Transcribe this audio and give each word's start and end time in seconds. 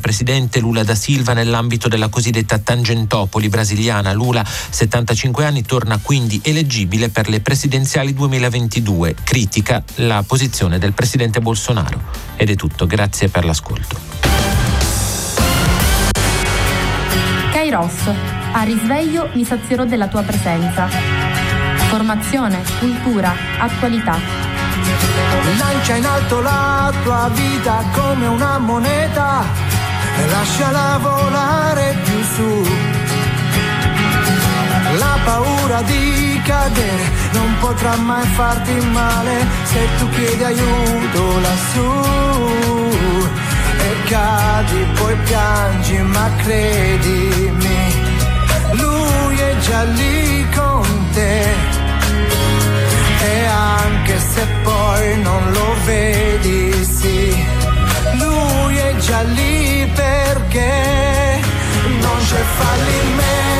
presidente 0.00 0.58
Lula 0.58 0.82
da 0.82 0.96
Silva 0.96 1.32
nell'ambito 1.32 1.86
della 1.86 2.08
cosiddetta 2.08 2.58
Tangentopoli 2.58 3.48
brasiliana. 3.48 4.12
Lula, 4.12 4.44
75 4.44 5.44
anni, 5.44 5.62
torna 5.62 6.00
quindi 6.02 6.40
eleggibile 6.42 7.08
per 7.08 7.28
le 7.28 7.38
presidenziali 7.38 8.12
2022. 8.12 9.14
Critica 9.22 9.84
la 9.96 10.24
posizione 10.26 10.80
del 10.80 10.92
presidente 10.92 11.40
Bolsonaro. 11.40 12.02
Ed 12.34 12.50
è 12.50 12.56
tutto, 12.56 12.86
grazie 12.86 13.28
per 13.28 13.44
l'ascolto. 13.44 13.96
Kairos, 17.52 18.10
a 18.52 18.62
risveglio 18.62 19.30
mi 19.34 19.44
sazierò 19.44 19.84
della 19.84 20.08
tua 20.08 20.22
presenza. 20.22 20.88
Formazione, 21.88 22.60
cultura, 22.80 23.32
attualità. 23.58 24.18
Lancia 25.58 25.94
in 25.94 26.04
alto 26.04 26.40
la 26.40 26.92
tua 27.04 27.30
vita 27.32 27.84
come 27.92 28.26
una 28.26 28.58
moneta 28.58 29.75
e 30.18 30.26
lasciala 30.28 30.98
volare 31.00 31.96
più 32.04 32.22
su. 32.34 32.66
La 34.98 35.18
paura 35.24 35.82
di 35.82 36.40
cadere 36.44 37.04
non 37.32 37.56
potrà 37.60 37.96
mai 37.96 38.26
farti 38.38 38.72
male 38.92 39.46
se 39.64 39.80
tu 39.98 40.08
chiedi 40.10 40.44
aiuto 40.44 41.40
lassù. 41.40 41.90
E 43.88 44.08
cadi, 44.08 44.86
poi 44.98 45.16
piangi, 45.24 45.98
ma 45.98 46.30
credimi, 46.42 47.78
lui 48.72 49.36
è 49.36 49.56
già 49.58 49.82
lì 49.84 50.48
con 50.54 51.08
te. 51.12 51.44
E 53.32 53.44
anche 53.46 54.18
se 54.18 54.46
poi 54.62 55.20
non 55.22 55.52
lo 55.52 55.74
vedi, 55.84 56.84
sì, 56.84 57.46
lui 58.18 58.76
è 58.76 58.96
già 58.96 59.22
lì 59.22 59.65
perché 60.56 61.40
non 62.00 62.18
c'è 62.18 62.42
fallimento 62.42 63.55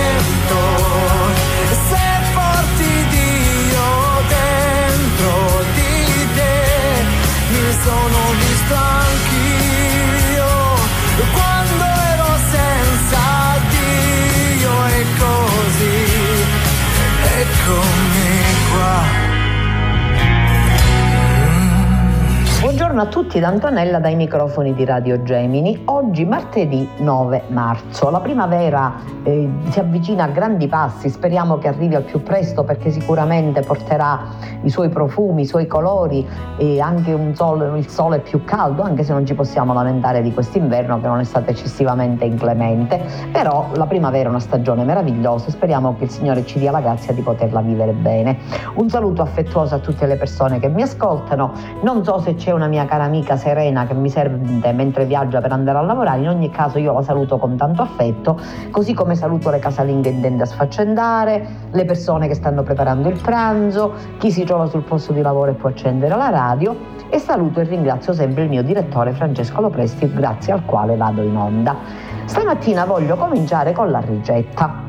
Buongiorno 22.97 23.21
a 23.21 23.23
tutti 23.25 23.41
da 23.41 23.49
Antonella 23.49 23.99
dai 23.99 24.15
microfoni 24.15 24.73
di 24.73 24.87
Radio 24.87 25.23
Gemini. 25.23 25.83
Oggi 25.85 26.25
martedì 26.25 26.89
9 26.97 27.43
marzo. 27.49 28.09
La 28.09 28.21
primavera 28.21 28.95
eh, 29.23 29.51
si 29.69 29.79
avvicina 29.79 30.25
a 30.25 30.29
grandi 30.29 30.66
passi, 30.66 31.11
speriamo 31.11 31.59
che 31.59 31.69
arrivi 31.69 31.95
al 31.95 32.05
più 32.05 32.23
presto 32.23 32.65
perché 32.65 32.91
sicuramente 32.91 33.61
porterà 33.61 34.23
i 34.63 34.71
suoi 34.71 34.88
profumi, 34.88 35.43
i 35.43 35.45
suoi 35.45 35.66
colori 35.66 36.27
e 36.57 36.80
anche 36.80 37.35
sole, 37.35 37.79
il 37.79 37.87
sole 37.87 38.21
più 38.21 38.45
caldo, 38.45 38.80
anche 38.80 39.05
se 39.05 39.13
non 39.13 39.27
ci 39.27 39.35
possiamo 39.35 39.75
lamentare 39.75 40.23
di 40.23 40.33
quest'inverno 40.33 40.99
che 40.99 41.07
non 41.07 41.21
è 41.21 41.25
stato 41.25 41.51
eccessivamente 41.51 42.25
inclemente. 42.25 42.99
Però 43.31 43.69
la 43.75 43.87
primavera 43.87 44.29
è 44.29 44.31
una 44.31 44.41
stagione 44.41 44.85
meravigliosa 44.85 45.49
e 45.49 45.51
speriamo 45.51 45.97
che 45.99 46.05
il 46.05 46.10
Signore 46.10 46.47
ci 46.47 46.59
dia 46.59 46.71
la 46.71 46.81
grazia 46.81 47.13
di 47.13 47.21
poterla 47.21 47.60
vivere 47.60 47.93
bene. 47.93 48.38
Un 48.77 48.88
saluto 48.88 49.21
affettuoso 49.21 49.75
a 49.75 49.81
tutte 49.81 50.07
le 50.07 50.16
persone 50.16 50.59
che 50.59 50.69
mi 50.69 50.81
ascoltano. 50.81 51.53
Non 51.83 52.03
so 52.03 52.21
se 52.21 52.37
c'è 52.37 52.53
una 52.53 52.66
mia 52.66 52.85
cara 52.87 53.04
amica 53.04 53.37
Serena 53.37 53.87
che 53.87 53.95
mi 53.95 54.09
serve 54.09 54.73
mentre 54.73 55.04
viaggia 55.04 55.40
per 55.40 55.52
andare 55.52 55.79
a 55.79 55.82
lavorare, 55.82 56.20
in 56.20 56.29
ogni 56.29 56.51
caso 56.51 56.79
io 56.79 56.92
la 56.92 57.02
saluto 57.02 57.37
con 57.38 57.56
tanto 57.56 57.82
affetto, 57.82 58.40
così 58.70 58.95
come 58.95 59.15
saluto 59.15 59.51
le 59.51 59.59
casalinghe 59.59 60.09
in 60.09 60.20
tende 60.20 60.42
a 60.45 60.46
sfaccendare, 60.46 61.46
le 61.70 61.84
persone 61.84 62.29
che 62.29 62.34
stanno 62.34 62.62
preparando 62.62 63.09
il 63.09 63.20
pranzo, 63.20 63.92
chi 64.19 64.30
si 64.30 64.44
trova 64.44 64.66
sul 64.66 64.82
posto 64.82 65.12
di 65.12 65.20
lavoro 65.20 65.50
e 65.50 65.54
può 65.54 65.69
accendere 65.69 66.16
la 66.16 66.30
radio 66.30 66.75
e 67.10 67.19
saluto 67.19 67.60
e 67.60 67.64
ringrazio 67.64 68.12
sempre 68.12 68.44
il 68.44 68.48
mio 68.48 68.62
direttore 68.62 69.12
Francesco 69.12 69.60
Lopresti, 69.60 70.12
grazie 70.12 70.52
al 70.52 70.64
quale 70.64 70.96
vado 70.96 71.22
in 71.22 71.36
onda. 71.36 71.76
Stamattina 72.25 72.84
voglio 72.84 73.16
cominciare 73.16 73.72
con 73.72 73.91
la 73.91 74.00
ricetta 74.00 74.86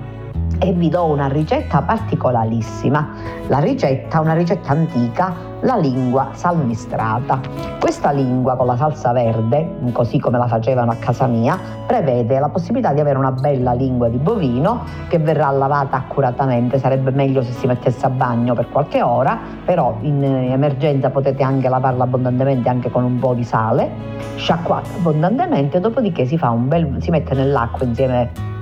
e 0.59 0.73
vi 0.73 0.89
do 0.89 1.05
una 1.05 1.27
ricetta 1.27 1.81
particolarissima. 1.81 3.09
La 3.47 3.59
ricetta, 3.59 4.19
una 4.19 4.33
ricetta 4.33 4.71
antica, 4.71 5.33
la 5.61 5.75
lingua 5.75 6.29
salmistrata. 6.33 7.39
Questa 7.79 8.11
lingua 8.11 8.55
con 8.55 8.67
la 8.67 8.75
salsa 8.75 9.11
verde, 9.11 9.75
così 9.91 10.19
come 10.19 10.37
la 10.37 10.47
facevano 10.47 10.91
a 10.91 10.95
casa 10.95 11.25
mia, 11.27 11.57
prevede 11.85 12.39
la 12.39 12.49
possibilità 12.49 12.93
di 12.93 12.99
avere 12.99 13.17
una 13.17 13.31
bella 13.31 13.73
lingua 13.73 14.09
di 14.09 14.17
bovino 14.17 14.83
che 15.07 15.17
verrà 15.19 15.49
lavata 15.51 15.97
accuratamente, 15.97 16.79
sarebbe 16.79 17.11
meglio 17.11 17.41
se 17.41 17.51
si 17.51 17.65
mettesse 17.65 18.05
a 18.05 18.09
bagno 18.09 18.53
per 18.53 18.69
qualche 18.69 19.01
ora, 19.01 19.39
però 19.63 19.97
in 20.01 20.23
emergenza 20.23 21.09
potete 21.09 21.43
anche 21.43 21.69
lavarla 21.69 22.03
abbondantemente 22.03 22.69
anche 22.69 22.91
con 22.91 23.03
un 23.03 23.19
po' 23.19 23.33
di 23.33 23.43
sale, 23.43 23.89
sciacquata 24.35 24.89
abbondantemente, 24.97 25.79
dopodiché 25.79 26.25
si, 26.25 26.37
fa 26.37 26.49
un 26.49 26.67
bel, 26.67 26.97
si 26.99 27.09
mette 27.09 27.33
nell'acqua 27.33 27.85
insieme 27.85 28.55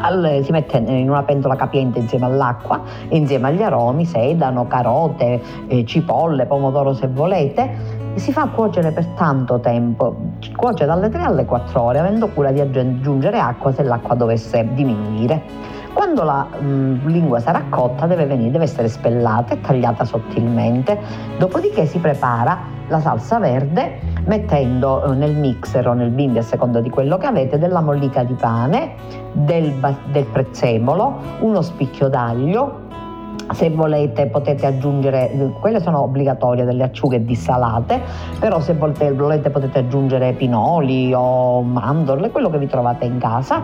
al, 0.00 0.40
si 0.42 0.52
mette 0.52 0.78
in 0.78 1.08
una 1.08 1.22
pentola 1.22 1.56
capiente 1.56 1.98
insieme 1.98 2.26
all'acqua, 2.26 2.80
insieme 3.10 3.48
agli 3.48 3.62
aromi, 3.62 4.04
sedano, 4.04 4.66
carote, 4.66 5.40
eh, 5.66 5.84
cipolle, 5.84 6.46
pomodoro 6.46 6.92
se 6.94 7.08
volete, 7.08 8.06
si 8.14 8.32
fa 8.32 8.46
cuocere 8.48 8.90
per 8.90 9.06
tanto 9.08 9.60
tempo, 9.60 10.16
cuoce 10.56 10.84
dalle 10.86 11.08
3 11.08 11.22
alle 11.22 11.44
4 11.44 11.80
ore, 11.80 11.98
avendo 11.98 12.28
cura 12.28 12.50
di 12.50 12.60
aggiungere 12.60 13.38
acqua 13.38 13.72
se 13.72 13.82
l'acqua 13.82 14.14
dovesse 14.14 14.66
diminuire. 14.72 15.76
Quando 15.92 16.22
la 16.22 16.46
mh, 16.46 16.66
mm, 16.66 17.06
lingua 17.06 17.40
sarà 17.40 17.64
cotta 17.68 18.06
deve, 18.06 18.26
venire, 18.26 18.50
deve 18.50 18.64
essere 18.64 18.88
spellata 18.88 19.54
e 19.54 19.60
tagliata 19.60 20.04
sottilmente, 20.04 20.98
dopodiché 21.38 21.86
si 21.86 21.98
prepara 21.98 22.76
la 22.88 23.00
salsa 23.00 23.38
verde 23.38 24.00
mettendo 24.26 25.04
eh, 25.04 25.14
nel 25.14 25.34
mixer 25.34 25.86
o 25.86 25.92
nel 25.92 26.10
bimbi 26.10 26.38
a 26.38 26.42
seconda 26.42 26.80
di 26.80 26.90
quello 26.90 27.16
che 27.16 27.26
avete 27.26 27.58
della 27.58 27.80
mollica 27.80 28.24
di 28.24 28.34
pane, 28.34 28.94
del, 29.32 29.72
del 30.10 30.24
prezzemolo, 30.24 31.20
uno 31.40 31.62
spicchio 31.62 32.08
d'aglio, 32.08 32.86
se 33.52 33.70
volete 33.70 34.26
potete 34.26 34.66
aggiungere, 34.66 35.52
quelle 35.60 35.80
sono 35.80 36.02
obbligatorie 36.02 36.64
delle 36.64 36.84
acciughe 36.84 37.24
dissalate, 37.24 38.00
però 38.38 38.60
se 38.60 38.74
volete, 38.74 39.12
volete 39.12 39.50
potete 39.50 39.80
aggiungere 39.80 40.32
pinoli 40.32 41.12
o 41.14 41.62
mandorle, 41.62 42.30
quello 42.30 42.50
che 42.50 42.58
vi 42.58 42.66
trovate 42.66 43.04
in 43.04 43.18
casa. 43.18 43.62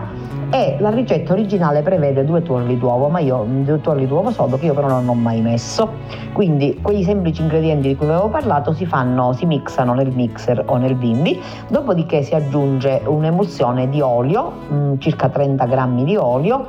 E 0.49 0.77
la 0.79 0.89
ricetta 0.89 1.33
originale 1.33 1.81
prevede 1.81 2.23
due 2.23 2.41
tuorli 2.41 2.77
d'uovo, 2.77 3.09
ma 3.09 3.19
io 3.19 3.45
due 3.47 3.81
tuorli 3.81 4.07
d'uovo 4.07 4.31
sodo 4.31 4.57
che 4.57 4.67
io 4.67 4.73
però 4.73 4.87
non 4.87 5.07
ho 5.07 5.13
mai 5.13 5.41
messo. 5.41 5.89
Quindi 6.33 6.79
quei 6.81 7.03
semplici 7.03 7.41
ingredienti 7.41 7.87
di 7.89 7.95
cui 7.95 8.07
avevo 8.07 8.29
parlato 8.29 8.73
si 8.73 8.85
fanno, 8.85 9.33
si 9.33 9.45
mixano 9.45 9.93
nel 9.93 10.11
mixer 10.13 10.63
o 10.65 10.77
nel 10.77 10.95
bimbi, 10.95 11.41
dopodiché 11.67 12.21
si 12.21 12.35
aggiunge 12.35 13.01
un'emulsione 13.05 13.89
di 13.89 14.01
olio, 14.01 14.51
mh, 14.69 14.97
circa 14.97 15.29
30 15.29 15.65
grammi 15.65 16.03
di 16.03 16.15
olio 16.15 16.65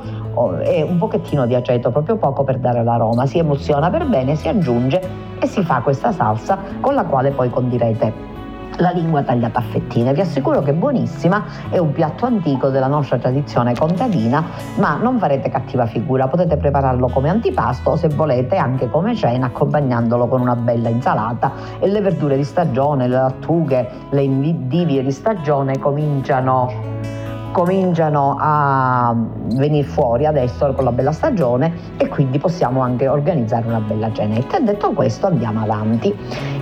e 0.63 0.83
un 0.83 0.97
pochettino 0.97 1.45
di 1.45 1.55
aceto, 1.55 1.91
proprio 1.91 2.15
poco 2.17 2.43
per 2.43 2.59
dare 2.59 2.83
l'aroma. 3.07 3.25
Si 3.25 3.37
emulsiona 3.37 3.89
per 3.89 4.05
bene, 4.07 4.35
si 4.35 4.47
aggiunge 4.47 5.25
e 5.39 5.47
si 5.47 5.63
fa 5.63 5.81
questa 5.81 6.11
salsa 6.11 6.57
con 6.79 6.93
la 6.93 7.03
quale 7.05 7.31
poi 7.31 7.49
condirete 7.49 8.35
la 8.79 8.91
lingua 8.91 9.23
tagliata 9.23 9.57
a 9.57 9.63
fettine. 9.63 10.13
Vi 10.13 10.21
assicuro 10.21 10.61
che 10.61 10.69
è 10.69 10.73
buonissima, 10.73 11.43
è 11.69 11.79
un 11.79 11.93
piatto 11.93 12.27
antico 12.27 12.69
della 12.69 12.85
nostra 12.85 13.17
tradizione 13.17 13.73
contadina, 13.73 14.43
ma 14.75 14.97
non 14.97 15.17
farete 15.17 15.49
cattiva 15.49 15.87
figura, 15.87 16.27
potete 16.27 16.57
prepararlo 16.57 17.07
come 17.07 17.29
antipasto 17.29 17.91
o 17.91 17.95
se 17.95 18.09
volete 18.09 18.55
anche 18.57 18.87
come 18.87 19.15
cena 19.15 19.47
accompagnandolo 19.47 20.27
con 20.27 20.41
una 20.41 20.55
bella 20.55 20.89
insalata 20.89 21.53
e 21.79 21.87
le 21.87 22.01
verdure 22.01 22.35
di 22.35 22.43
stagione, 22.43 23.07
le 23.07 23.15
lattughe, 23.15 23.89
le 24.11 24.21
indivie 24.21 25.01
di 25.01 25.11
stagione 25.11 25.79
cominciano 25.79 27.25
cominciano 27.57 28.37
a 28.39 29.15
venire 29.55 29.87
fuori 29.87 30.27
adesso 30.27 30.71
con 30.73 30.83
la 30.83 30.91
bella 30.91 31.11
stagione 31.11 31.73
e 31.97 32.07
quindi 32.07 32.37
possiamo 32.37 32.81
anche 32.81 33.07
organizzare 33.07 33.65
una 33.65 33.79
bella 33.79 34.11
cenetta. 34.11 34.59
E 34.59 34.61
detto 34.61 34.91
questo 34.91 35.25
andiamo 35.25 35.63
avanti. 35.63 36.15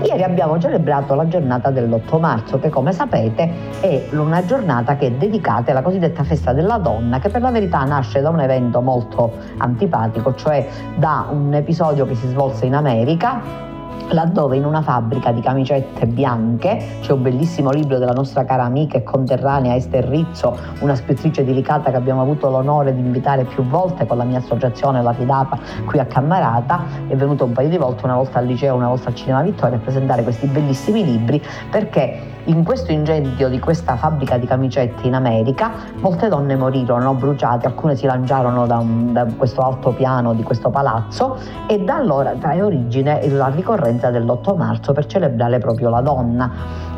Ieri 0.04 0.24
abbiamo 0.24 0.58
celebrato 0.58 1.14
la 1.14 1.28
giornata 1.28 1.70
dell'8 1.70 2.18
marzo 2.18 2.60
che 2.60 2.70
come 2.70 2.94
sapete 2.94 3.82
è 3.82 4.08
una 4.14 4.46
giornata 4.46 4.96
che 4.96 5.08
è 5.08 5.12
dedicata 5.12 5.72
alla 5.72 5.82
cosiddetta 5.82 6.24
festa 6.24 6.54
della 6.54 6.78
donna 6.78 7.20
che 7.20 7.28
per 7.28 7.42
la 7.42 7.52
verità 7.52 7.84
nasce 7.84 8.22
da 8.22 8.30
un 8.30 8.40
evento 8.40 8.80
molto 8.80 9.34
antipatico, 9.58 10.34
cioè 10.36 10.66
da 10.96 11.26
un 11.30 11.54
episodio 11.54 12.06
che 12.06 12.16
si 12.16 12.28
svolse 12.30 12.68
in 12.68 12.74
America 12.74 13.65
laddove 14.10 14.56
in 14.56 14.66
una 14.66 14.82
fabbrica 14.82 15.32
di 15.32 15.42
camicette 15.42 16.06
bianche, 16.06 17.00
c'è 17.02 17.12
un 17.12 17.22
bellissimo 17.22 17.72
libro 17.72 17.98
della 17.98 18.14
nostra 18.14 18.46
cara 18.46 18.64
amica 18.64 18.98
e 18.98 19.04
conterranea 19.04 19.76
Esther 19.76 20.08
Rizzo, 20.08 20.58
una 20.80 20.96
scrittrice 20.96 21.44
delicata 21.44 21.90
che 21.90 21.98
abbiamo 21.98 22.22
avuto 22.22 22.50
l'onore 22.50 22.94
di 22.94 23.00
invitare 23.00 23.44
più 23.46 23.64
volte 23.64 24.06
con 24.06 24.18
la 24.18 24.24
mia 24.24 24.40
associazione, 24.40 25.02
la 25.02 25.14
Fidapa, 25.14 25.58
qui 25.86 26.00
a 26.00 26.06
Cammarata, 26.06 26.84
è 27.08 27.16
venuto 27.16 27.46
un 27.46 27.52
paio 27.52 27.70
di 27.70 27.78
volte, 27.78 28.06
una 28.06 28.16
volta 28.16 28.40
al 28.40 28.46
liceo, 28.46 28.76
una 28.76 28.88
volta 28.88 29.10
al 29.10 29.16
Cinema 29.16 29.42
Vittoria, 29.42 29.78
a 29.78 29.80
presentare 29.80 30.24
questi 30.24 30.48
bellissimi 30.48 31.04
libri 31.04 31.42
perché 31.70 32.34
in 32.46 32.64
questo 32.64 32.92
incendio 32.92 33.50
di 33.50 33.60
questa 33.60 33.96
fabbrica 33.96 34.38
di 34.38 34.46
camicette 34.46 35.08
in 35.08 35.16
America 35.16 35.72
molte 36.00 36.28
donne 36.28 36.56
morirono 36.56 37.14
bruciate, 37.14 37.66
alcune 37.66 37.96
si 37.96 38.06
lanciarono 38.06 38.68
da, 38.68 38.78
un, 38.78 39.14
da 39.14 39.26
questo 39.26 39.62
altopiano 39.62 40.34
di 40.34 40.44
questo 40.44 40.70
palazzo 40.70 41.38
e 41.68 41.80
da 41.80 41.96
allora 41.96 42.34
trae 42.34 42.62
origine 42.62 43.28
la 43.30 43.48
ricorrenza 43.48 43.95
dell'8 43.98 44.56
marzo 44.58 44.94
per 44.94 45.06
celebrare 45.06 45.60
proprio 45.60 45.90
la 45.90 46.02
donna 46.02 46.52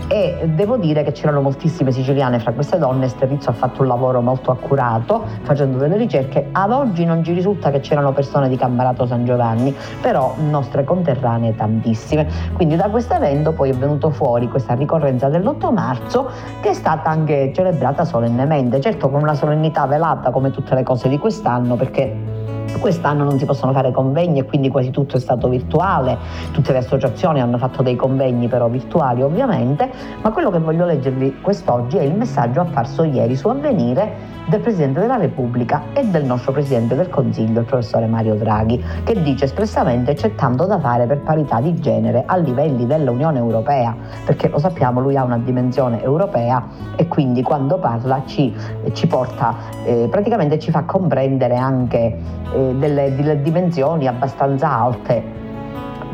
e 0.07 0.49
devo 0.53 0.77
dire 0.77 1.03
che 1.03 1.11
c'erano 1.11 1.41
moltissime 1.41 1.91
siciliane 1.91 2.39
fra 2.39 2.53
queste 2.53 2.77
donne, 2.77 3.07
Sterrizzo 3.07 3.49
ha 3.49 3.53
fatto 3.53 3.81
un 3.81 3.87
lavoro 3.87 4.21
molto 4.21 4.51
accurato 4.51 5.25
facendo 5.41 5.77
delle 5.77 5.97
ricerche, 5.97 6.47
ad 6.51 6.71
oggi 6.71 7.03
non 7.03 7.23
ci 7.23 7.33
risulta 7.33 7.71
che 7.71 7.79
c'erano 7.81 8.13
persone 8.13 8.47
di 8.47 8.55
Cambarato 8.55 9.05
San 9.05 9.25
Giovanni, 9.25 9.75
però 10.01 10.33
nostre 10.49 10.83
conterranee 10.83 11.55
tantissime, 11.55 12.27
quindi 12.53 12.75
da 12.75 12.89
questo 12.89 13.13
evento 13.13 13.51
poi 13.51 13.71
è 13.71 13.73
venuto 13.73 14.09
fuori 14.09 14.47
questa 14.47 14.73
ricorrenza 14.73 15.27
dell'8 15.27 15.73
marzo 15.73 16.29
che 16.61 16.69
è 16.69 16.73
stata 16.73 17.09
anche 17.09 17.51
celebrata 17.53 18.05
solennemente, 18.05 18.79
certo 18.79 19.09
con 19.09 19.21
una 19.21 19.33
solennità 19.33 19.85
velata 19.85 20.31
come 20.31 20.51
tutte 20.51 20.73
le 20.73 20.83
cose 20.83 21.09
di 21.09 21.17
quest'anno 21.17 21.75
perché 21.75 22.37
Quest'anno 22.79 23.23
non 23.23 23.39
si 23.39 23.45
possono 23.45 23.71
fare 23.71 23.91
convegni 23.91 24.39
e 24.39 24.43
quindi 24.43 24.69
quasi 24.69 24.91
tutto 24.91 25.17
è 25.17 25.19
stato 25.19 25.47
virtuale, 25.47 26.17
tutte 26.51 26.73
le 26.73 26.79
associazioni 26.79 27.41
hanno 27.41 27.57
fatto 27.57 27.81
dei 27.81 27.95
convegni 27.95 28.47
però 28.47 28.67
virtuali 28.67 29.23
ovviamente, 29.23 29.89
ma 30.21 30.31
quello 30.31 30.49
che 30.49 30.59
voglio 30.59 30.85
leggervi 30.85 31.39
quest'oggi 31.41 31.97
è 31.97 32.01
il 32.01 32.13
messaggio 32.13 32.61
apparso 32.61 33.03
ieri 33.03 33.35
su 33.35 33.47
Avvenire 33.47 34.35
del 34.47 34.61
Presidente 34.61 35.01
della 35.01 35.17
Repubblica 35.17 35.83
e 35.93 36.05
del 36.05 36.23
nostro 36.23 36.53
Presidente 36.53 36.95
del 36.95 37.09
Consiglio, 37.09 37.59
il 37.59 37.65
professore 37.65 38.07
Mario 38.07 38.35
Draghi, 38.35 38.81
che 39.03 39.21
dice 39.21 39.45
espressamente 39.45 40.13
c'è 40.13 40.35
tanto 40.35 40.65
da 40.65 40.79
fare 40.79 41.05
per 41.05 41.19
parità 41.19 41.59
di 41.59 41.77
genere 41.79 42.23
a 42.25 42.37
livelli 42.37 42.85
dell'Unione 42.85 43.39
Europea, 43.39 43.95
perché 44.25 44.47
lo 44.47 44.57
sappiamo 44.57 45.01
lui 45.01 45.17
ha 45.17 45.23
una 45.23 45.37
dimensione 45.37 46.01
europea 46.01 46.65
e 46.95 47.07
quindi 47.07 47.41
quando 47.41 47.77
parla 47.77 48.23
ci, 48.25 48.55
ci 48.93 49.07
porta, 49.07 49.55
eh, 49.83 50.07
praticamente 50.09 50.59
ci 50.59 50.71
fa 50.71 50.83
comprendere 50.83 51.57
anche 51.57 52.17
eh, 52.53 52.75
delle, 52.75 53.15
delle 53.15 53.41
dimensioni 53.41 54.07
abbastanza 54.07 54.71
alte 54.71 55.45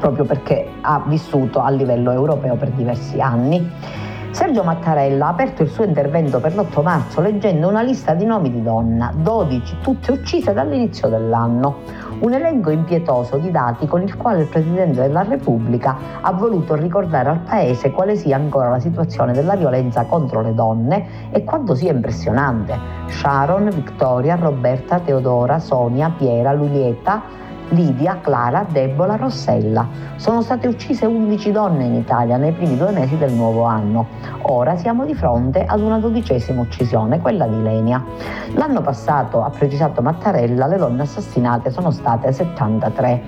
proprio 0.03 0.25
perché 0.25 0.67
ha 0.81 1.01
vissuto 1.05 1.61
a 1.61 1.69
livello 1.69 2.11
europeo 2.11 2.55
per 2.55 2.71
diversi 2.71 3.21
anni. 3.21 3.71
Sergio 4.31 4.63
Mattarella 4.63 5.27
ha 5.27 5.29
aperto 5.29 5.61
il 5.61 5.69
suo 5.69 5.85
intervento 5.85 6.41
per 6.41 6.55
l'8 6.55 6.81
marzo 6.81 7.21
leggendo 7.21 7.69
una 7.69 7.83
lista 7.83 8.13
di 8.13 8.25
nomi 8.25 8.51
di 8.51 8.61
donna, 8.61 9.13
12, 9.15 9.77
tutte 9.81 10.11
uccise 10.11 10.51
dall'inizio 10.51 11.07
dell'anno. 11.07 11.77
Un 12.19 12.33
elenco 12.33 12.69
impietoso 12.69 13.37
di 13.37 13.49
dati 13.49 13.87
con 13.87 14.01
il 14.01 14.17
quale 14.17 14.41
il 14.41 14.47
Presidente 14.47 14.99
della 14.99 15.23
Repubblica 15.23 15.95
ha 16.19 16.33
voluto 16.33 16.75
ricordare 16.75 17.29
al 17.29 17.39
Paese 17.39 17.91
quale 17.91 18.17
sia 18.17 18.35
ancora 18.35 18.69
la 18.69 18.79
situazione 18.79 19.31
della 19.31 19.55
violenza 19.55 20.03
contro 20.03 20.41
le 20.41 20.53
donne 20.53 21.29
e 21.31 21.45
quanto 21.45 21.75
sia 21.75 21.93
impressionante. 21.93 22.77
Sharon, 23.07 23.69
Victoria, 23.69 24.35
Roberta, 24.35 24.99
Teodora, 24.99 25.59
Sonia, 25.59 26.11
Piera, 26.17 26.51
Lulieta, 26.51 27.42
Lidia, 27.73 28.19
Clara, 28.21 28.65
Debola, 28.69 29.15
Rossella. 29.15 29.87
Sono 30.15 30.41
state 30.41 30.67
uccise 30.67 31.05
11 31.05 31.51
donne 31.51 31.85
in 31.85 31.95
Italia 31.95 32.37
nei 32.37 32.51
primi 32.51 32.77
due 32.77 32.91
mesi 32.91 33.17
del 33.17 33.33
nuovo 33.33 33.63
anno. 33.63 34.07
Ora 34.43 34.77
siamo 34.77 35.05
di 35.05 35.15
fronte 35.15 35.65
ad 35.65 35.81
una 35.81 35.97
dodicesima 35.97 36.61
uccisione, 36.61 37.19
quella 37.19 37.47
di 37.47 37.61
Lenia. 37.61 38.03
L'anno 38.53 38.81
passato, 38.81 39.43
ha 39.43 39.49
precisato 39.49 40.01
Mattarella, 40.01 40.67
le 40.67 40.77
donne 40.77 41.01
assassinate 41.01 41.71
sono 41.71 41.91
state 41.91 42.31
73. 42.31 43.21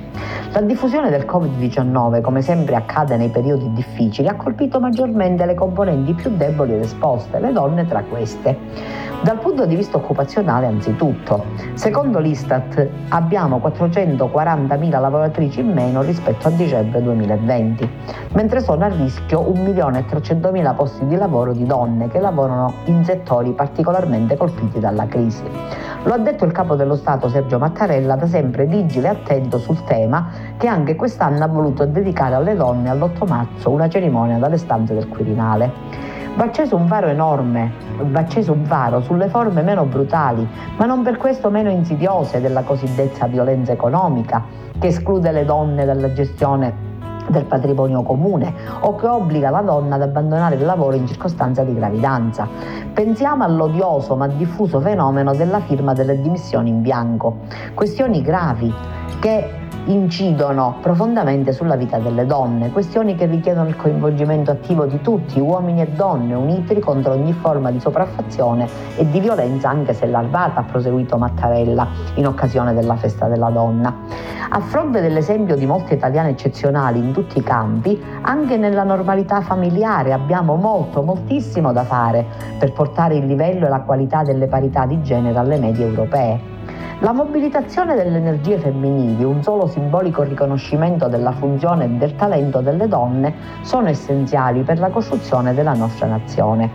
La 0.52 0.62
diffusione 0.62 1.10
del 1.10 1.26
Covid-19, 1.26 2.22
come 2.22 2.42
sempre 2.42 2.76
accade 2.76 3.18
nei 3.18 3.30
periodi 3.30 3.74
difficili, 3.74 4.28
ha 4.28 4.36
colpito 4.36 4.80
maggiormente 4.80 5.46
le 5.46 5.56
componenti 5.56 6.14
più 6.14 6.36
deboli 6.36 6.74
ed 6.74 6.82
esposte, 6.82 7.40
le 7.40 7.52
donne 7.52 7.86
tra 7.86 8.04
queste. 8.04 8.58
Dal 9.26 9.40
punto 9.40 9.66
di 9.66 9.76
vista 9.76 9.98
occupazionale 9.98 10.68
anzitutto, 10.68 11.46
secondo 11.74 12.20
l'Istat 12.20 12.88
abbiamo 13.10 13.58
440.000 13.58 15.00
lavoratrici 15.02 15.62
in 15.62 15.72
meno 15.72 16.04
rispetto 16.04 16.48
a 16.48 16.52
dicembre 16.52 17.02
2020, 17.02 17.90
mentre 18.34 18.62
sono 18.62 18.86
a 18.86 18.88
rischio 18.88 19.42
1.300.000 19.42 20.76
posti 20.76 21.08
di 21.08 21.16
lavoro 21.16 21.54
di 21.54 21.66
donne 21.66 22.08
che 22.08 22.20
lavorano 22.20 22.72
in 22.84 23.04
settori 23.04 23.54
particolarmente 23.54 24.38
colpiti 24.38 24.78
dalla 24.78 25.08
crisi. 25.08 25.42
Lo 26.04 26.14
ha 26.14 26.20
detto 26.20 26.46
il 26.46 26.52
capo 26.52 26.76
dello 26.76 26.96
Stato 26.96 27.28
Sergio 27.28 27.58
Mattarella, 27.58 28.16
da 28.16 28.28
sempre 28.28 28.68
vigile 28.68 29.08
e 29.08 29.10
attento 29.10 29.58
sul 29.58 29.84
tema, 29.86 30.28
che 30.56 30.68
anche 30.68 30.96
quest'anno 30.96 31.44
ha 31.44 31.48
voluto 31.48 31.84
dedicare 31.88 32.36
alle 32.36 32.56
donne 32.56 32.92
all'8 32.92 33.28
marzo 33.28 33.72
una 33.72 33.90
cerimonia 33.90 34.38
dalle 34.38 34.58
stanze 34.58 34.94
del 34.94 35.08
Quirinale. 35.08 36.14
Va 36.36 36.44
acceso 36.44 36.76
un 36.76 36.86
faro 36.88 37.08
enorme, 37.08 37.72
va 37.98 38.20
acceso 38.20 38.52
un 38.52 38.66
faro 38.66 39.00
sulle 39.00 39.30
forme 39.30 39.62
meno 39.62 39.86
brutali, 39.86 40.46
ma 40.76 40.86
non 40.86 41.02
per 41.02 41.16
questo 41.16 41.50
meno 41.50 41.70
insidiose 41.70 42.42
della 42.42 42.64
cosiddetta 42.64 43.26
violenza 43.28 43.72
economica, 43.72 44.44
che 44.78 44.88
esclude 44.88 45.32
le 45.32 45.46
donne 45.46 45.86
dalla 45.86 46.12
gestione 46.12 46.94
del 47.30 47.46
patrimonio 47.46 48.04
comune 48.04 48.54
o 48.82 48.96
che 48.96 49.08
obbliga 49.08 49.50
la 49.50 49.62
donna 49.62 49.96
ad 49.96 50.02
abbandonare 50.02 50.56
il 50.56 50.66
lavoro 50.66 50.98
in 50.98 51.08
circostanza 51.08 51.64
di 51.64 51.74
gravidanza. 51.74 52.48
Pensiamo 52.94 53.46
all'odioso 53.46 54.18
ma 54.18 54.28
diffuso 54.28 54.82
fenomeno 54.82 55.34
della 55.34 55.62
firma 55.62 55.94
delle 55.94 56.22
dimissioni 56.22 56.70
in 56.70 56.82
bianco, 56.82 57.38
questioni 57.74 58.22
gravi 58.22 58.74
che 59.20 59.64
incidono 59.86 60.78
profondamente 60.82 61.52
sulla 61.52 61.76
vita 61.76 61.98
delle 62.00 62.26
donne, 62.26 62.72
questioni 62.72 63.16
che 63.16 63.26
richiedono 63.26 63.68
il 63.68 63.76
coinvolgimento 63.76 64.52
attivo 64.52 64.86
di 64.86 65.00
tutti, 65.02 65.40
uomini 65.40 65.82
e 65.82 65.88
donne, 65.88 66.34
uniti 66.34 66.80
contro 66.80 67.14
ogni 67.14 67.34
forma 67.34 67.72
di 67.72 67.80
sopraffazione 67.80 68.68
e 68.96 69.10
di 69.10 69.20
violenza, 69.20 69.70
anche 69.70 69.94
se 69.94 70.08
larvata, 70.08 70.62
ha 70.62 70.64
proseguito 70.64 71.18
Mattarella 71.18 71.88
in 72.16 72.26
occasione 72.26 72.74
della 72.74 72.96
festa 72.96 73.28
della 73.28 73.50
donna. 73.50 73.94
A 74.50 74.60
fronte 74.60 75.02
dell'esempio 75.02 75.56
di 75.56 75.66
molte 75.66 75.96
italiane 75.96 76.30
eccezionali 76.30 77.00
in 77.00 77.12
tutti 77.12 77.40
i 77.40 77.44
campi, 77.44 78.02
anche 78.22 78.58
nella 78.58 78.84
normalità 78.84 79.42
familiare 79.42 80.14
abbiamo 80.14 80.56
molto, 80.56 81.02
moltissimo 81.02 81.74
da 81.74 81.84
fare 81.84 82.26
per 82.58 82.72
portare 82.72 83.16
il 83.16 83.26
livello 83.26 83.66
e 83.66 83.70
la 83.70 83.82
qualità 83.82 84.24
delle 84.24 84.48
parità 84.48 84.86
di 84.86 85.02
genere 85.02 85.38
alle 85.38 85.58
medie 85.58 85.86
europee. 85.86 86.54
La 87.06 87.14
mobilitazione 87.14 87.94
delle 87.94 88.18
energie 88.18 88.58
femminili, 88.58 89.24
un 89.24 89.44
solo 89.44 89.68
simbolico 89.68 90.24
riconoscimento 90.24 91.08
della 91.08 91.34
funzione 91.34 91.86
e 91.86 91.90
del 91.90 92.16
talento 92.16 92.62
delle 92.62 92.88
donne, 92.88 93.32
sono 93.62 93.90
essenziali 93.90 94.64
per 94.64 94.80
la 94.80 94.90
costruzione 94.90 95.54
della 95.54 95.74
nostra 95.74 96.08
nazione. 96.08 96.72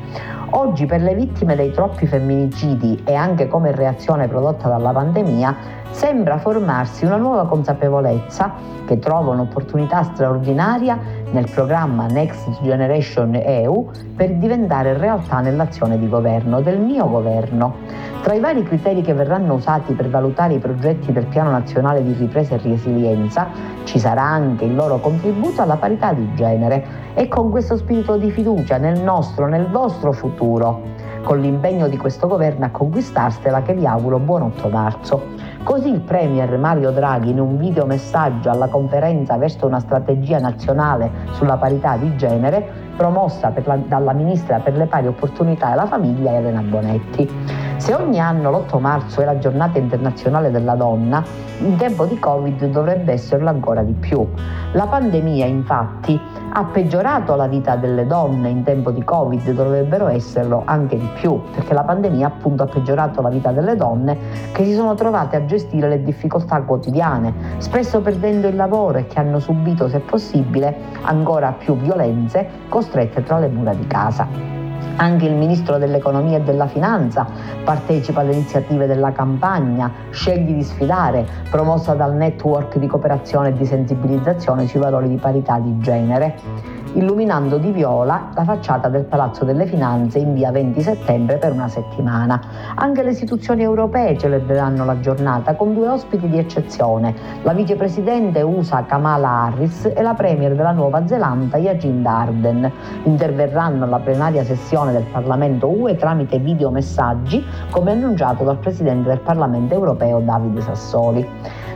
Oggi 0.50 0.86
per 0.86 1.00
le 1.00 1.16
vittime 1.16 1.56
dei 1.56 1.72
troppi 1.72 2.06
femminicidi 2.06 3.02
e 3.04 3.14
anche 3.14 3.48
come 3.48 3.72
reazione 3.72 4.28
prodotta 4.28 4.68
dalla 4.68 4.92
pandemia, 4.92 5.56
sembra 5.90 6.38
formarsi 6.38 7.04
una 7.04 7.16
nuova 7.16 7.46
consapevolezza 7.46 8.52
che 8.86 9.00
trova 9.00 9.32
un'opportunità 9.32 10.04
straordinaria 10.04 10.96
nel 11.32 11.48
programma 11.50 12.06
Next 12.06 12.60
Generation 12.62 13.34
EU 13.34 13.90
per 14.14 14.34
diventare 14.34 14.96
realtà 14.96 15.40
nell'azione 15.40 15.98
di 15.98 16.08
governo, 16.08 16.60
del 16.60 16.78
mio 16.78 17.08
governo. 17.08 17.74
Tra 18.22 18.34
i 18.34 18.40
vari 18.40 18.62
criteri 18.64 19.00
che 19.00 19.14
verranno 19.14 19.54
usati 19.54 19.92
per 19.94 20.06
valutare 20.06 20.19
i 20.28 20.58
progetti 20.58 21.12
del 21.12 21.26
Piano 21.26 21.50
Nazionale 21.50 22.02
di 22.02 22.12
Ripresa 22.12 22.54
e 22.54 22.58
Resilienza 22.62 23.48
ci 23.84 23.98
sarà 23.98 24.22
anche 24.22 24.64
il 24.64 24.74
loro 24.74 24.98
contributo 24.98 25.62
alla 25.62 25.76
parità 25.76 26.12
di 26.12 26.34
genere 26.34 27.12
e 27.14 27.28
con 27.28 27.50
questo 27.50 27.76
spirito 27.76 28.16
di 28.16 28.30
fiducia 28.30 28.76
nel 28.76 29.00
nostro, 29.00 29.46
nel 29.46 29.66
vostro 29.68 30.12
futuro, 30.12 30.82
con 31.22 31.40
l'impegno 31.40 31.88
di 31.88 31.96
questo 31.96 32.26
governo 32.26 32.66
a 32.66 32.70
conquistarsela 32.70 33.62
che 33.62 33.74
vi 33.74 33.86
auguro 33.86 34.18
buon 34.18 34.42
8 34.42 34.68
marzo. 34.68 35.22
Così 35.62 35.90
il 35.90 36.00
Premier 36.00 36.56
Mario 36.58 36.90
Draghi 36.90 37.30
in 37.30 37.38
un 37.38 37.58
video 37.58 37.84
messaggio 37.84 38.50
alla 38.50 38.68
conferenza 38.68 39.36
verso 39.36 39.66
una 39.66 39.80
strategia 39.80 40.38
nazionale 40.38 41.10
sulla 41.32 41.56
parità 41.56 41.96
di 41.96 42.16
genere 42.16 42.88
promossa 42.96 43.52
la, 43.64 43.76
dalla 43.76 44.12
Ministra 44.12 44.58
per 44.58 44.76
le 44.76 44.86
pari 44.86 45.06
opportunità 45.06 45.72
e 45.72 45.76
la 45.76 45.86
famiglia 45.86 46.32
Elena 46.32 46.60
Bonetti. 46.60 47.68
Se 47.80 47.94
ogni 47.94 48.20
anno 48.20 48.50
l'8 48.50 48.78
marzo 48.78 49.22
è 49.22 49.24
la 49.24 49.38
giornata 49.38 49.78
internazionale 49.78 50.50
della 50.50 50.74
donna, 50.74 51.24
in 51.60 51.76
tempo 51.76 52.04
di 52.04 52.18
Covid 52.18 52.66
dovrebbe 52.66 53.12
esserlo 53.12 53.48
ancora 53.48 53.82
di 53.82 53.94
più. 53.94 54.28
La 54.72 54.86
pandemia 54.86 55.46
infatti 55.46 56.20
ha 56.52 56.64
peggiorato 56.64 57.34
la 57.36 57.46
vita 57.46 57.76
delle 57.76 58.06
donne 58.06 58.50
in 58.50 58.64
tempo 58.64 58.90
di 58.90 59.02
Covid, 59.02 59.50
dovrebbero 59.52 60.08
esserlo 60.08 60.60
anche 60.66 60.98
di 60.98 61.08
più, 61.14 61.40
perché 61.54 61.72
la 61.72 61.82
pandemia 61.82 62.26
appunto 62.26 62.64
ha 62.64 62.66
peggiorato 62.66 63.22
la 63.22 63.30
vita 63.30 63.50
delle 63.50 63.74
donne 63.76 64.18
che 64.52 64.62
si 64.66 64.74
sono 64.74 64.94
trovate 64.94 65.36
a 65.36 65.46
gestire 65.46 65.88
le 65.88 66.02
difficoltà 66.02 66.60
quotidiane, 66.60 67.32
spesso 67.56 68.02
perdendo 68.02 68.46
il 68.46 68.56
lavoro 68.56 68.98
e 68.98 69.06
che 69.06 69.18
hanno 69.18 69.38
subito, 69.38 69.88
se 69.88 70.00
possibile, 70.00 70.76
ancora 71.00 71.52
più 71.52 71.74
violenze 71.76 72.46
costrette 72.68 73.22
tra 73.22 73.38
le 73.38 73.48
mura 73.48 73.72
di 73.72 73.86
casa. 73.86 74.59
Anche 74.96 75.26
il 75.26 75.34
ministro 75.34 75.78
dell'economia 75.78 76.38
e 76.38 76.42
della 76.42 76.66
finanza 76.66 77.26
partecipa 77.64 78.20
alle 78.20 78.32
iniziative 78.32 78.86
della 78.86 79.12
campagna 79.12 79.90
Scegli 80.10 80.52
di 80.52 80.62
sfidare, 80.62 81.26
promossa 81.48 81.94
dal 81.94 82.14
network 82.14 82.76
di 82.78 82.86
cooperazione 82.86 83.48
e 83.48 83.52
di 83.54 83.64
sensibilizzazione 83.64 84.66
sui 84.66 84.80
valori 84.80 85.08
di 85.08 85.16
parità 85.16 85.58
di 85.58 85.78
genere 85.80 86.78
illuminando 86.94 87.58
di 87.58 87.70
viola 87.70 88.30
la 88.34 88.44
facciata 88.44 88.88
del 88.88 89.04
Palazzo 89.04 89.44
delle 89.44 89.66
Finanze 89.66 90.18
in 90.18 90.34
via 90.34 90.50
20 90.50 90.80
settembre 90.80 91.36
per 91.36 91.52
una 91.52 91.68
settimana. 91.68 92.40
Anche 92.74 93.02
le 93.02 93.10
istituzioni 93.10 93.62
europee 93.62 94.18
celebreranno 94.18 94.84
la 94.84 94.98
giornata 95.00 95.54
con 95.54 95.74
due 95.74 95.88
ospiti 95.88 96.28
di 96.28 96.38
eccezione, 96.38 97.14
la 97.42 97.52
vicepresidente 97.52 98.42
USA 98.42 98.84
Kamala 98.84 99.44
Harris 99.44 99.90
e 99.94 100.02
la 100.02 100.14
premier 100.14 100.54
della 100.54 100.72
Nuova 100.72 101.06
Zelanda 101.06 101.58
Jacinda 101.58 102.10
Arden. 102.18 102.70
Interverranno 103.04 103.84
alla 103.84 103.98
plenaria 103.98 104.44
sessione 104.44 104.92
del 104.92 105.04
Parlamento 105.10 105.68
UE 105.68 105.96
tramite 105.96 106.38
videomessaggi, 106.38 107.44
come 107.70 107.92
annunciato 107.92 108.44
dal 108.44 108.58
presidente 108.58 109.08
del 109.08 109.20
Parlamento 109.20 109.74
europeo 109.74 110.20
Davide 110.20 110.60
Sassoli. 110.60 111.28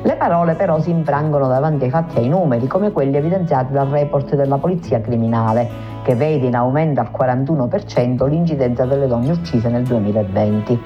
Le 0.04 0.16
parole 0.16 0.52
però 0.52 0.78
si 0.80 0.90
infrangono 0.90 1.48
davanti 1.48 1.84
ai 1.84 1.90
fatti 1.90 2.16
e 2.16 2.20
ai 2.20 2.28
numeri, 2.28 2.66
come 2.66 2.92
quelli 2.92 3.16
evidenziati 3.16 3.72
dal 3.72 3.86
report 3.86 4.34
della 4.34 4.58
Polizia 4.58 5.00
Criminale, 5.00 5.66
che 6.02 6.14
vede 6.14 6.46
in 6.46 6.54
aumento 6.54 7.00
al 7.00 7.08
41% 7.10 8.28
l'incidenza 8.28 8.84
delle 8.84 9.06
donne 9.06 9.30
uccise 9.32 9.70
nel 9.70 9.84
2020. 9.84 10.78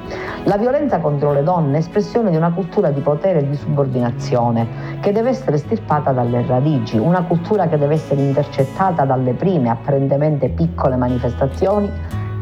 La 0.44 0.56
violenza 0.56 1.00
contro 1.00 1.32
le 1.32 1.42
donne 1.42 1.78
è 1.78 1.80
espressione 1.80 2.30
di 2.30 2.36
una 2.36 2.52
cultura 2.52 2.90
di 2.90 3.00
potere 3.00 3.40
e 3.40 3.48
di 3.48 3.56
subordinazione 3.56 5.00
che 5.00 5.10
deve 5.10 5.30
essere 5.30 5.56
stirpata 5.56 6.12
dalle 6.12 6.46
radici, 6.46 6.96
una 6.96 7.24
cultura 7.24 7.66
che 7.66 7.76
deve 7.76 7.94
essere 7.94 8.20
intercettata 8.20 9.04
dalle 9.04 9.32
prime 9.32 9.68
apparentemente 9.68 10.48
piccole 10.48 10.94
manifestazioni 10.94 11.90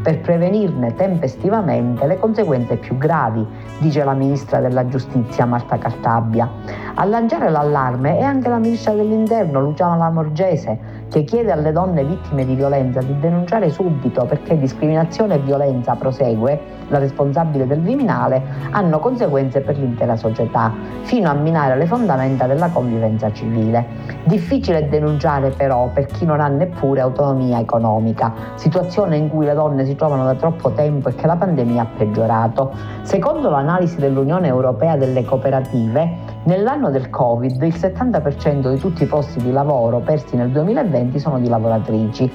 per 0.07 0.21
prevenirne 0.21 0.95
tempestivamente 0.95 2.07
le 2.07 2.17
conseguenze 2.21 2.77
più 2.77 2.97
gravi, 2.97 3.45
dice 3.81 4.05
la 4.05 4.13
ministra 4.13 4.61
della 4.61 4.87
giustizia 4.87 5.47
Marta 5.47 5.79
Cartabia. 5.79 6.49
A 6.95 7.05
lanciare 7.05 7.51
l'allarme 7.51 8.17
è 8.17 8.23
anche 8.23 8.49
la 8.49 8.59
ministra 8.59 8.93
dell'interno 8.93 9.59
Luciana 9.59 9.97
Lamorgese, 9.97 10.79
che 11.09 11.25
chiede 11.25 11.53
alle 11.53 11.73
donne 11.73 12.05
vittime 12.05 12.45
di 12.45 12.55
violenza 12.55 13.01
di 13.01 13.19
denunciare 13.19 13.71
subito 13.71 14.25
perché 14.25 14.59
discriminazione 14.59 15.35
e 15.35 15.39
violenza 15.39 15.95
prosegue, 15.95 16.61
la 16.89 16.99
responsabile 16.99 17.67
del 17.67 17.81
Viminale, 17.81 18.43
hanno 18.71 18.99
conseguenze 18.99 19.61
per 19.61 19.79
l'intera 19.79 20.17
società, 20.17 20.73
fino 21.03 21.31
a 21.31 21.35
minare 21.35 21.77
le 21.77 21.87
fondamenta 21.87 22.47
della 22.47 22.69
convivenza 22.69 23.33
civile. 23.33 23.87
Difficile 24.25 24.89
denunciare 24.89 25.51
però 25.51 25.91
per 25.93 26.07
chi 26.07 26.25
non 26.25 26.41
ha 26.41 26.49
neppure 26.49 27.01
autonomia 27.01 27.61
economica, 27.61 28.33
situazione 28.55 29.17
in 29.17 29.29
cui 29.29 29.47
le 29.47 29.55
donne 29.55 29.85
si 29.85 29.95
trovano 29.95 30.25
da 30.25 30.35
troppo 30.35 30.71
tempo 30.71 31.09
e 31.09 31.15
che 31.15 31.27
la 31.27 31.37
pandemia 31.37 31.83
ha 31.83 31.87
peggiorato. 31.97 32.73
Secondo 33.03 33.51
l'analisi 33.51 33.97
dell'Unione 33.97 34.49
Europea 34.49 34.97
delle 34.97 35.25
Cooperative, 35.25 36.36
Nell'anno 36.47 36.91
del 36.91 37.11
Covid 37.11 37.61
il 37.61 37.75
70% 37.75 38.73
di 38.73 38.79
tutti 38.79 39.03
i 39.03 39.07
posti 39.07 39.41
di 39.43 39.51
lavoro 39.51 39.99
persi 39.99 40.37
nel 40.37 40.51
2020 40.51 41.19
sono 41.19 41.41
di 41.41 41.49
lavoratrici 41.49 42.31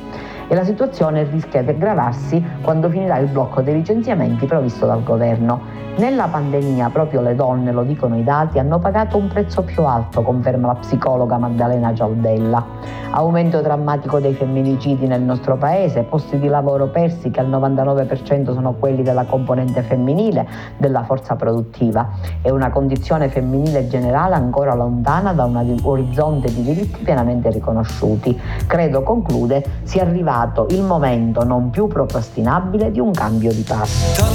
e 0.52 0.54
la 0.54 0.66
situazione 0.66 1.24
rischia 1.24 1.64
di 1.64 1.70
aggravarsi 1.70 2.44
quando 2.62 2.90
finirà 2.90 3.20
il 3.20 3.30
blocco 3.30 3.62
dei 3.62 3.74
licenziamenti 3.74 4.46
previsto 4.46 4.86
dal 4.86 5.02
governo. 5.02 5.80
Nella 5.96 6.28
pandemia 6.28 6.90
proprio 6.90 7.22
le 7.22 7.36
donne, 7.36 7.72
lo 7.72 7.84
dicono 7.84 8.18
i 8.18 8.24
dati, 8.24 8.60
hanno 8.60 8.78
pagato 8.80 9.16
un 9.16 9.28
prezzo 9.28 9.62
più 9.62 9.84
alto, 9.84 10.22
conferma 10.22 10.68
la 10.68 10.76
psicologa 10.76 11.38
Maddalena 11.38 11.94
Gialdella. 11.94 12.66
Aumento 13.12 13.62
drammatico 13.62 14.20
dei 14.20 14.34
femminicidi 14.34 15.08
nel 15.08 15.22
nostro 15.22 15.58
paese, 15.58 16.04
posti 16.04 16.38
di 16.40 16.48
lavoro 16.48 16.88
persi 16.88 17.30
che 17.30 17.40
al 17.40 17.50
99% 17.50 18.54
sono 18.54 18.74
quelli 18.74 19.04
della 19.04 19.26
componente 19.26 19.82
femminile 19.82 20.48
della 20.78 21.04
forza 21.04 21.36
produttiva 21.36 22.10
e 22.42 22.52
una 22.52 22.70
condizione 22.72 23.28
femminile 23.28 23.88
generale 23.88 24.36
ancora 24.36 24.74
lontana 24.74 25.34
da 25.34 25.44
un 25.44 25.78
orizzonte 25.84 26.54
di 26.54 26.64
diritti 26.64 27.04
pienamente 27.04 27.50
riconosciuti. 27.50 28.40
Credo, 28.66 29.04
conclude, 29.04 29.64
sia 29.84 30.04
arrivato 30.42 30.68
il 30.72 30.82
momento 30.82 31.44
non 31.44 31.70
più 31.70 31.88
procrastinabile 31.88 32.92
di 32.92 33.00
un 33.00 33.12
cambio 33.12 33.54
di 33.54 33.62
passo. 33.62 34.30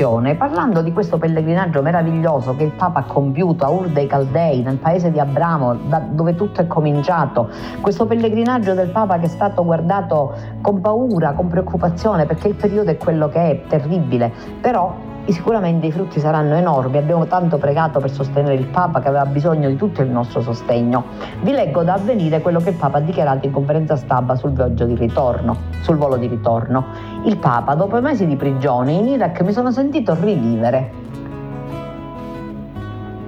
Conversazione 0.00 0.34
parlando 0.34 0.80
di 0.80 0.92
questo 0.92 1.18
pellegrinaggio 1.18 1.82
meraviglioso 1.82 2.56
che 2.56 2.64
il 2.64 2.72
Papa 2.72 3.00
ha 3.00 3.04
compiuto 3.04 3.64
a 3.64 3.68
Ur 3.68 3.88
dei 3.88 4.06
Caldei, 4.06 4.62
nel 4.62 4.78
paese 4.78 5.10
di 5.10 5.20
Abramo, 5.20 5.74
dove 6.10 6.34
tutto 6.34 6.62
è 6.62 6.66
cominciato. 6.66 7.50
Questo 7.80 8.06
pellegrinaggio 8.06 8.74
del 8.74 8.88
Papa 8.88 9.18
che 9.18 9.26
è 9.26 9.28
stato 9.28 9.62
guardato 9.64 10.34
con 10.62 10.80
paura, 10.80 11.32
con 11.32 11.48
preoccupazione, 11.48 12.24
perché 12.24 12.48
il 12.48 12.54
periodo 12.54 12.90
è 12.90 12.96
quello 12.96 13.28
che 13.28 13.50
è, 13.50 13.62
terribile, 13.68 14.32
però 14.60 15.08
sicuramente 15.28 15.86
i 15.86 15.92
frutti 15.92 16.20
saranno 16.20 16.54
enormi. 16.54 16.98
Abbiamo 16.98 17.26
tanto 17.26 17.58
pregato 17.58 18.00
per 18.00 18.10
sostenere 18.10 18.54
il 18.54 18.66
Papa 18.66 19.00
che 19.00 19.08
aveva 19.08 19.26
bisogno 19.26 19.68
di 19.68 19.76
tutto 19.76 20.02
il 20.02 20.08
nostro 20.08 20.40
sostegno. 20.40 21.04
Vi 21.42 21.50
leggo 21.52 21.82
da 21.82 21.94
avvenire 21.94 22.40
quello 22.40 22.60
che 22.60 22.70
il 22.70 22.76
Papa 22.76 22.98
ha 22.98 23.00
dichiarato 23.00 23.46
in 23.46 23.52
conferenza 23.52 23.96
stampa 23.96 24.34
sul 24.34 24.52
ritorno, 24.52 25.56
sul 25.82 25.96
volo 25.96 26.16
di 26.16 26.26
ritorno. 26.26 26.86
Il 27.24 27.38
Papa, 27.38 27.74
dopo 27.74 28.00
mesi 28.00 28.26
di 28.26 28.36
prigione 28.36 28.92
in 28.92 29.08
Iraq, 29.08 29.42
mi 29.42 29.52
sono 29.52 29.70
sentito 29.70 30.16
rivivere. 30.18 31.08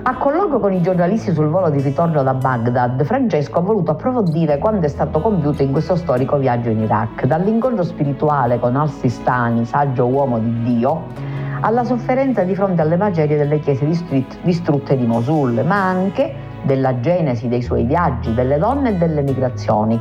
A 0.04 0.16
colloquio 0.16 0.58
con 0.58 0.72
i 0.72 0.82
giornalisti 0.82 1.32
sul 1.32 1.46
volo 1.46 1.70
di 1.70 1.80
ritorno 1.80 2.24
da 2.24 2.34
Baghdad, 2.34 3.04
Francesco 3.04 3.60
ha 3.60 3.62
voluto 3.62 3.92
approfondire 3.92 4.58
quanto 4.58 4.86
è 4.86 4.88
stato 4.88 5.20
compiuto 5.20 5.62
in 5.62 5.70
questo 5.70 5.94
storico 5.94 6.38
viaggio 6.38 6.70
in 6.70 6.80
Iraq, 6.80 7.24
dall'incontro 7.26 7.84
spirituale 7.84 8.58
con 8.58 8.74
Al-Sistani, 8.74 9.64
saggio 9.64 10.06
uomo 10.06 10.40
di 10.40 10.62
Dio, 10.64 11.02
alla 11.62 11.84
sofferenza 11.84 12.42
di 12.42 12.54
fronte 12.54 12.82
alle 12.82 12.96
macerie 12.96 13.36
delle 13.36 13.60
chiese 13.60 13.86
distrutte 14.42 14.96
di 14.96 15.06
Mosul, 15.06 15.64
ma 15.64 15.88
anche 15.88 16.34
della 16.62 16.98
genesi 17.00 17.48
dei 17.48 17.62
suoi 17.62 17.84
viaggi, 17.84 18.34
delle 18.34 18.58
donne 18.58 18.90
e 18.90 18.96
delle 18.96 19.22
migrazioni. 19.22 20.00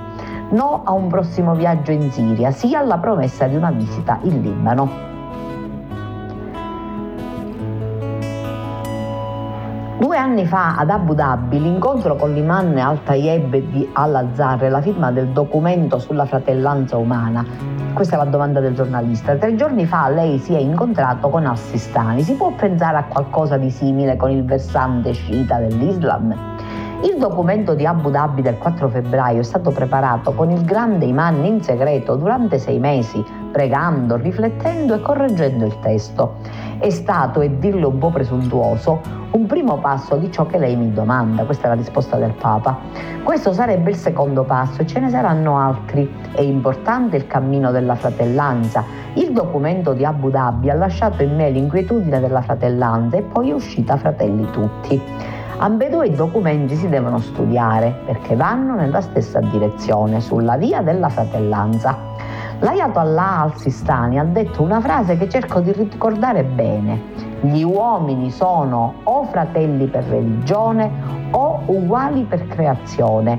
No 0.50 0.82
a 0.84 0.92
un 0.92 1.08
prossimo 1.08 1.54
viaggio 1.54 1.92
in 1.92 2.12
Siria, 2.12 2.52
sia 2.52 2.80
alla 2.80 2.98
promessa 2.98 3.46
di 3.46 3.56
una 3.56 3.72
visita 3.72 4.20
in 4.24 4.42
Libano. 4.42 5.10
Due 10.00 10.18
anni 10.18 10.48
fa 10.48 10.78
ad 10.78 10.90
Abu 10.90 11.14
Dhabi 11.14 11.62
l'incontro 11.62 12.16
con 12.16 12.34
l'imam 12.34 12.76
Al-Tayeb 12.76 13.56
di 13.56 13.88
Al-Azhar 13.94 14.64
e 14.64 14.70
la 14.70 14.82
firma 14.82 15.12
del 15.12 15.28
documento 15.28 16.00
sulla 16.00 16.26
fratellanza 16.26 16.98
umana. 16.98 17.81
Questa 17.94 18.16
è 18.16 18.18
la 18.18 18.26
domanda 18.26 18.60
del 18.60 18.74
giornalista. 18.74 19.36
Tre 19.36 19.56
giorni 19.56 19.86
fa 19.86 20.10
lei 20.10 20.40
si 20.40 20.54
è 20.54 20.60
incontrato 20.60 21.30
con 21.30 21.46
Al-Sistani. 21.46 22.24
Si 22.24 22.34
può 22.34 22.52
pensare 22.52 22.98
a 22.98 23.04
qualcosa 23.04 23.58
di 23.58 23.70
simile 23.70 24.16
con 24.16 24.32
il 24.32 24.44
versante 24.46 25.12
sciita 25.12 25.60
dell'Islam? 25.60 26.34
Il 27.04 27.18
documento 27.18 27.74
di 27.74 27.84
Abu 27.84 28.12
Dhabi 28.12 28.44
del 28.44 28.60
4 28.60 28.88
febbraio 28.88 29.40
è 29.40 29.44
stato 29.44 29.72
preparato 29.72 30.34
con 30.34 30.52
il 30.52 30.64
grande 30.64 31.06
imam 31.06 31.44
in 31.46 31.64
segreto 31.64 32.16
durante 32.16 32.60
sei 32.60 32.78
mesi, 32.78 33.26
pregando, 33.52 34.18
riflettendo 34.18 34.94
e 34.94 35.02
correggendo 35.02 35.66
il 35.66 35.80
testo. 35.80 36.36
È 36.78 36.92
stato, 36.92 37.42
e 37.42 37.58
dirlo 37.58 37.90
un 37.90 37.98
po' 37.98 38.12
presuntuoso, 38.12 39.02
un 39.32 39.48
primo 39.48 39.80
passo 39.80 40.16
di 40.18 40.32
ciò 40.32 40.46
che 40.46 40.60
lei 40.60 40.76
mi 40.76 40.94
domanda. 40.94 41.44
Questa 41.44 41.66
è 41.66 41.70
la 41.70 41.76
risposta 41.76 42.18
del 42.18 42.34
Papa. 42.40 42.78
Questo 43.24 43.52
sarebbe 43.52 43.90
il 43.90 43.96
secondo 43.96 44.44
passo 44.44 44.84
e 44.84 44.86
ce 44.86 45.00
ne 45.00 45.10
saranno 45.10 45.58
altri. 45.58 46.08
È 46.34 46.42
importante 46.42 47.18
il 47.18 47.26
cammino 47.26 47.72
della 47.72 47.96
fratellanza. 47.96 48.84
Il 49.14 49.32
documento 49.32 49.94
di 49.94 50.06
Abu 50.06 50.30
Dhabi 50.30 50.70
ha 50.70 50.76
lasciato 50.76 51.24
in 51.24 51.36
me 51.36 51.50
l'inquietudine 51.50 52.20
della 52.20 52.42
fratellanza 52.42 53.18
e 53.18 53.24
poi 53.24 53.50
è 53.50 53.54
uscita 53.54 53.98
fratelli 53.98 54.48
tutti. 54.52 55.40
Ambedue 55.64 56.08
i 56.08 56.16
documenti 56.16 56.76
si 56.76 56.90
devono 56.90 57.20
studiare 57.20 57.96
perché 58.08 58.36
vanno 58.36 58.74
nella 58.74 59.00
stessa 59.00 59.40
direzione, 59.42 60.20
sulla 60.20 60.58
via 60.58 60.82
della 60.82 61.08
fratellanza. 61.10 61.96
L'Ayatollah 62.62 63.42
al-Sistani 63.42 64.18
ha 64.18 64.24
detto 64.24 64.64
una 64.64 64.82
frase 64.82 65.18
che 65.18 65.30
cerco 65.30 65.60
di 65.60 65.72
ricordare 65.72 66.44
bene. 66.44 67.00
Gli 67.42 67.62
uomini 67.62 68.32
sono 68.32 69.02
o 69.04 69.26
fratelli 69.26 69.86
per 69.86 70.06
religione 70.06 70.90
o 71.30 71.62
uguali 71.68 72.24
per 72.24 72.48
creazione. 72.48 73.38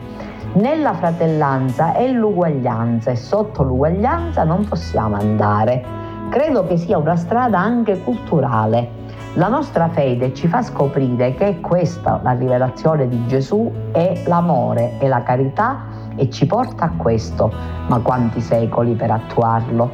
Nella 0.53 0.93
fratellanza 0.93 1.93
è 1.93 2.07
l'uguaglianza 2.09 3.11
e 3.11 3.17
sotto 3.17 3.65
l'uguaglianza 3.65 4.45
non 4.45 4.65
possiamo 4.69 5.17
andare. 5.17 5.85
Credo 6.31 6.69
che 6.69 6.77
sia 6.77 6.99
una 6.99 7.17
strada 7.17 7.59
anche 7.59 7.99
culturale 7.99 9.02
la 9.35 9.49
nostra 9.49 9.89
fede 9.89 10.35
ci 10.35 10.47
fa 10.47 10.61
scoprire 10.61 11.35
che 11.35 11.59
questa 11.61 12.21
la 12.23 12.33
rivelazione 12.33 13.09
di 13.09 13.27
Gesù, 13.27 13.73
è 13.91 14.25
l'amore 14.27 14.99
e 14.99 15.09
la 15.09 15.23
carità 15.23 15.92
e 16.17 16.31
ci 16.31 16.47
porta 16.47 16.85
a 16.85 16.93
questo, 16.97 17.53
ma 17.89 17.99
quanti 18.01 18.41
secoli 18.41 18.95
per 18.95 19.11
attuarlo. 19.11 19.91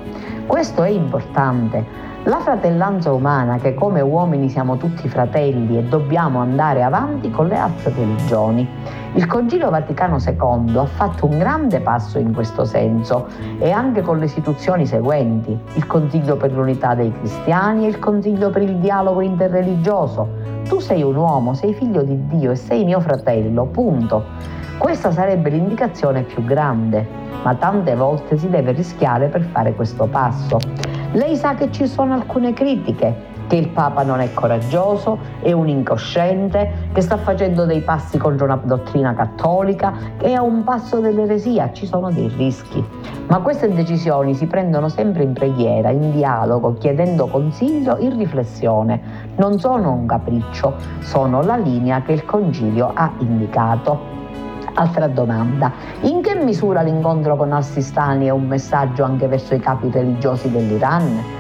Questo 0.46 0.83
è 0.83 0.88
importante. 0.88 2.07
La 2.24 2.40
fratellanza 2.40 3.12
umana, 3.12 3.57
che 3.57 3.74
come 3.74 4.00
uomini 4.00 4.50
siamo 4.50 4.76
tutti 4.76 5.09
fratelli 5.09 5.78
e 5.78 5.85
dobbiamo 5.85 6.40
andare 6.40 6.83
avanti 6.83 7.31
con 7.31 7.46
le 7.46 7.57
altre 7.57 7.92
religioni. 7.94 8.68
Il 9.14 9.26
Concilio 9.26 9.70
Vaticano 9.70 10.18
II 10.18 10.76
ha 10.76 10.85
fatto 10.85 11.26
un 11.26 11.38
grande 11.38 11.81
passo 11.81 12.18
in 12.18 12.35
questo 12.35 12.64
senso 12.64 13.28
e 13.59 13.70
anche 13.70 14.02
con 14.02 14.18
le 14.18 14.26
istituzioni 14.26 14.85
seguenti, 14.85 15.59
il 15.74 15.87
Consiglio 15.87 16.37
per 16.37 16.52
l'unità 16.52 16.94
dei 16.94 17.11
cristiani 17.12 17.87
e 17.87 17.88
il 17.88 17.98
Consiglio 17.98 18.50
per 18.50 18.62
il 18.62 18.76
dialogo 18.76 19.22
interreligioso. 19.22 20.28
Tu 20.68 20.81
sei 20.81 21.02
un 21.02 21.16
uomo, 21.16 21.54
sei 21.54 21.72
figlio 21.72 22.02
di 22.02 22.26
Dio 22.26 22.50
e 22.50 22.57
sei 22.57 22.85
mio 22.85 23.00
fratello, 23.00 23.64
punto. 23.64 24.57
Questa 24.78 25.10
sarebbe 25.10 25.50
l'indicazione 25.50 26.22
più 26.22 26.44
grande, 26.44 27.04
ma 27.42 27.52
tante 27.56 27.96
volte 27.96 28.38
si 28.38 28.48
deve 28.48 28.70
rischiare 28.70 29.26
per 29.26 29.42
fare 29.42 29.74
questo 29.74 30.06
passo. 30.06 30.58
Lei 31.12 31.34
sa 31.34 31.54
che 31.54 31.72
ci 31.72 31.88
sono 31.88 32.14
alcune 32.14 32.52
critiche, 32.52 33.26
che 33.48 33.56
il 33.56 33.70
Papa 33.70 34.04
non 34.04 34.20
è 34.20 34.32
coraggioso, 34.32 35.18
è 35.40 35.50
un 35.50 35.66
incosciente, 35.66 36.90
che 36.92 37.00
sta 37.00 37.16
facendo 37.16 37.64
dei 37.64 37.80
passi 37.80 38.18
contro 38.18 38.44
una 38.44 38.60
dottrina 38.62 39.14
cattolica, 39.14 39.92
che 40.16 40.26
è 40.26 40.34
a 40.34 40.42
un 40.42 40.62
passo 40.62 41.00
dell'eresia, 41.00 41.72
ci 41.72 41.84
sono 41.84 42.12
dei 42.12 42.32
rischi. 42.36 42.82
Ma 43.26 43.40
queste 43.40 43.74
decisioni 43.74 44.34
si 44.34 44.46
prendono 44.46 44.88
sempre 44.88 45.24
in 45.24 45.32
preghiera, 45.32 45.90
in 45.90 46.12
dialogo, 46.12 46.74
chiedendo 46.74 47.26
consiglio, 47.26 47.96
in 47.98 48.16
riflessione. 48.16 49.00
Non 49.36 49.58
sono 49.58 49.90
un 49.90 50.06
capriccio, 50.06 50.76
sono 51.00 51.42
la 51.42 51.56
linea 51.56 52.00
che 52.02 52.12
il 52.12 52.24
Concilio 52.24 52.92
ha 52.94 53.10
indicato. 53.18 54.14
Altra 54.78 55.08
domanda, 55.08 55.72
in 56.02 56.22
che 56.22 56.36
misura 56.36 56.82
l'incontro 56.82 57.34
con 57.34 57.50
Al-Sistani 57.50 58.26
è 58.26 58.30
un 58.30 58.46
messaggio 58.46 59.02
anche 59.02 59.26
verso 59.26 59.56
i 59.56 59.58
capi 59.58 59.90
religiosi 59.90 60.48
dell'Iran? 60.52 61.38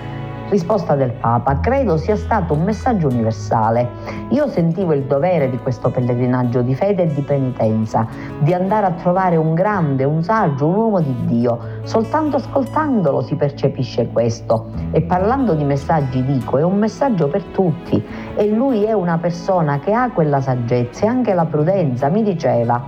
Risposta 0.50 0.94
del 0.94 1.12
Papa, 1.12 1.60
credo 1.60 1.98
sia 1.98 2.16
stato 2.16 2.54
un 2.54 2.62
messaggio 2.62 3.08
universale. 3.08 3.86
Io 4.30 4.48
sentivo 4.48 4.94
il 4.94 5.02
dovere 5.02 5.50
di 5.50 5.58
questo 5.58 5.90
pellegrinaggio 5.90 6.62
di 6.62 6.74
fede 6.74 7.02
e 7.02 7.12
di 7.12 7.20
penitenza, 7.20 8.06
di 8.38 8.54
andare 8.54 8.86
a 8.86 8.92
trovare 8.92 9.36
un 9.36 9.52
grande, 9.52 10.04
un 10.04 10.22
saggio, 10.22 10.66
un 10.66 10.74
uomo 10.74 11.00
di 11.00 11.14
Dio. 11.26 11.58
Soltanto 11.82 12.36
ascoltandolo 12.36 13.20
si 13.20 13.34
percepisce 13.34 14.08
questo. 14.08 14.70
E 14.92 15.02
parlando 15.02 15.52
di 15.52 15.64
messaggi 15.64 16.24
dico, 16.24 16.56
è 16.56 16.62
un 16.62 16.78
messaggio 16.78 17.28
per 17.28 17.42
tutti. 17.44 18.02
E 18.34 18.48
lui 18.48 18.84
è 18.84 18.92
una 18.94 19.18
persona 19.18 19.78
che 19.80 19.92
ha 19.92 20.10
quella 20.10 20.40
saggezza 20.40 21.04
e 21.04 21.08
anche 21.08 21.34
la 21.34 21.44
prudenza. 21.44 22.08
Mi 22.08 22.22
diceva, 22.22 22.82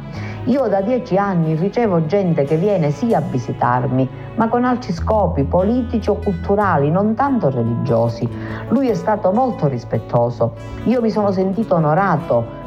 io 0.44 0.66
da 0.68 0.80
dieci 0.80 1.18
anni 1.18 1.54
ricevo 1.56 2.06
gente 2.06 2.44
che 2.44 2.56
viene 2.56 2.90
sì 2.90 3.12
a 3.12 3.20
visitarmi, 3.20 4.08
ma 4.36 4.48
con 4.48 4.64
altri 4.64 4.94
scopi 4.94 5.44
politici 5.44 6.08
o 6.08 6.14
culturali, 6.14 6.90
non 6.90 7.14
tanto 7.14 7.49
religiosi. 7.50 8.28
Lui 8.68 8.88
è 8.88 8.94
stato 8.94 9.32
molto 9.32 9.66
rispettoso. 9.66 10.54
Io 10.84 11.00
mi 11.00 11.10
sono 11.10 11.30
sentito 11.30 11.74
onorato 11.74 12.58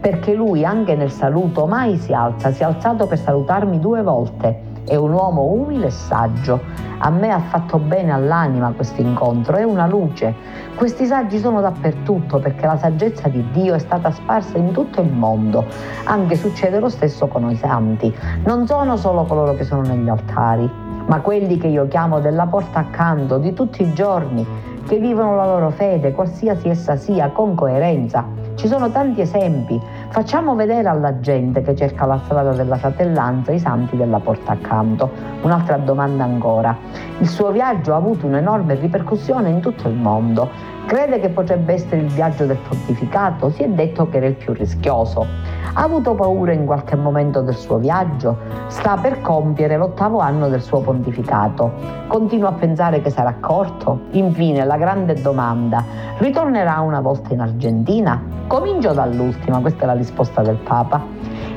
perché 0.00 0.34
lui 0.34 0.64
anche 0.64 0.94
nel 0.94 1.10
saluto 1.10 1.66
mai 1.66 1.96
si 1.96 2.12
alza, 2.12 2.52
si 2.52 2.62
è 2.62 2.64
alzato 2.64 3.06
per 3.06 3.18
salutarmi 3.18 3.80
due 3.80 4.02
volte. 4.02 4.74
È 4.84 4.94
un 4.94 5.12
uomo 5.12 5.42
umile 5.42 5.86
e 5.86 5.90
saggio. 5.90 6.60
A 6.98 7.10
me 7.10 7.32
ha 7.32 7.40
fatto 7.40 7.78
bene 7.78 8.12
all'anima 8.12 8.70
questo 8.70 9.00
incontro, 9.00 9.56
è 9.56 9.64
una 9.64 9.88
luce. 9.88 10.32
Questi 10.76 11.06
saggi 11.06 11.38
sono 11.38 11.60
dappertutto 11.60 12.38
perché 12.38 12.66
la 12.66 12.76
saggezza 12.76 13.28
di 13.28 13.44
Dio 13.50 13.74
è 13.74 13.80
stata 13.80 14.12
sparsa 14.12 14.56
in 14.58 14.70
tutto 14.70 15.00
il 15.00 15.10
mondo. 15.10 15.64
Anche 16.04 16.36
succede 16.36 16.78
lo 16.78 16.88
stesso 16.88 17.26
con 17.26 17.50
i 17.50 17.56
santi. 17.56 18.14
Non 18.44 18.66
sono 18.68 18.96
solo 18.96 19.24
coloro 19.24 19.54
che 19.54 19.64
sono 19.64 19.82
negli 19.82 20.08
altari, 20.08 20.70
ma 21.06 21.20
quelli 21.20 21.56
che 21.58 21.68
io 21.68 21.88
chiamo 21.88 22.20
della 22.20 22.46
porta 22.46 22.80
accanto 22.80 23.38
di 23.38 23.52
tutti 23.52 23.82
i 23.82 23.92
giorni, 23.92 24.46
che 24.86 24.98
vivono 24.98 25.34
la 25.36 25.46
loro 25.46 25.70
fede, 25.70 26.12
qualsiasi 26.12 26.68
essa 26.68 26.96
sia, 26.96 27.30
con 27.30 27.54
coerenza 27.54 28.46
ci 28.56 28.66
sono 28.66 28.90
tanti 28.90 29.20
esempi. 29.20 29.80
Facciamo 30.08 30.54
vedere 30.54 30.88
alla 30.88 31.20
gente 31.20 31.60
che 31.62 31.74
cerca 31.74 32.06
la 32.06 32.18
strada 32.24 32.52
della 32.52 32.76
fratellanza 32.76 33.52
i 33.52 33.58
santi 33.58 33.96
della 33.96 34.18
porta 34.18 34.52
accanto. 34.52 35.10
Un'altra 35.42 35.76
domanda 35.76 36.24
ancora. 36.24 36.74
Il 37.18 37.28
suo 37.28 37.50
viaggio 37.50 37.92
ha 37.92 37.96
avuto 37.96 38.26
un'enorme 38.26 38.74
ripercussione 38.74 39.50
in 39.50 39.60
tutto 39.60 39.88
il 39.88 39.94
mondo. 39.94 40.48
Crede 40.86 41.18
che 41.18 41.30
potrebbe 41.30 41.74
essere 41.74 42.02
il 42.02 42.06
viaggio 42.06 42.46
del 42.46 42.58
pontificato? 42.58 43.50
Si 43.50 43.64
è 43.64 43.68
detto 43.68 44.08
che 44.08 44.18
era 44.18 44.26
il 44.26 44.36
più 44.36 44.52
rischioso. 44.52 45.26
Ha 45.74 45.82
avuto 45.82 46.14
paura 46.14 46.52
in 46.52 46.64
qualche 46.64 46.94
momento 46.94 47.42
del 47.42 47.56
suo 47.56 47.78
viaggio? 47.78 48.38
Sta 48.68 48.96
per 48.96 49.20
compiere 49.20 49.76
l'ottavo 49.76 50.20
anno 50.20 50.48
del 50.48 50.62
suo 50.62 50.80
pontificato. 50.80 51.72
Continua 52.06 52.50
a 52.50 52.52
pensare 52.52 53.02
che 53.02 53.10
sarà 53.10 53.30
accorto? 53.30 54.02
Infine, 54.12 54.64
la 54.64 54.76
grande 54.76 55.20
domanda, 55.20 55.82
ritornerà 56.18 56.78
una 56.78 57.00
volta 57.00 57.34
in 57.34 57.40
Argentina? 57.40 58.22
Comincio 58.46 58.92
dall'ultima, 58.92 59.58
questa 59.58 59.82
è 59.82 59.86
la 59.86 59.95
risposta 59.96 60.42
del 60.42 60.56
Papa. 60.56 61.04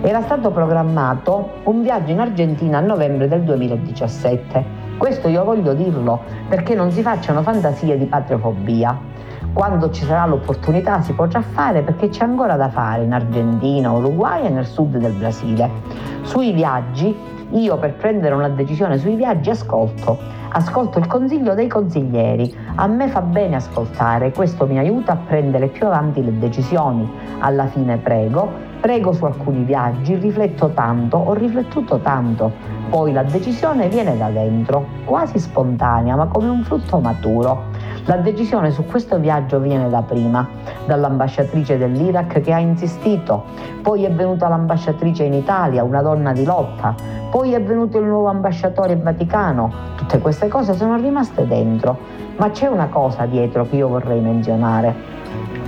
Era 0.01 0.21
stato 0.21 0.51
programmato 0.51 1.61
un 1.63 1.81
viaggio 1.81 2.11
in 2.11 2.19
Argentina 2.19 2.77
a 2.77 2.81
novembre 2.81 3.27
del 3.27 3.43
2017. 3.43 4.87
Questo 4.97 5.27
io 5.27 5.43
voglio 5.43 5.73
dirlo 5.73 6.21
perché 6.47 6.75
non 6.75 6.91
si 6.91 7.01
facciano 7.01 7.41
fantasie 7.41 7.97
di 7.97 8.05
patriofobia. 8.05 8.97
Quando 9.53 9.89
ci 9.91 10.03
sarà 10.05 10.25
l'opportunità 10.25 11.01
si 11.01 11.13
potrà 11.13 11.41
fare 11.41 11.81
perché 11.81 12.09
c'è 12.09 12.23
ancora 12.23 12.55
da 12.55 12.69
fare 12.69 13.03
in 13.03 13.13
Argentina, 13.13 13.91
Uruguay 13.91 14.45
e 14.45 14.49
nel 14.49 14.65
sud 14.65 14.97
del 14.97 15.13
Brasile. 15.13 15.69
Sui 16.21 16.51
viaggi, 16.51 17.15
io 17.51 17.77
per 17.77 17.93
prendere 17.95 18.35
una 18.35 18.49
decisione 18.49 18.97
sui 18.97 19.15
viaggi 19.15 19.49
ascolto, 19.49 20.17
ascolto 20.49 20.99
il 20.99 21.07
consiglio 21.07 21.53
dei 21.53 21.67
consiglieri. 21.67 22.55
A 22.75 22.87
me 22.87 23.07
fa 23.07 23.21
bene 23.21 23.55
ascoltare, 23.55 24.31
questo 24.31 24.67
mi 24.67 24.77
aiuta 24.77 25.13
a 25.13 25.17
prendere 25.17 25.67
più 25.67 25.87
avanti 25.87 26.23
le 26.23 26.37
decisioni. 26.37 27.09
Alla 27.39 27.67
fine 27.67 27.97
prego, 27.97 28.49
prego 28.79 29.13
su 29.13 29.25
alcuni 29.25 29.63
viaggi, 29.63 30.15
rifletto 30.15 30.69
tanto, 30.69 31.17
ho 31.17 31.33
riflettuto 31.33 31.99
tanto. 31.99 32.51
Poi 32.89 33.11
la 33.11 33.23
decisione 33.23 33.87
viene 33.87 34.17
da 34.17 34.29
dentro, 34.29 34.85
quasi 35.05 35.39
spontanea, 35.39 36.15
ma 36.15 36.27
come 36.27 36.49
un 36.49 36.63
frutto 36.63 36.99
maturo. 36.99 37.68
La 38.05 38.15
decisione 38.17 38.71
su 38.71 38.85
questo 38.85 39.19
viaggio 39.19 39.59
viene 39.59 39.89
da 39.89 40.01
prima, 40.01 40.47
dall'ambasciatrice 40.85 41.77
dell'Iraq 41.77 42.41
che 42.41 42.53
ha 42.53 42.59
insistito, 42.59 43.43
poi 43.81 44.03
è 44.03 44.11
venuta 44.11 44.47
l'ambasciatrice 44.47 45.23
in 45.23 45.33
Italia, 45.33 45.83
una 45.83 46.01
donna 46.01 46.31
di 46.31 46.43
lotta, 46.43 46.95
poi 47.29 47.53
è 47.53 47.61
venuto 47.61 47.99
il 47.99 48.05
nuovo 48.05 48.27
ambasciatore 48.27 48.93
in 48.93 49.03
Vaticano. 49.03 49.71
Tutte 49.95 50.19
queste 50.19 50.47
cose 50.47 50.73
sono 50.73 50.95
rimaste 50.95 51.45
dentro, 51.45 51.97
ma 52.37 52.49
c'è 52.49 52.67
una 52.67 52.87
cosa 52.87 53.25
dietro 53.25 53.67
che 53.67 53.75
io 53.75 53.87
vorrei 53.87 54.19
menzionare. 54.19 55.17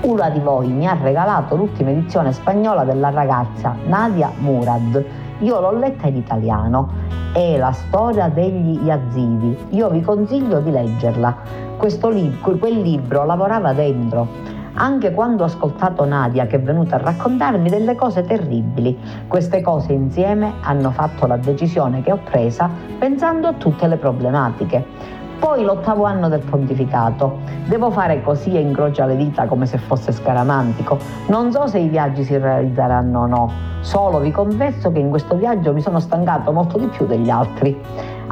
Una 0.01 0.29
di 0.29 0.39
voi 0.39 0.69
mi 0.69 0.87
ha 0.87 0.97
regalato 0.99 1.55
l'ultima 1.55 1.91
edizione 1.91 2.31
spagnola 2.31 2.83
della 2.83 3.11
ragazza 3.11 3.75
Nadia 3.85 4.31
Murad. 4.39 5.05
Io 5.39 5.59
l'ho 5.59 5.77
letta 5.77 6.07
in 6.07 6.15
italiano. 6.15 6.89
È 7.33 7.57
la 7.57 7.71
storia 7.71 8.27
degli 8.27 8.79
Yazidi. 8.83 9.55
Io 9.69 9.89
vi 9.89 10.01
consiglio 10.01 10.59
di 10.59 10.71
leggerla 10.71 11.69
lib- 12.09 12.59
quel 12.59 12.81
libro 12.81 13.25
lavorava 13.25 13.73
dentro. 13.73 14.59
Anche 14.73 15.11
quando 15.11 15.43
ho 15.43 15.47
ascoltato 15.47 16.05
Nadia 16.05 16.45
che 16.45 16.55
è 16.55 16.61
venuta 16.61 16.95
a 16.95 16.99
raccontarmi 16.99 17.69
delle 17.69 17.95
cose 17.95 18.23
terribili, 18.23 18.97
queste 19.27 19.61
cose 19.61 19.91
insieme 19.91 20.53
hanno 20.61 20.91
fatto 20.91 21.27
la 21.27 21.37
decisione 21.37 22.01
che 22.01 22.11
ho 22.11 22.19
presa 22.23 22.69
pensando 22.97 23.47
a 23.47 23.53
tutte 23.53 23.87
le 23.87 23.97
problematiche. 23.97 25.19
Poi 25.41 25.63
l'ottavo 25.63 26.03
anno 26.03 26.29
del 26.29 26.41
pontificato. 26.41 27.39
Devo 27.65 27.89
fare 27.89 28.21
così 28.21 28.55
e 28.55 28.59
incrocia 28.59 29.05
le 29.05 29.17
dita 29.17 29.47
come 29.47 29.65
se 29.65 29.79
fosse 29.79 30.11
scaramantico. 30.11 30.99
Non 31.27 31.51
so 31.51 31.65
se 31.65 31.79
i 31.79 31.87
viaggi 31.87 32.23
si 32.23 32.37
realizzeranno 32.37 33.21
o 33.21 33.25
no. 33.25 33.51
Solo 33.79 34.19
vi 34.19 34.29
confesso 34.29 34.91
che 34.91 34.99
in 34.99 35.09
questo 35.09 35.35
viaggio 35.35 35.73
mi 35.73 35.81
sono 35.81 35.99
stancato 35.99 36.51
molto 36.51 36.77
di 36.77 36.85
più 36.85 37.07
degli 37.07 37.31
altri. 37.31 37.75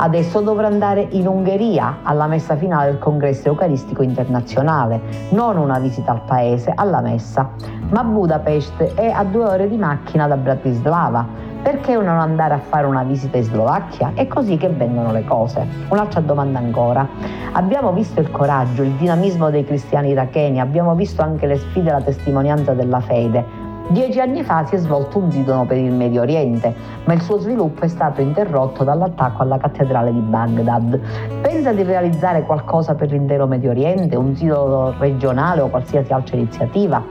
Adesso 0.02 0.40
dovrò 0.40 0.66
andare 0.66 1.08
in 1.10 1.28
Ungheria 1.28 1.98
alla 2.04 2.26
messa 2.26 2.56
finale 2.56 2.92
del 2.92 3.00
congresso 3.00 3.50
eucaristico 3.50 4.02
internazionale, 4.02 5.02
non 5.32 5.58
una 5.58 5.78
visita 5.78 6.14
al 6.14 6.22
paese, 6.22 6.72
alla 6.74 7.02
messa. 7.02 7.50
Ma 7.90 8.02
Budapest 8.06 8.94
è 8.94 9.10
a 9.10 9.26
due 9.26 9.44
ore 9.44 9.68
di 9.68 9.76
macchina 9.76 10.26
da 10.26 10.38
Bratislava. 10.38 11.48
Perché 11.62 11.94
non 11.96 12.08
andare 12.08 12.54
a 12.54 12.60
fare 12.60 12.88
una 12.88 13.04
visita 13.04 13.36
in 13.36 13.44
Slovacchia? 13.44 14.14
È 14.16 14.26
così 14.28 14.56
che 14.56 14.70
vengono 14.70 15.12
le 15.12 15.26
cose. 15.26 15.68
Un'altra 15.90 16.22
domanda 16.22 16.60
ancora. 16.60 17.06
Abbiamo 17.52 17.92
visto 17.92 18.22
il 18.22 18.32
coraggio, 18.32 18.84
il 18.84 18.92
dinamismo 18.92 19.50
dei 19.50 19.66
cristiani 19.66 20.12
iracheni, 20.12 20.62
abbiamo 20.62 20.96
visto 20.96 21.22
anche 21.22 21.46
le 21.46 21.58
sfide 21.58 21.90
e 21.90 21.92
la 21.92 22.02
testimonianza 22.02 22.72
della 22.72 23.02
fede, 23.02 23.68
Dieci 23.90 24.20
anni 24.20 24.44
fa 24.44 24.66
si 24.66 24.76
è 24.76 24.78
svolto 24.78 25.18
un 25.18 25.32
sidono 25.32 25.66
per 25.66 25.78
il 25.78 25.92
Medio 25.92 26.22
Oriente, 26.22 26.76
ma 27.06 27.14
il 27.14 27.22
suo 27.24 27.40
sviluppo 27.40 27.86
è 27.86 27.88
stato 27.88 28.22
interrotto 28.22 28.84
dall'attacco 28.84 29.42
alla 29.42 29.58
cattedrale 29.58 30.14
di 30.14 30.20
Baghdad. 30.20 31.00
Pensa 31.42 31.72
di 31.72 31.82
realizzare 31.82 32.44
qualcosa 32.44 32.94
per 32.94 33.10
l'intero 33.10 33.48
Medio 33.48 33.72
Oriente, 33.72 34.16
un 34.16 34.36
sinodo 34.36 34.94
regionale 35.00 35.62
o 35.62 35.70
qualsiasi 35.70 36.14
altra 36.14 36.36
iniziativa? 36.36 37.04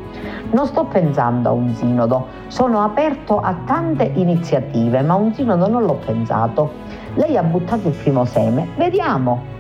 Non 0.53 0.67
sto 0.67 0.85
pensando 0.85 1.49
a 1.49 1.53
un 1.53 1.75
sinodo, 1.75 2.27
sono 2.47 2.81
aperto 2.85 3.41
a 3.41 3.57
tante 3.67 4.13
iniziative, 4.15 5.03
ma 5.03 5.15
un 5.15 5.35
sinodo 5.35 5.69
non 5.69 5.83
l'ho 5.83 5.99
pensato. 6.07 6.71
Lei 7.15 7.37
ha 7.37 7.43
buttato 7.43 7.89
il 7.89 7.95
primo 7.95 8.25
seme, 8.25 8.69
vediamo. 8.77 9.58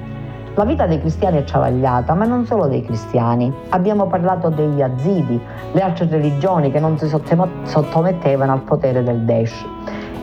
La 0.58 0.64
vita 0.64 0.86
dei 0.86 0.98
cristiani 0.98 1.38
è 1.38 1.44
travagliata, 1.44 2.14
ma 2.14 2.24
non 2.24 2.44
solo 2.44 2.66
dei 2.66 2.82
cristiani. 2.82 3.54
Abbiamo 3.68 4.08
parlato 4.08 4.48
degli 4.48 4.82
azidi, 4.82 5.40
le 5.70 5.80
altre 5.80 6.08
religioni 6.08 6.72
che 6.72 6.80
non 6.80 6.98
si 6.98 7.06
sottomettevano 7.06 8.50
al 8.50 8.62
potere 8.62 9.04
del 9.04 9.20
Daesh. 9.20 9.64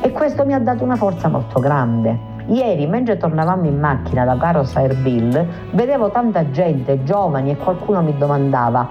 E 0.01 0.11
questo 0.11 0.45
mi 0.45 0.51
ha 0.51 0.59
dato 0.59 0.83
una 0.83 0.97
forza 0.97 1.29
molto 1.29 1.61
grande. 1.61 2.19
Ieri, 2.47 2.85
mentre 2.85 3.15
tornavamo 3.15 3.65
in 3.65 3.79
macchina 3.79 4.25
da 4.25 4.35
Caros 4.35 4.75
a 4.75 4.81
Erbil, 4.81 5.47
vedevo 5.71 6.09
tanta 6.09 6.51
gente, 6.51 7.01
giovani, 7.05 7.51
e 7.51 7.55
qualcuno 7.55 8.01
mi 8.01 8.17
domandava, 8.17 8.89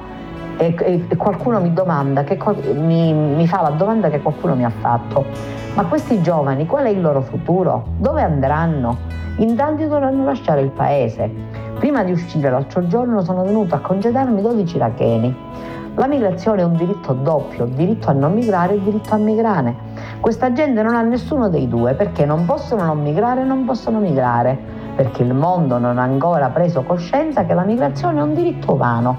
e, 0.57 0.75
e 1.09 1.17
qualcuno 1.17 1.61
mi 1.61 1.73
domanda, 1.73 2.25
che, 2.25 2.39
mi, 2.75 3.13
mi 3.13 3.47
fa 3.47 3.63
la 3.63 3.71
domanda 3.71 4.09
che 4.09 4.21
qualcuno 4.21 4.55
mi 4.55 4.65
ha 4.65 4.71
fatto, 4.71 5.25
ma 5.75 5.85
questi 5.85 6.23
giovani 6.23 6.67
qual 6.67 6.85
è 6.85 6.91
il 6.91 7.01
loro 7.01 7.21
futuro? 7.21 7.89
Dove 7.99 8.23
andranno? 8.23 8.99
In 9.39 9.57
tanti 9.57 9.89
dovranno 9.89 10.25
lasciare 10.25 10.61
il 10.61 10.71
paese. 10.71 11.29
Prima 11.79 12.05
di 12.05 12.13
uscire 12.13 12.51
l'altro 12.51 12.87
giorno 12.87 13.23
sono 13.23 13.43
venuto 13.43 13.75
a 13.75 13.81
congedarmi 13.81 14.41
12 14.41 14.77
iracheni. 14.77 15.37
La 15.97 16.07
migrazione 16.07 16.63
è 16.63 16.65
un 16.65 16.77
diritto 16.77 17.13
doppio, 17.13 17.67
diritto 17.67 18.11
a 18.11 18.13
non 18.13 18.33
migrare 18.33 18.75
e 18.75 18.83
diritto 18.83 19.15
a 19.15 19.17
migrare. 19.17 19.75
Questa 20.21 20.53
gente 20.53 20.83
non 20.83 20.95
ha 20.95 21.03
nessuno 21.03 21.49
dei 21.49 21.69
due 21.69 21.95
perché 21.95 22.25
non 22.25 22.45
possono 22.47 22.85
non 22.85 23.01
migrare 23.01 23.43
e 23.43 23.45
non 23.45 23.65
possono 23.65 23.99
migrare, 23.99 24.59
perché 24.97 25.23
il 25.23 25.35
mondo 25.35 25.79
non 25.79 25.99
ha 25.99 26.03
ancora 26.03 26.49
preso 26.49 26.83
coscienza 26.83 27.45
che 27.45 27.55
la 27.55 27.63
migrazione 27.63 28.19
è 28.19 28.23
un 28.23 28.35
diritto 28.35 28.75
umano. 28.75 29.19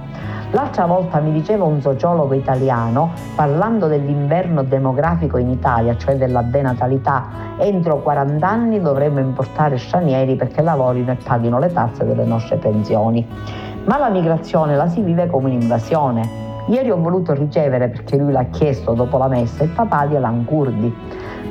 L'altra 0.52 0.86
volta 0.86 1.20
mi 1.20 1.32
diceva 1.32 1.66
un 1.66 1.82
sociologo 1.82 2.34
italiano, 2.34 3.12
parlando 3.36 3.88
dell'inverno 3.88 4.64
demografico 4.64 5.38
in 5.38 5.50
Italia, 5.50 5.98
cioè 5.98 6.16
della 6.16 6.44
denatalità, 6.44 7.28
entro 7.58 7.98
40 7.98 8.48
anni 8.48 8.80
dovremmo 8.80 9.20
importare 9.20 9.78
stranieri 9.78 10.36
perché 10.36 10.62
lavorino 10.62 11.12
e 11.12 11.16
paghino 11.16 11.60
le 11.60 11.74
tasse 11.74 12.06
delle 12.06 12.26
nostre 12.26 12.58
pensioni. 12.58 13.28
Ma 13.86 13.98
la 13.98 14.10
migrazione 14.10 14.76
la 14.76 14.88
si 14.88 15.02
vive 15.02 15.28
come 15.28 15.50
un'invasione. 15.50 16.44
Ieri 16.68 16.90
ho 16.90 16.98
voluto 16.98 17.34
ricevere, 17.34 17.90
perché 17.90 18.18
lui 18.18 18.32
l'ha 18.32 18.46
chiesto 18.46 18.94
dopo 18.94 19.18
la 19.18 19.28
messa, 19.28 19.64
il 19.64 19.70
papà 19.70 20.06
di 20.06 20.16
Alan 20.16 20.46
Kurdi. 20.46 20.94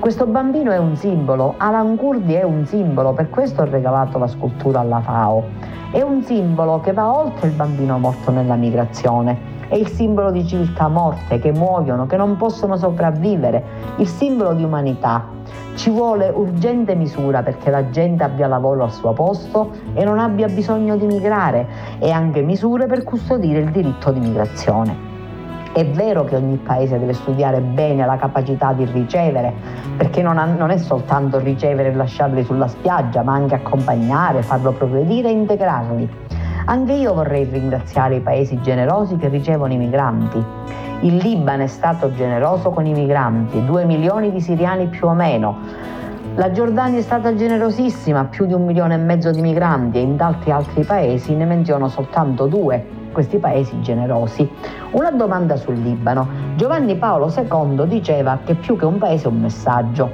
Questo 0.01 0.27
bambino 0.27 0.71
è 0.71 0.77
un 0.77 0.97
simbolo, 0.97 1.55
Alan 1.57 1.97
Kurdi 1.97 2.35
è 2.35 2.43
un 2.43 2.67
simbolo, 2.67 3.15
per 3.15 3.31
questo 3.31 3.63
ho 3.63 3.65
regalato 3.65 4.19
la 4.19 4.27
scultura 4.27 4.81
alla 4.81 5.01
FAO. 5.01 5.45
È 5.91 6.03
un 6.03 6.23
simbolo 6.23 6.81
che 6.81 6.93
va 6.93 7.11
oltre 7.11 7.49
il 7.49 7.55
bambino 7.55 7.99
morto 7.99 8.31
nella 8.31 8.57
migrazione. 8.57 9.53
È 9.67 9.77
il 9.77 9.89
simbolo 9.89 10.31
di 10.31 10.47
civiltà 10.47 10.89
morte 10.89 11.39
che 11.39 11.53
muoiono, 11.53 12.05
che 12.07 12.19
non 12.19 12.37
possono 12.37 12.77
sopravvivere, 12.77 13.65
il 13.97 14.07
simbolo 14.07 14.53
di 14.53 14.63
umanità. 14.63 15.25
Ci 15.75 15.89
vuole 15.89 16.31
urgente 16.35 16.95
misura 16.95 17.43
perché 17.43 17.71
la 17.71 17.89
gente 17.89 18.25
abbia 18.25 18.47
lavoro 18.47 18.83
al 18.83 18.93
suo 18.93 19.13
posto 19.13 19.71
e 19.95 20.05
non 20.05 20.19
abbia 20.19 20.49
bisogno 20.49 20.97
di 20.97 21.07
migrare 21.07 21.67
e 21.99 22.11
anche 22.11 22.43
misure 22.43 22.87
per 22.87 23.05
custodire 23.05 23.61
il 23.61 23.71
diritto 23.71 24.11
di 24.11 24.21
migrazione. 24.21 25.14
È 25.75 25.85
vero 25.85 26.23
che 26.23 26.37
ogni 26.37 26.57
paese 26.59 27.01
deve 27.01 27.15
studiare 27.15 27.61
bene 27.61 28.07
la 28.07 28.17
capacità 28.17 28.73
di 28.73 28.85
ricevere, 28.85 29.53
perché 29.97 30.23
non, 30.23 30.39
ha, 30.39 30.45
non, 30.45 30.71
è 30.71 30.77
soltanto 30.79 31.41
ricevere 31.41 31.89
e 31.89 31.95
lasciarli 31.95 32.45
sulla 32.45 32.69
spiaggia, 32.69 33.25
ma 33.25 33.33
anche 33.33 33.57
accompagnare, 33.57 34.43
farlo 34.43 34.71
progredire 34.71 35.31
e 35.31 35.33
integrarli. 35.33 36.09
Anche 36.67 36.93
io 36.93 37.13
vorrei 37.13 37.43
ringraziare 37.43 38.15
i 38.15 38.21
paesi 38.21 38.61
generosi 38.61 39.17
che 39.17 39.27
ricevono 39.27 39.73
i 39.73 39.77
migranti. 39.77 40.41
Il 41.01 41.17
Libano 41.17 41.65
è 41.65 41.67
stato 41.67 42.13
generoso 42.13 42.71
con 42.71 42.87
i 42.87 42.93
migranti, 42.93 43.65
due 43.65 43.85
milioni 43.85 44.31
di 44.31 44.41
siriani 44.41 44.87
più 44.87 45.09
o 45.09 45.13
meno. 45.13 45.57
La 46.37 46.53
Giordania 46.53 47.01
è 47.01 47.03
stata 47.03 47.35
generosissima, 47.35 48.27
più 48.27 48.47
di 48.47 48.53
un 48.53 48.65
milione 48.65 48.95
e 48.95 48.99
mezzo 48.99 49.33
di 49.33 49.41
migranti 49.41 49.99
e 49.99 50.03
in 50.03 50.15
tanti 50.15 50.53
altri 50.53 50.85
paesi 50.85 51.35
ne 51.35 51.47
menziono 51.47 51.89
soltanto 51.89 52.47
due, 52.47 53.03
questi 53.15 53.39
paesi 53.39 53.81
generosi. 53.81 54.47
Una 54.91 55.11
domanda 55.11 55.57
sul 55.57 55.77
Libano. 55.77 56.29
Giovanni 56.57 56.97
Paolo 56.97 57.33
II 57.35 57.87
diceva 57.87 58.41
che 58.45 58.55
più 58.55 58.77
che 58.77 58.85
un 58.85 58.99
paese 58.99 59.25
è 59.25 59.29
un 59.29 59.41
messaggio. 59.41 60.11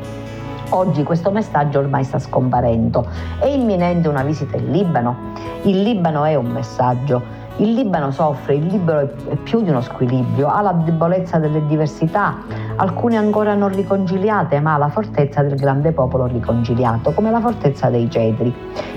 Oggi 0.69 1.03
questo 1.03 1.33
messaggio 1.33 1.81
ormai 1.81 2.05
sta 2.05 2.21
scomparendo. 2.21 3.05
È 3.41 3.47
imminente 3.47 4.07
una 4.07 4.23
visita 4.23 4.57
in 4.57 4.71
Libano? 4.71 5.33
Il 5.63 5.83
Libano 5.83 6.25
è 6.25 6.37
un 6.37 6.47
messaggio. 6.47 7.40
Il 7.61 7.75
Libano 7.75 8.11
soffre, 8.11 8.55
il 8.55 8.65
Libano 8.65 9.01
è 9.01 9.37
più 9.37 9.61
di 9.61 9.69
uno 9.69 9.83
squilibrio, 9.83 10.49
ha 10.49 10.63
la 10.63 10.73
debolezza 10.73 11.37
delle 11.37 11.67
diversità, 11.67 12.39
alcune 12.77 13.19
ancora 13.19 13.55
non 13.55 13.69
riconciliate, 13.69 14.61
ma 14.61 14.79
la 14.79 14.89
fortezza 14.89 15.43
del 15.43 15.57
grande 15.57 15.93
popolo 15.93 16.25
riconciliato, 16.25 17.13
come 17.13 17.31
la 17.31 17.39
fortezza 17.39 17.91
dei 17.91 18.09
cedri. 18.09 18.51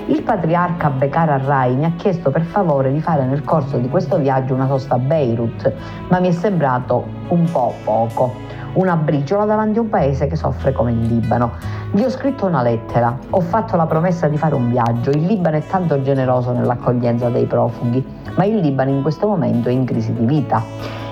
Il 0.05 0.23
patriarca 0.23 0.89
Bekar 0.91 1.31
al-Rai 1.31 1.75
mi 1.75 1.83
ha 1.83 1.91
chiesto 1.97 2.31
per 2.31 2.43
favore 2.43 2.93
di 2.93 3.01
fare 3.01 3.25
nel 3.25 3.43
corso 3.43 3.75
di 3.75 3.89
questo 3.89 4.15
viaggio 4.15 4.53
una 4.53 4.67
sosta 4.67 4.95
a 4.95 4.99
Beirut, 4.99 5.73
ma 6.07 6.21
mi 6.21 6.29
è 6.29 6.31
sembrato 6.31 7.05
un 7.29 7.49
po' 7.51 7.73
poco 7.83 8.53
una 8.73 8.95
briciola 8.95 9.45
davanti 9.45 9.77
a 9.77 9.81
un 9.81 9.89
paese 9.89 10.27
che 10.27 10.35
soffre 10.35 10.71
come 10.71 10.91
il 10.91 11.01
Libano. 11.01 11.51
Gli 11.91 12.01
ho 12.01 12.09
scritto 12.09 12.45
una 12.45 12.61
lettera, 12.61 13.17
ho 13.29 13.39
fatto 13.39 13.75
la 13.75 13.85
promessa 13.85 14.27
di 14.27 14.37
fare 14.37 14.55
un 14.55 14.69
viaggio, 14.69 15.11
il 15.11 15.25
Libano 15.25 15.57
è 15.57 15.65
tanto 15.65 16.01
generoso 16.01 16.51
nell'accoglienza 16.53 17.29
dei 17.29 17.45
profughi, 17.45 18.03
ma 18.35 18.45
il 18.45 18.57
Libano 18.57 18.89
in 18.89 19.01
questo 19.01 19.27
momento 19.27 19.69
è 19.69 19.71
in 19.71 19.85
crisi 19.85 20.13
di 20.13 20.25
vita. 20.25 20.63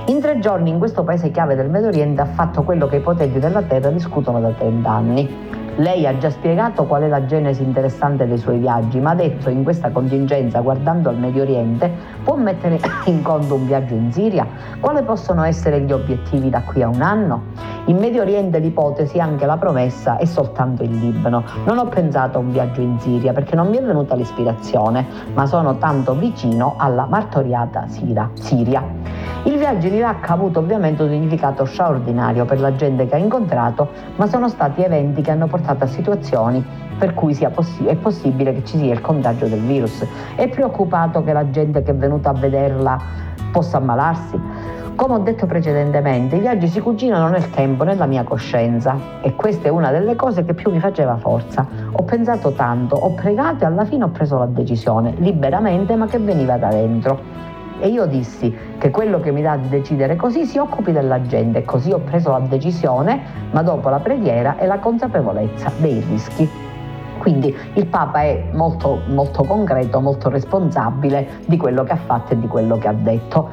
In 0.06 0.20
tre 0.20 0.40
giorni 0.40 0.72
in 0.72 0.80
questo 0.80 1.04
paese 1.04 1.30
chiave 1.30 1.56
del 1.56 1.70
Medio 1.70 1.90
Oriente 1.90 2.22
ha 2.22 2.26
fatto 2.26 2.64
quello 2.64 2.88
che 2.88 2.98
i 2.98 3.02
potenti 3.02 3.38
della 3.38 3.62
terra 3.62 3.90
discutono 3.90 4.40
da 4.40 4.50
30 4.50 4.90
anni 4.90 5.60
lei 5.76 6.06
ha 6.06 6.18
già 6.18 6.30
spiegato 6.30 6.86
qual 6.86 7.04
è 7.04 7.08
la 7.08 7.26
genesi 7.26 7.64
interessante 7.64 8.28
dei 8.28 8.38
suoi 8.38 8.60
viaggi, 8.60 9.00
ma 9.00 9.12
ha 9.12 9.16
detto 9.16 9.50
in 9.50 9.64
questa 9.64 9.90
contingenza, 9.90 10.60
guardando 10.60 11.10
al 11.10 11.18
Medio 11.18 11.44
Oriente, 11.44 11.92
può 12.24 12.36
mettere 12.36 12.80
in 13.06 13.22
conto 13.22 13.56
un 13.56 13.66
viaggio 13.66 13.94
in 13.94 14.12
Siria? 14.12 14.46
Quali 14.80 15.02
possono 15.04 15.44
essere 15.44 15.82
gli 15.82 15.92
obiettivi 15.92 16.50
da 16.50 16.62
qui 16.62 16.82
a 16.84 16.88
un 16.88 17.02
anno? 17.02 17.44
In 17.86 17.98
Medio 17.98 18.22
Oriente 18.22 18.60
l'ipotesi, 18.60 19.20
anche 19.20 19.46
la 19.46 19.58
promessa, 19.58 20.18
è 20.18 20.26
soltanto 20.26 20.84
il 20.84 20.92
Libano. 20.92 21.44
Non 21.66 21.78
ho 21.78 21.88
pensato 21.88 22.38
a 22.38 22.42
un 22.42 22.52
viaggio 22.52 22.82
in 22.82 23.00
Siria 23.00 23.34
perché 23.34 23.56
non 23.56 23.70
mi 23.70 23.78
è 23.78 23.82
venuta 23.82 24.16
l'ispirazione, 24.16 25.06
ma 25.34 25.46
sono 25.46 25.78
tanto 25.78 26.14
vicino 26.14 26.76
alla 26.78 27.06
martoriata 27.06 27.88
Siria. 27.88 28.30
Il 29.44 29.58
viaggio 29.58 29.88
in 29.88 29.96
Iraq 29.96 30.30
ha 30.30 30.34
avuto 30.34 30.60
ovviamente 30.60 31.02
un 31.02 31.10
significato 31.10 31.66
straordinario 31.66 32.46
per 32.46 32.60
la 32.60 32.76
gente 32.76 33.08
che 33.08 33.16
ha 33.16 33.18
incontrato, 33.18 33.90
ma 34.18 34.28
sono 34.28 34.48
stati 34.48 34.84
eventi 34.84 35.24
che 35.24 35.32
hanno 35.32 35.48
portato 35.48 35.84
a 35.84 35.88
situazioni 35.88 36.64
per 37.00 37.16
cui 37.16 37.36
possi- 37.52 37.86
è 37.86 37.96
possibile 37.96 38.54
che 38.54 38.64
ci 38.64 38.78
sia 38.78 38.94
il 38.94 39.02
contagio 39.02 39.48
del 39.48 39.62
virus. 39.62 40.06
È 40.36 40.48
preoccupato 40.48 41.24
che 41.24 41.34
la 41.34 41.50
gente 41.50 41.82
che 41.82 41.90
è 41.90 41.96
venuta 41.96 42.30
a 42.30 42.34
vederla 42.34 43.02
possa 43.52 43.78
ammalarsi? 43.78 44.40
Come 44.94 45.16
ho 45.16 45.20
detto 45.20 45.48
precedentemente, 45.48 46.36
i 46.36 46.40
viaggi 46.40 46.68
si 46.68 46.80
cucinano 46.80 47.28
nel 47.30 47.50
tempo, 47.50 47.84
nella 47.84 48.06
mia 48.06 48.24
coscienza 48.24 48.96
e 49.22 49.34
questa 49.34 49.70
è 49.70 49.72
una 49.72 49.90
delle 49.90 50.16
cose 50.16 50.46
che 50.46 50.54
più 50.54 50.70
mi 50.70 50.80
faceva 50.80 51.18
forza. 51.18 51.66
Ho 51.94 52.04
pensato 52.04 52.52
tanto, 52.52 52.96
ho 52.96 53.16
pregato 53.16 53.64
e 53.64 53.68
alla 53.68 53.86
fine 53.86 54.04
ho 54.04 54.10
preso 54.10 54.38
la 54.38 54.46
decisione, 54.46 55.16
liberamente 55.18 55.96
ma 55.96 56.06
che 56.06 56.20
veniva 56.20 56.58
da 56.58 56.68
dentro. 56.68 57.50
E 57.82 57.88
io 57.88 58.06
dissi 58.06 58.56
che 58.78 58.92
quello 58.92 59.20
che 59.20 59.32
mi 59.32 59.42
dà 59.42 59.58
di 59.58 59.68
decidere 59.68 60.16
così 60.16 60.46
si 60.46 60.60
occupi 60.60 60.92
della 60.92 61.20
gente 61.24 61.60
e 61.60 61.66
così 61.66 61.92
ho 61.92 61.98
preso 61.98 62.30
la 62.30 62.40
decisione, 62.40 63.20
ma 63.50 63.64
dopo 63.64 63.90
la 63.90 63.98
preghiera 63.98 64.56
e 64.60 64.68
la 64.68 64.78
consapevolezza 64.78 65.72
dei 65.78 66.00
rischi. 66.08 66.48
Quindi 67.18 67.56
il 67.74 67.88
Papa 67.88 68.22
è 68.22 68.50
molto, 68.54 69.02
molto 69.08 69.44
concreto, 69.44 70.00
molto 70.00 70.30
responsabile 70.30 71.42
di 71.48 71.58
quello 71.58 71.84
che 71.84 71.94
ha 71.94 71.98
fatto 71.98 72.34
e 72.34 72.40
di 72.40 72.48
quello 72.48 72.78
che 72.78 72.88
ha 72.88 72.94
detto. 72.94 73.50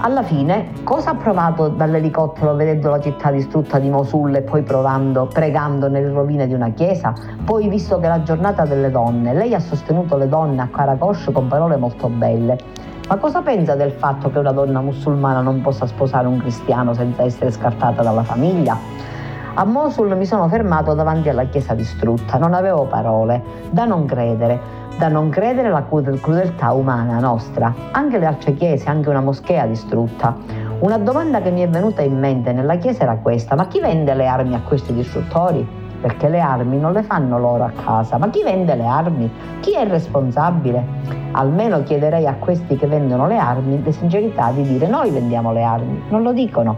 Alla 0.00 0.22
fine, 0.22 0.72
cosa 0.84 1.10
ha 1.10 1.14
provato 1.14 1.68
dall'elicottero 1.68 2.54
vedendo 2.54 2.90
la 2.90 3.00
città 3.00 3.30
distrutta 3.30 3.78
di 3.78 3.88
Mosul 3.88 4.34
e 4.34 4.42
poi 4.42 4.62
provando, 4.62 5.28
pregando 5.32 5.88
nelle 5.88 6.10
rovine 6.10 6.46
di 6.46 6.52
una 6.52 6.70
chiesa? 6.72 7.14
Poi, 7.42 7.68
visto 7.68 7.98
che 8.00 8.04
è 8.04 8.08
la 8.08 8.22
giornata 8.22 8.66
delle 8.66 8.90
donne, 8.90 9.32
lei 9.32 9.54
ha 9.54 9.60
sostenuto 9.60 10.18
le 10.18 10.28
donne 10.28 10.60
a 10.60 10.68
Karakosh 10.70 11.30
con 11.32 11.46
parole 11.48 11.76
molto 11.76 12.08
belle. 12.08 12.90
Ma 13.08 13.16
cosa 13.16 13.42
pensa 13.42 13.74
del 13.74 13.90
fatto 13.90 14.30
che 14.30 14.38
una 14.38 14.52
donna 14.52 14.80
musulmana 14.80 15.40
non 15.40 15.60
possa 15.60 15.86
sposare 15.86 16.26
un 16.26 16.38
cristiano 16.38 16.94
senza 16.94 17.22
essere 17.24 17.50
scartata 17.50 18.02
dalla 18.02 18.22
famiglia? 18.22 18.78
A 19.54 19.64
Mosul 19.64 20.16
mi 20.16 20.24
sono 20.24 20.48
fermato 20.48 20.94
davanti 20.94 21.28
alla 21.28 21.44
chiesa 21.44 21.74
distrutta, 21.74 22.38
non 22.38 22.54
avevo 22.54 22.84
parole, 22.84 23.42
da 23.70 23.84
non 23.84 24.06
credere, 24.06 24.58
da 24.96 25.08
non 25.08 25.28
credere 25.28 25.68
alla 25.68 25.84
crudeltà 25.84 26.72
umana 26.72 27.18
nostra, 27.18 27.74
anche 27.90 28.18
le 28.18 28.24
altre 28.24 28.54
chiese, 28.54 28.88
anche 28.88 29.10
una 29.10 29.20
moschea 29.20 29.66
distrutta. 29.66 30.34
Una 30.78 30.96
domanda 30.96 31.42
che 31.42 31.50
mi 31.50 31.60
è 31.60 31.68
venuta 31.68 32.00
in 32.00 32.18
mente 32.18 32.52
nella 32.52 32.76
chiesa 32.76 33.02
era 33.02 33.16
questa, 33.16 33.54
ma 33.54 33.66
chi 33.66 33.80
vende 33.80 34.14
le 34.14 34.26
armi 34.26 34.54
a 34.54 34.62
questi 34.62 34.94
distruttori? 34.94 35.81
Perché 36.02 36.28
le 36.28 36.40
armi 36.40 36.78
non 36.78 36.92
le 36.92 37.04
fanno 37.04 37.38
loro 37.38 37.62
a 37.62 37.70
casa, 37.70 38.18
ma 38.18 38.28
chi 38.28 38.42
vende 38.42 38.74
le 38.74 38.84
armi? 38.84 39.30
Chi 39.60 39.76
è 39.76 39.86
responsabile? 39.86 40.84
Almeno 41.30 41.84
chiederei 41.84 42.26
a 42.26 42.34
questi 42.34 42.74
che 42.74 42.88
vendono 42.88 43.28
le 43.28 43.38
armi 43.38 43.80
la 43.84 43.92
sincerità 43.92 44.50
di 44.50 44.62
dire 44.62 44.88
noi 44.88 45.10
vendiamo 45.10 45.52
le 45.52 45.62
armi, 45.62 46.02
non 46.08 46.22
lo 46.22 46.32
dicono. 46.32 46.76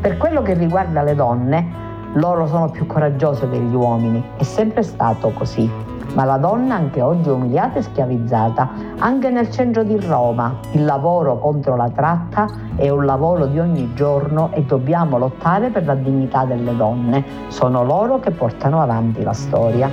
Per 0.00 0.16
quello 0.18 0.40
che 0.42 0.54
riguarda 0.54 1.02
le 1.02 1.16
donne, 1.16 1.66
loro 2.12 2.46
sono 2.46 2.70
più 2.70 2.86
coraggiose 2.86 3.48
degli 3.48 3.74
uomini, 3.74 4.22
è 4.36 4.44
sempre 4.44 4.84
stato 4.84 5.32
così. 5.32 5.68
Ma 6.12 6.24
la 6.24 6.36
donna 6.36 6.74
anche 6.74 7.00
oggi 7.00 7.28
è 7.28 7.32
umiliata 7.32 7.78
e 7.78 7.82
schiavizzata, 7.82 8.68
anche 8.98 9.30
nel 9.30 9.50
centro 9.50 9.82
di 9.82 9.98
Roma. 9.98 10.58
Il 10.72 10.84
lavoro 10.84 11.38
contro 11.38 11.76
la 11.76 11.90
tratta 11.90 12.48
è 12.76 12.88
un 12.88 13.04
lavoro 13.04 13.46
di 13.46 13.58
ogni 13.58 13.92
giorno 13.94 14.50
e 14.52 14.62
dobbiamo 14.62 15.18
lottare 15.18 15.70
per 15.70 15.84
la 15.84 15.94
dignità 15.94 16.44
delle 16.44 16.76
donne. 16.76 17.24
Sono 17.48 17.82
loro 17.82 18.20
che 18.20 18.30
portano 18.30 18.80
avanti 18.80 19.22
la 19.22 19.32
storia. 19.32 19.90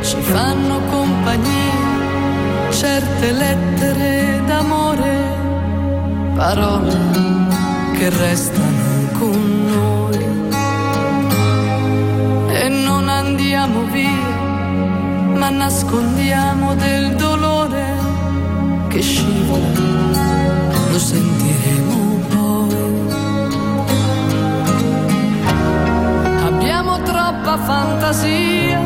Ci 0.00 0.16
fanno 0.16 0.80
compagnia 0.90 1.84
certe 2.70 3.30
lettere 3.30 4.42
d'amore, 4.46 5.12
parole 6.34 6.96
che 7.96 8.10
restano 8.10 9.08
con 9.18 9.53
ma 15.44 15.50
nascondiamo 15.50 16.74
del 16.74 17.16
dolore 17.16 17.84
che 18.88 19.02
scivola, 19.02 20.18
lo 20.90 20.98
sentiremo 20.98 21.96
poi. 22.32 22.76
Abbiamo 26.46 27.02
troppa 27.02 27.58
fantasia 27.58 28.80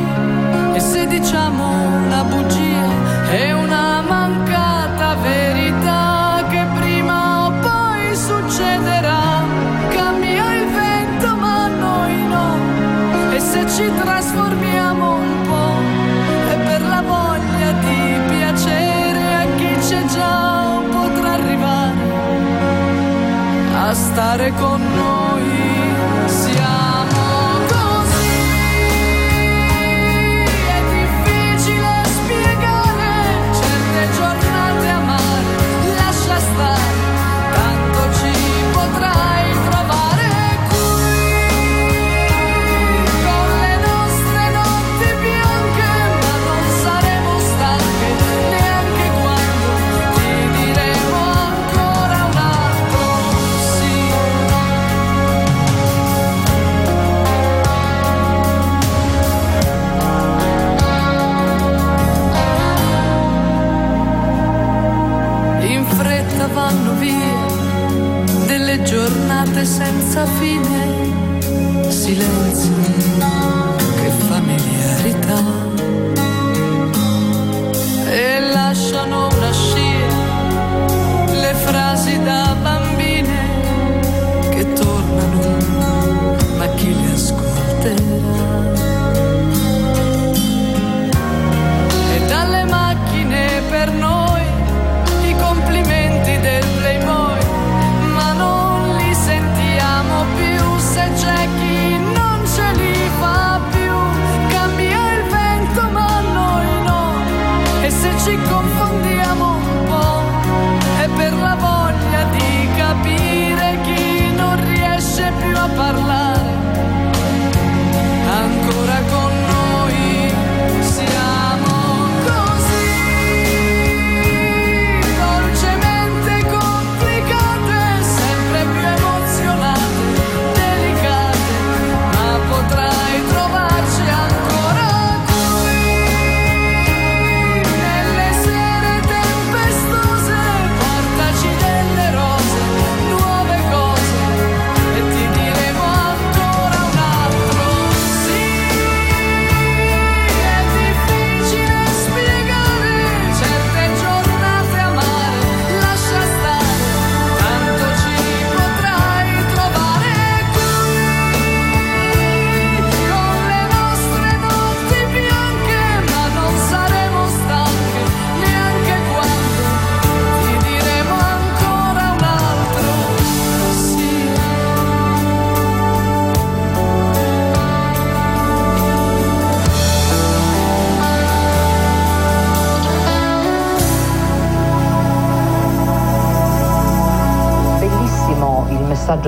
e 0.75 0.81
se 0.81 1.07
diciamo 1.07 1.62
una 2.07 2.25
bugia 2.25 2.88
è 3.31 3.53
una 3.53 4.01
mancata 4.01 5.14
verità 5.23 6.44
che 6.51 6.66
prima 6.81 7.47
o 7.47 7.53
poi 7.53 8.16
succederà. 8.16 9.44
Cambia 9.90 10.55
il 10.57 10.66
vento 10.73 11.37
ma 11.37 11.68
noi 11.68 12.27
no 12.27 13.33
e 13.33 13.38
se 13.38 13.64
ci 13.68 13.92
trasformiamo 13.94 14.47
stare 24.18 24.50
con 24.54 24.83
noi. 24.96 25.38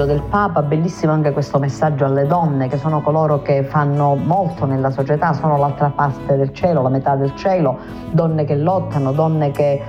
Messaggio 0.00 0.04
del 0.06 0.22
Papa, 0.22 0.62
bellissimo 0.62 1.12
anche 1.12 1.32
questo 1.32 1.58
messaggio 1.58 2.04
alle 2.04 2.26
donne 2.26 2.68
che 2.68 2.78
sono 2.78 3.02
coloro 3.02 3.42
che 3.42 3.64
fanno 3.64 4.14
molto 4.14 4.64
nella 4.64 4.90
società, 4.90 5.32
sono 5.32 5.56
l'altra 5.58 5.92
parte 5.94 6.36
del 6.36 6.52
cielo, 6.52 6.82
la 6.82 6.88
metà 6.88 7.16
del 7.16 7.34
cielo, 7.34 7.76
donne 8.10 8.44
che 8.44 8.56
lottano, 8.56 9.12
donne 9.12 9.50
che 9.50 9.82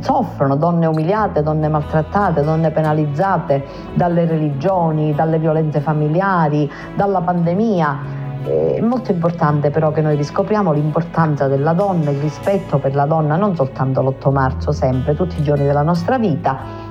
soffrono, 0.00 0.56
donne 0.56 0.86
umiliate, 0.86 1.42
donne 1.42 1.68
maltrattate, 1.68 2.42
donne 2.42 2.70
penalizzate 2.70 3.64
dalle 3.94 4.24
religioni, 4.24 5.14
dalle 5.14 5.38
violenze 5.38 5.80
familiari, 5.80 6.70
dalla 6.96 7.20
pandemia. 7.20 8.22
È 8.44 8.80
molto 8.80 9.10
importante 9.10 9.70
però 9.70 9.90
che 9.90 10.02
noi 10.02 10.16
riscopriamo 10.16 10.72
l'importanza 10.72 11.46
della 11.46 11.72
donna, 11.72 12.10
il 12.10 12.18
rispetto 12.18 12.78
per 12.78 12.94
la 12.94 13.06
donna, 13.06 13.36
non 13.36 13.54
soltanto 13.54 14.02
l'8 14.02 14.32
marzo, 14.32 14.72
sempre, 14.72 15.14
tutti 15.14 15.38
i 15.38 15.42
giorni 15.42 15.64
della 15.64 15.82
nostra 15.82 16.18
vita 16.18 16.83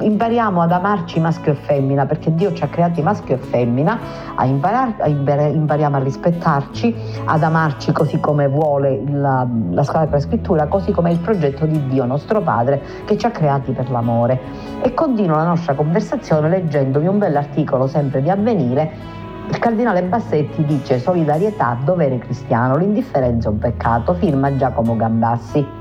impariamo 0.00 0.60
ad 0.60 0.72
amarci 0.72 1.20
maschio 1.20 1.52
e 1.52 1.54
femmina 1.54 2.06
perché 2.06 2.34
Dio 2.34 2.52
ci 2.52 2.62
ha 2.62 2.68
creati 2.68 3.02
maschio 3.02 3.34
e 3.34 3.38
femmina, 3.38 3.98
a 4.34 4.44
imparar, 4.44 4.94
a 4.98 5.08
impariamo 5.08 5.96
a 5.96 6.00
rispettarci, 6.00 6.94
ad 7.24 7.42
amarci 7.42 7.92
così 7.92 8.20
come 8.20 8.48
vuole 8.48 9.02
la, 9.06 9.46
la 9.70 9.82
Sacra 9.82 10.18
Scrittura, 10.20 10.66
così 10.66 10.92
come 10.92 11.10
è 11.10 11.12
il 11.12 11.20
progetto 11.20 11.66
di 11.66 11.86
Dio 11.86 12.04
nostro 12.04 12.40
Padre 12.40 12.82
che 13.04 13.16
ci 13.16 13.26
ha 13.26 13.30
creati 13.30 13.72
per 13.72 13.90
l'amore. 13.90 14.40
E 14.82 14.94
continuo 14.94 15.36
la 15.36 15.44
nostra 15.44 15.74
conversazione 15.74 16.48
leggendovi 16.48 17.06
un 17.06 17.18
bell'articolo 17.18 17.86
sempre 17.86 18.22
di 18.22 18.30
avvenire 18.30 19.18
il 19.50 19.58
cardinale 19.58 20.04
Bassetti 20.04 20.64
dice 20.64 21.00
solidarietà, 21.00 21.76
dovere 21.82 22.18
cristiano, 22.18 22.76
l'indifferenza 22.76 23.48
è 23.48 23.50
un 23.50 23.58
peccato, 23.58 24.14
firma 24.14 24.54
Giacomo 24.54 24.94
Gambassi. 24.94 25.79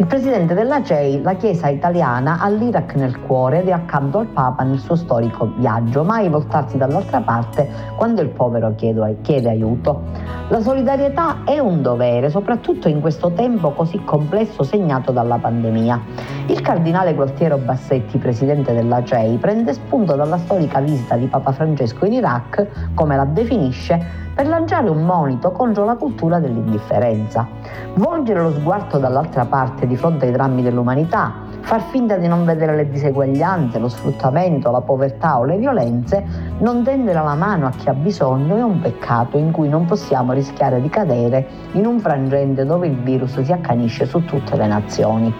Il 0.00 0.06
presidente 0.06 0.54
della 0.54 0.82
CEI, 0.82 1.20
la 1.20 1.34
Chiesa 1.34 1.68
italiana, 1.68 2.38
ha 2.40 2.48
l'Iraq 2.48 2.94
nel 2.94 3.20
cuore 3.20 3.60
ed 3.60 3.68
è 3.68 3.72
accanto 3.72 4.16
al 4.16 4.28
Papa 4.28 4.62
nel 4.62 4.78
suo 4.78 4.96
storico 4.96 5.52
viaggio, 5.58 6.04
mai 6.04 6.30
voltarsi 6.30 6.78
dall'altra 6.78 7.20
parte 7.20 7.68
quando 7.96 8.22
il 8.22 8.30
povero 8.30 8.74
chiede, 8.76 9.18
chiede 9.20 9.50
aiuto. 9.50 10.04
La 10.48 10.60
solidarietà 10.62 11.44
è 11.44 11.58
un 11.58 11.82
dovere, 11.82 12.30
soprattutto 12.30 12.88
in 12.88 13.02
questo 13.02 13.32
tempo 13.32 13.72
così 13.72 14.02
complesso 14.02 14.62
segnato 14.62 15.12
dalla 15.12 15.36
pandemia. 15.36 16.00
Il 16.46 16.62
cardinale 16.62 17.12
Gualtiero 17.12 17.58
Bassetti, 17.58 18.16
presidente 18.16 18.72
della 18.72 19.04
CEI, 19.04 19.36
prende 19.36 19.74
spunto 19.74 20.16
dalla 20.16 20.38
storica 20.38 20.80
visita 20.80 21.16
di 21.16 21.26
Papa 21.26 21.52
Francesco 21.52 22.06
in 22.06 22.14
Iraq, 22.14 22.94
come 22.94 23.16
la 23.16 23.26
definisce, 23.26 24.29
per 24.34 24.46
lanciare 24.46 24.88
un 24.88 25.04
monito 25.04 25.50
contro 25.50 25.84
la 25.84 25.96
cultura 25.96 26.38
dell'indifferenza. 26.38 27.46
Volgere 27.94 28.40
lo 28.40 28.52
sguardo 28.52 28.98
dall'altra 28.98 29.44
parte 29.44 29.86
di 29.86 29.96
fronte 29.96 30.26
ai 30.26 30.32
drammi 30.32 30.62
dell'umanità, 30.62 31.48
far 31.60 31.82
finta 31.82 32.16
di 32.16 32.26
non 32.26 32.44
vedere 32.44 32.74
le 32.74 32.88
diseguaglianze, 32.88 33.78
lo 33.78 33.88
sfruttamento, 33.88 34.70
la 34.70 34.80
povertà 34.80 35.38
o 35.38 35.44
le 35.44 35.58
violenze, 35.58 36.24
non 36.58 36.82
tendere 36.82 37.22
la 37.22 37.34
mano 37.34 37.66
a 37.66 37.70
chi 37.70 37.88
ha 37.88 37.94
bisogno 37.94 38.56
è 38.56 38.62
un 38.62 38.80
peccato 38.80 39.36
in 39.36 39.50
cui 39.50 39.68
non 39.68 39.84
possiamo 39.84 40.32
rischiare 40.32 40.80
di 40.80 40.88
cadere 40.88 41.46
in 41.72 41.86
un 41.86 41.98
frangente 42.00 42.64
dove 42.64 42.86
il 42.86 42.96
virus 43.02 43.40
si 43.40 43.52
accanisce 43.52 44.06
su 44.06 44.24
tutte 44.24 44.56
le 44.56 44.66
nazioni. 44.66 45.34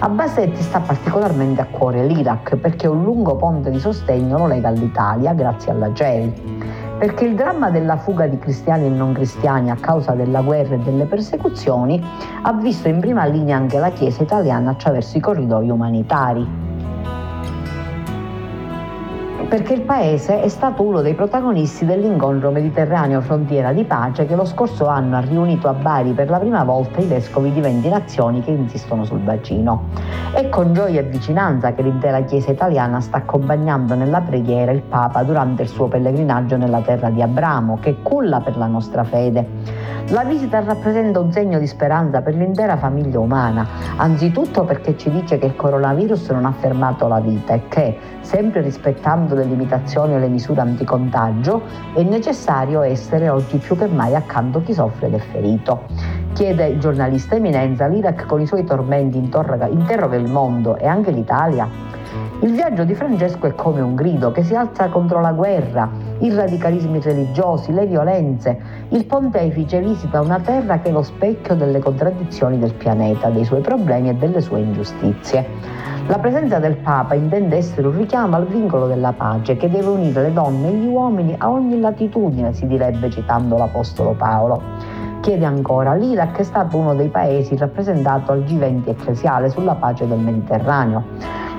A 0.00 0.08
Basetti 0.08 0.60
sta 0.60 0.80
particolarmente 0.80 1.62
a 1.62 1.66
cuore 1.70 2.04
l'Iraq 2.04 2.56
perché 2.56 2.86
un 2.86 3.04
lungo 3.04 3.36
ponte 3.36 3.70
di 3.70 3.78
sostegno 3.78 4.36
lo 4.36 4.46
lega 4.46 4.68
all'Italia 4.68 5.32
grazie 5.32 5.70
alla 5.72 5.92
GEI 5.92 6.83
perché 7.04 7.26
il 7.26 7.34
dramma 7.34 7.68
della 7.68 7.98
fuga 7.98 8.26
di 8.26 8.38
cristiani 8.38 8.86
e 8.86 8.88
non 8.88 9.12
cristiani 9.12 9.70
a 9.70 9.76
causa 9.76 10.12
della 10.12 10.40
guerra 10.40 10.76
e 10.76 10.78
delle 10.78 11.04
persecuzioni 11.04 12.02
ha 12.40 12.52
visto 12.54 12.88
in 12.88 13.00
prima 13.00 13.26
linea 13.26 13.58
anche 13.58 13.78
la 13.78 13.90
Chiesa 13.90 14.22
italiana 14.22 14.70
attraverso 14.70 15.18
i 15.18 15.20
corridoi 15.20 15.68
umanitari 15.68 16.63
perché 19.54 19.74
il 19.74 19.82
Paese 19.82 20.42
è 20.42 20.48
stato 20.48 20.82
uno 20.82 21.00
dei 21.00 21.14
protagonisti 21.14 21.84
dell'incontro 21.84 22.50
Mediterraneo 22.50 23.20
Frontiera 23.20 23.72
di 23.72 23.84
Pace 23.84 24.26
che 24.26 24.34
lo 24.34 24.44
scorso 24.44 24.86
anno 24.88 25.16
ha 25.16 25.20
riunito 25.20 25.68
a 25.68 25.72
Bari 25.72 26.10
per 26.10 26.28
la 26.28 26.40
prima 26.40 26.64
volta 26.64 26.98
i 26.98 27.06
vescovi 27.06 27.52
di 27.52 27.60
20 27.60 27.88
nazioni 27.88 28.42
che 28.42 28.50
insistono 28.50 29.04
sul 29.04 29.20
bacino. 29.20 29.90
È 30.32 30.48
con 30.48 30.72
gioia 30.72 30.98
e 30.98 31.04
vicinanza 31.04 31.72
che 31.72 31.82
l'intera 31.82 32.22
Chiesa 32.22 32.50
italiana 32.50 33.00
sta 33.00 33.18
accompagnando 33.18 33.94
nella 33.94 34.22
preghiera 34.22 34.72
il 34.72 34.82
Papa 34.82 35.22
durante 35.22 35.62
il 35.62 35.68
suo 35.68 35.86
pellegrinaggio 35.86 36.56
nella 36.56 36.80
terra 36.80 37.10
di 37.10 37.22
Abramo, 37.22 37.78
che 37.80 37.98
culla 38.02 38.40
per 38.40 38.56
la 38.56 38.66
nostra 38.66 39.04
fede. 39.04 39.83
La 40.08 40.22
visita 40.22 40.60
rappresenta 40.60 41.18
un 41.18 41.32
segno 41.32 41.58
di 41.58 41.66
speranza 41.66 42.20
per 42.20 42.34
l'intera 42.34 42.76
famiglia 42.76 43.18
umana, 43.18 43.66
anzitutto 43.96 44.64
perché 44.64 44.98
ci 44.98 45.10
dice 45.10 45.38
che 45.38 45.46
il 45.46 45.56
coronavirus 45.56 46.28
non 46.28 46.44
ha 46.44 46.52
fermato 46.52 47.08
la 47.08 47.20
vita 47.20 47.54
e 47.54 47.62
che, 47.68 47.98
sempre 48.20 48.60
rispettando 48.60 49.34
le 49.34 49.44
limitazioni 49.44 50.14
e 50.14 50.18
le 50.18 50.28
misure 50.28 50.60
anticontagio, 50.60 51.62
è 51.94 52.02
necessario 52.02 52.82
essere 52.82 53.30
oggi 53.30 53.56
più 53.56 53.78
che 53.78 53.86
mai 53.86 54.14
accanto 54.14 54.58
a 54.58 54.60
chi 54.60 54.74
soffre 54.74 55.06
ed 55.06 55.14
è 55.14 55.18
ferito. 55.18 55.84
Chiede 56.34 56.66
il 56.66 56.78
giornalista 56.78 57.36
Eminenza, 57.36 57.86
l'Iraq 57.86 58.26
con 58.26 58.42
i 58.42 58.46
suoi 58.46 58.64
tormenti 58.64 59.16
interroga, 59.16 59.66
interroga 59.66 60.16
il 60.16 60.30
mondo 60.30 60.76
e 60.76 60.86
anche 60.86 61.12
l'Italia. 61.12 61.66
Il 62.40 62.52
viaggio 62.52 62.84
di 62.84 62.94
Francesco 62.94 63.46
è 63.46 63.54
come 63.54 63.80
un 63.80 63.94
grido 63.94 64.30
che 64.30 64.42
si 64.42 64.54
alza 64.54 64.88
contro 64.88 65.20
la 65.20 65.32
guerra, 65.32 65.88
i 66.18 66.34
radicalismi 66.34 67.00
religiosi, 67.00 67.72
le 67.72 67.86
violenze. 67.86 68.58
Il 68.90 69.06
pontefice 69.06 69.80
visita 69.80 70.20
una 70.20 70.38
terra 70.40 70.78
che 70.78 70.90
è 70.90 70.92
lo 70.92 71.02
specchio 71.02 71.54
delle 71.54 71.78
contraddizioni 71.78 72.58
del 72.58 72.74
pianeta, 72.74 73.30
dei 73.30 73.44
suoi 73.44 73.60
problemi 73.60 74.10
e 74.10 74.14
delle 74.14 74.40
sue 74.40 74.60
ingiustizie. 74.60 75.46
La 76.06 76.18
presenza 76.18 76.58
del 76.58 76.76
Papa 76.76 77.14
intende 77.14 77.56
essere 77.56 77.86
un 77.86 77.96
richiamo 77.96 78.36
al 78.36 78.46
vincolo 78.46 78.86
della 78.86 79.12
pace 79.12 79.56
che 79.56 79.70
deve 79.70 79.86
unire 79.86 80.22
le 80.22 80.32
donne 80.34 80.68
e 80.68 80.72
gli 80.72 80.86
uomini 80.86 81.34
a 81.38 81.48
ogni 81.48 81.80
latitudine, 81.80 82.52
si 82.52 82.66
direbbe 82.66 83.08
citando 83.08 83.56
l'Apostolo 83.56 84.12
Paolo. 84.12 84.93
Chiede 85.24 85.46
ancora, 85.46 85.94
l'Iraq 85.94 86.40
è 86.40 86.42
stato 86.42 86.76
uno 86.76 86.94
dei 86.94 87.08
paesi 87.08 87.56
rappresentato 87.56 88.32
al 88.32 88.40
G20 88.40 88.90
ecclesiale 88.90 89.48
sulla 89.48 89.74
pace 89.74 90.06
del 90.06 90.18
Mediterraneo. 90.18 91.02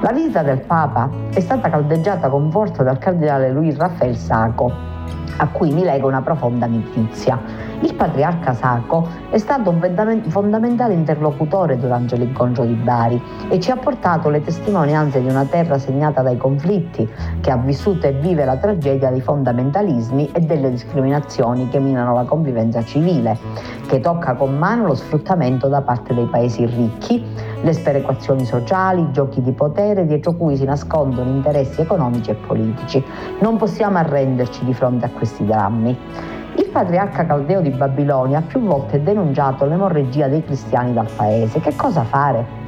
La 0.01 0.11
visita 0.11 0.43
del 0.43 0.59
Papa 0.59 1.09
è 1.34 1.39
stata 1.39 1.68
caldeggiata 1.72 2.30
con 2.30 2.51
forza 2.51 2.84
dal 2.84 2.99
cardinale 2.99 3.49
Luis 3.49 3.76
Rafael 3.76 4.16
Sacco, 4.16 4.72
a 5.38 5.47
cui 5.47 5.74
mi 5.74 5.82
lega 5.82 6.05
una 6.05 6.22
profonda 6.22 6.66
amicizia. 6.66 7.41
Il 7.82 7.93
patriarca 7.95 8.53
Sacco 8.53 9.07
è 9.30 9.38
stato 9.38 9.69
un 9.69 10.23
fondamentale 10.28 10.93
interlocutore 10.93 11.78
durante 11.78 12.15
l'incontro 12.15 12.63
di 12.63 12.73
Bari 12.73 13.21
e 13.49 13.59
ci 13.59 13.71
ha 13.71 13.76
portato 13.76 14.30
le 14.30 14.41
testimonianze 14.41 15.21
di 15.21 15.28
una 15.28 15.45
terra 15.45 15.78
segnata 15.78 16.21
dai 16.21 16.38
conflitti, 16.38 17.07
che 17.41 17.51
ha 17.51 17.57
vissuto 17.57 18.07
e 18.07 18.13
vive 18.13 18.45
la 18.45 18.57
tragedia 18.57 19.09
dei 19.09 19.21
fondamentalismi 19.21 20.32
e 20.32 20.39
delle 20.39 20.71
discriminazioni 20.71 21.67
che 21.69 21.80
minano 21.80 22.13
la 22.13 22.23
convivenza 22.23 22.84
civile, 22.84 23.38
che 23.88 23.99
tocca 23.99 24.34
con 24.34 24.57
mano 24.57 24.88
lo 24.88 24.95
sfruttamento 24.95 25.67
da 25.67 25.82
parte 25.82 26.13
dei 26.13 26.26
paesi 26.26 26.65
ricchi 26.65 27.23
le 27.61 27.73
sperequazioni 27.73 28.45
sociali, 28.45 29.01
i 29.01 29.11
giochi 29.11 29.41
di 29.41 29.51
potere 29.51 30.05
dietro 30.05 30.34
cui 30.34 30.55
si 30.55 30.65
nascondono 30.65 31.30
interessi 31.30 31.82
economici 31.82 32.30
e 32.30 32.36
politici. 32.36 33.03
Non 33.39 33.57
possiamo 33.57 33.97
arrenderci 33.97 34.63
di 34.63 34.73
fronte 34.73 35.05
a 35.05 35.09
questi 35.09 35.45
drammi. 35.45 35.97
Il 36.57 36.69
patriarca 36.71 37.25
caldeo 37.25 37.59
di 37.59 37.69
Babilonia 37.69 38.37
ha 38.37 38.41
più 38.41 38.61
volte 38.61 39.03
denunciato 39.03 39.65
l'emorragia 39.65 40.27
dei 40.27 40.43
cristiani 40.43 40.93
dal 40.93 41.09
paese. 41.13 41.59
Che 41.59 41.75
cosa 41.75 42.03
fare? 42.03 42.63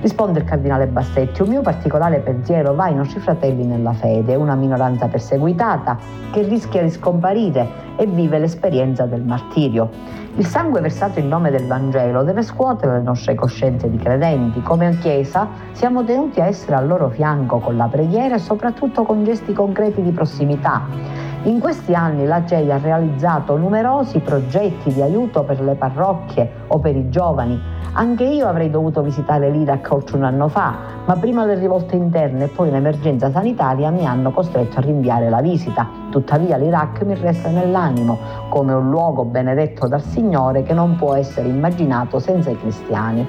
Risponde 0.00 0.38
il 0.38 0.44
cardinale 0.44 0.86
Bassetti, 0.86 1.42
un 1.42 1.48
mio 1.48 1.62
particolare 1.62 2.20
pensiero 2.20 2.74
va 2.74 2.84
ai 2.84 2.94
nostri 2.94 3.20
fratelli 3.20 3.64
nella 3.64 3.92
fede, 3.92 4.36
una 4.36 4.54
minoranza 4.54 5.08
perseguitata 5.08 5.98
che 6.30 6.42
rischia 6.42 6.82
di 6.82 6.90
scomparire 6.90 7.68
e 7.96 8.06
vive 8.06 8.38
l'esperienza 8.38 9.04
del 9.04 9.22
martirio. 9.22 9.90
Il 10.36 10.46
sangue 10.46 10.80
versato 10.80 11.18
in 11.18 11.28
nome 11.28 11.50
del 11.50 11.66
Vangelo 11.66 12.22
deve 12.22 12.42
scuotere 12.42 12.92
le 12.92 13.02
nostre 13.02 13.34
coscienze 13.34 13.90
di 13.90 13.96
credenti. 13.96 14.62
Come 14.62 14.96
Chiesa 14.98 15.48
siamo 15.72 16.04
tenuti 16.04 16.40
a 16.40 16.46
essere 16.46 16.76
al 16.76 16.86
loro 16.86 17.08
fianco 17.08 17.58
con 17.58 17.76
la 17.76 17.86
preghiera 17.86 18.34
e 18.34 18.38
soprattutto 18.38 19.02
con 19.02 19.24
gesti 19.24 19.52
concreti 19.52 20.02
di 20.02 20.10
prossimità. 20.10 21.25
In 21.46 21.60
questi 21.60 21.94
anni 21.94 22.24
la 22.24 22.44
CEI 22.44 22.72
ha 22.72 22.78
realizzato 22.78 23.56
numerosi 23.56 24.18
progetti 24.18 24.92
di 24.92 25.00
aiuto 25.00 25.44
per 25.44 25.60
le 25.60 25.76
parrocchie 25.76 26.50
o 26.66 26.80
per 26.80 26.96
i 26.96 27.08
giovani. 27.08 27.56
Anche 27.92 28.24
io 28.24 28.48
avrei 28.48 28.68
dovuto 28.68 29.00
visitare 29.00 29.48
l'Iraq 29.50 29.88
oltre 29.92 30.16
un 30.16 30.24
anno 30.24 30.48
fa, 30.48 30.74
ma 31.04 31.14
prima 31.14 31.44
le 31.44 31.54
rivolte 31.54 31.94
interne 31.94 32.44
e 32.44 32.48
poi 32.48 32.72
l'emergenza 32.72 33.30
sanitaria 33.30 33.90
mi 33.90 34.04
hanno 34.04 34.32
costretto 34.32 34.78
a 34.78 34.80
rinviare 34.80 35.30
la 35.30 35.40
visita. 35.40 35.88
Tuttavia 36.10 36.56
l'Iraq 36.56 37.04
mi 37.04 37.14
resta 37.14 37.48
nell'animo 37.48 38.18
come 38.48 38.72
un 38.72 38.90
luogo 38.90 39.24
benedetto 39.24 39.86
dal 39.86 40.02
Signore 40.02 40.64
che 40.64 40.74
non 40.74 40.96
può 40.96 41.14
essere 41.14 41.46
immaginato 41.46 42.18
senza 42.18 42.50
i 42.50 42.58
cristiani. 42.58 43.24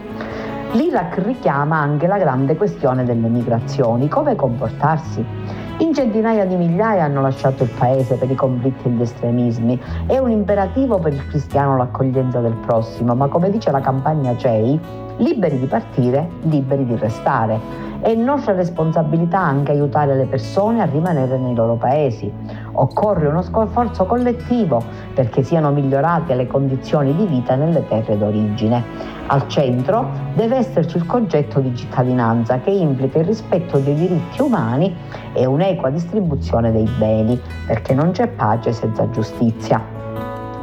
L'Iraq 0.72 1.20
richiama 1.20 1.78
anche 1.78 2.08
la 2.08 2.18
grande 2.18 2.58
questione 2.58 3.04
delle 3.04 3.28
migrazioni, 3.28 4.08
come 4.08 4.36
comportarsi. 4.36 5.66
In 5.80 5.94
centinaia 5.94 6.44
di 6.46 6.56
migliaia 6.56 7.04
hanno 7.04 7.22
lasciato 7.22 7.62
il 7.62 7.70
paese 7.70 8.16
per 8.16 8.32
i 8.32 8.34
conflitti 8.34 8.88
e 8.88 8.90
gli 8.90 9.02
estremismi. 9.02 9.80
È 10.08 10.18
un 10.18 10.32
imperativo 10.32 10.98
per 10.98 11.14
il 11.14 11.28
cristiano 11.28 11.78
l'accoglienza 11.78 12.40
del 12.40 12.56
prossimo, 12.66 13.14
ma 13.14 13.28
come 13.28 13.52
dice 13.52 13.70
la 13.70 13.80
campagna 13.80 14.36
CEI, 14.36 14.80
liberi 15.18 15.60
di 15.60 15.66
partire, 15.66 16.30
liberi 16.42 16.86
di 16.86 16.96
restare. 16.96 17.86
È 18.00 18.14
nostra 18.14 18.54
responsabilità 18.54 19.40
anche 19.40 19.72
aiutare 19.72 20.16
le 20.16 20.26
persone 20.26 20.82
a 20.82 20.86
rimanere 20.86 21.38
nei 21.38 21.56
loro 21.56 21.76
paesi. 21.76 22.32
Occorre 22.74 23.28
uno 23.28 23.42
sforzo 23.42 24.06
collettivo 24.06 24.82
perché 25.14 25.42
siano 25.42 25.72
migliorate 25.72 26.36
le 26.36 26.46
condizioni 26.46 27.16
di 27.16 27.26
vita 27.26 27.56
nelle 27.56 27.88
terre 27.88 28.18
d'origine. 28.18 28.84
Al 29.28 29.48
centro 29.48 30.10
deve 30.36 30.58
esserci 30.58 30.98
il 30.98 31.06
concetto 31.08 31.60
di 31.60 31.76
cittadinanza 31.76 32.60
che 32.60 32.70
implica 32.70 33.18
il 33.18 33.26
rispetto 33.26 33.80
dei 33.80 33.96
diritti 33.96 34.42
umani 34.42 34.96
e 35.34 35.46
un'equa 35.46 35.90
distribuzione 35.90 36.72
dei 36.72 36.88
beni, 36.98 37.40
perché 37.66 37.94
non 37.96 38.12
c'è 38.12 38.28
pace 38.28 38.72
senza 38.72 39.10
giustizia. 39.10 39.97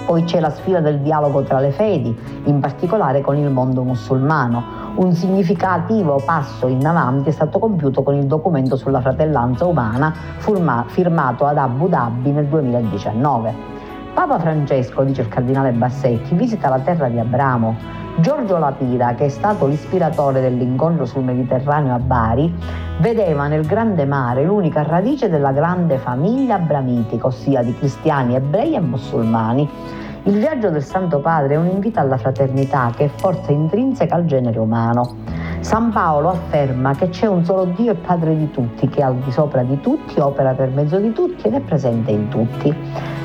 Poi 0.06 0.24
c'è 0.24 0.38
la 0.38 0.50
sfida 0.50 0.80
del 0.80 1.00
dialogo 1.00 1.42
tra 1.42 1.60
le 1.60 1.70
fedi, 1.70 2.14
in 2.44 2.60
particolare 2.60 3.22
con 3.22 3.36
il 3.36 3.50
mondo 3.50 3.82
musulmano. 3.82 4.62
Un 4.96 5.12
significativo 5.12 6.20
passo 6.24 6.66
in 6.66 6.84
avanti 6.86 7.30
è 7.30 7.32
stato 7.32 7.58
compiuto 7.58 8.02
con 8.02 8.14
il 8.14 8.26
documento 8.26 8.76
sulla 8.76 9.00
fratellanza 9.00 9.64
umana 9.64 10.14
firmato 10.86 11.46
ad 11.46 11.56
Abu 11.56 11.88
Dhabi 11.88 12.30
nel 12.32 12.46
2019. 12.46 13.72
Papa 14.14 14.38
Francesco, 14.38 15.02
dice 15.02 15.22
il 15.22 15.28
cardinale 15.28 15.72
Bassetti, 15.72 16.36
visita 16.36 16.68
la 16.68 16.78
terra 16.78 17.08
di 17.08 17.18
Abramo. 17.18 17.76
Giorgio 18.18 18.58
Lapira, 18.58 19.14
che 19.16 19.24
è 19.24 19.28
stato 19.28 19.66
l'ispiratore 19.66 20.40
dell'incontro 20.40 21.04
sul 21.04 21.24
Mediterraneo 21.24 21.94
a 21.94 21.98
Bari, 21.98 22.54
vedeva 23.00 23.48
nel 23.48 23.66
grande 23.66 24.06
mare 24.06 24.44
l'unica 24.44 24.84
radice 24.84 25.28
della 25.28 25.50
grande 25.50 25.98
famiglia 25.98 26.54
abramitica, 26.54 27.26
ossia 27.26 27.64
di 27.64 27.76
cristiani, 27.76 28.36
ebrei 28.36 28.76
e 28.76 28.80
musulmani. 28.80 29.68
Il 30.22 30.38
viaggio 30.38 30.70
del 30.70 30.84
Santo 30.84 31.18
Padre 31.18 31.54
è 31.54 31.56
un 31.56 31.66
invito 31.66 31.98
alla 31.98 32.16
fraternità 32.16 32.92
che 32.94 33.06
è 33.06 33.08
forza 33.08 33.50
intrinseca 33.50 34.14
al 34.14 34.26
genere 34.26 34.60
umano. 34.60 35.16
San 35.64 35.92
Paolo 35.92 36.28
afferma 36.28 36.94
che 36.94 37.08
c'è 37.08 37.24
un 37.24 37.42
solo 37.42 37.64
Dio 37.64 37.92
e 37.92 37.94
Padre 37.94 38.36
di 38.36 38.50
tutti, 38.50 38.86
che 38.86 39.00
è 39.00 39.02
al 39.02 39.16
di 39.16 39.32
sopra 39.32 39.62
di 39.62 39.80
tutti, 39.80 40.20
opera 40.20 40.52
per 40.52 40.68
mezzo 40.68 40.98
di 40.98 41.10
tutti 41.12 41.46
ed 41.46 41.54
è 41.54 41.60
presente 41.60 42.10
in 42.10 42.28
tutti. 42.28 42.72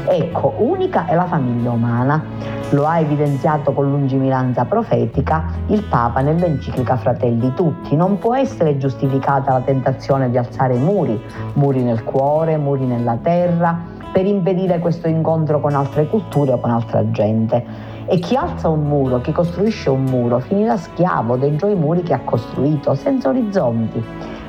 Ecco, 0.07 0.53
unica 0.59 1.05
è 1.05 1.15
la 1.15 1.25
famiglia 1.25 1.71
umana. 1.71 2.23
Lo 2.69 2.85
ha 2.85 2.99
evidenziato 2.99 3.73
con 3.73 3.89
lungimiranza 3.89 4.63
profetica 4.63 5.47
il 5.67 5.83
Papa 5.83 6.21
nell'enciclica 6.21 6.95
Fratelli 6.95 7.53
Tutti. 7.55 7.97
Non 7.97 8.19
può 8.19 8.33
essere 8.33 8.77
giustificata 8.77 9.51
la 9.51 9.61
tentazione 9.61 10.29
di 10.29 10.37
alzare 10.37 10.75
muri, 10.75 11.21
muri 11.55 11.83
nel 11.83 12.05
cuore, 12.05 12.55
muri 12.55 12.85
nella 12.85 13.17
terra, 13.21 13.77
per 14.13 14.25
impedire 14.25 14.79
questo 14.79 15.09
incontro 15.09 15.59
con 15.59 15.75
altre 15.75 16.07
culture 16.07 16.53
o 16.53 16.59
con 16.59 16.71
altra 16.71 17.11
gente. 17.11 17.88
E 18.11 18.17
chi 18.17 18.35
alza 18.35 18.69
un 18.69 18.87
muro, 18.87 19.21
chi 19.21 19.31
costruisce 19.31 19.91
un 19.91 20.03
muro, 20.05 20.39
finirà 20.39 20.77
schiavo 20.77 21.35
dei 21.35 21.55
suoi 21.59 21.75
muri 21.75 22.01
che 22.01 22.15
ha 22.15 22.21
costruito, 22.23 22.95
senza 22.95 23.29
orizzonti. 23.29 24.03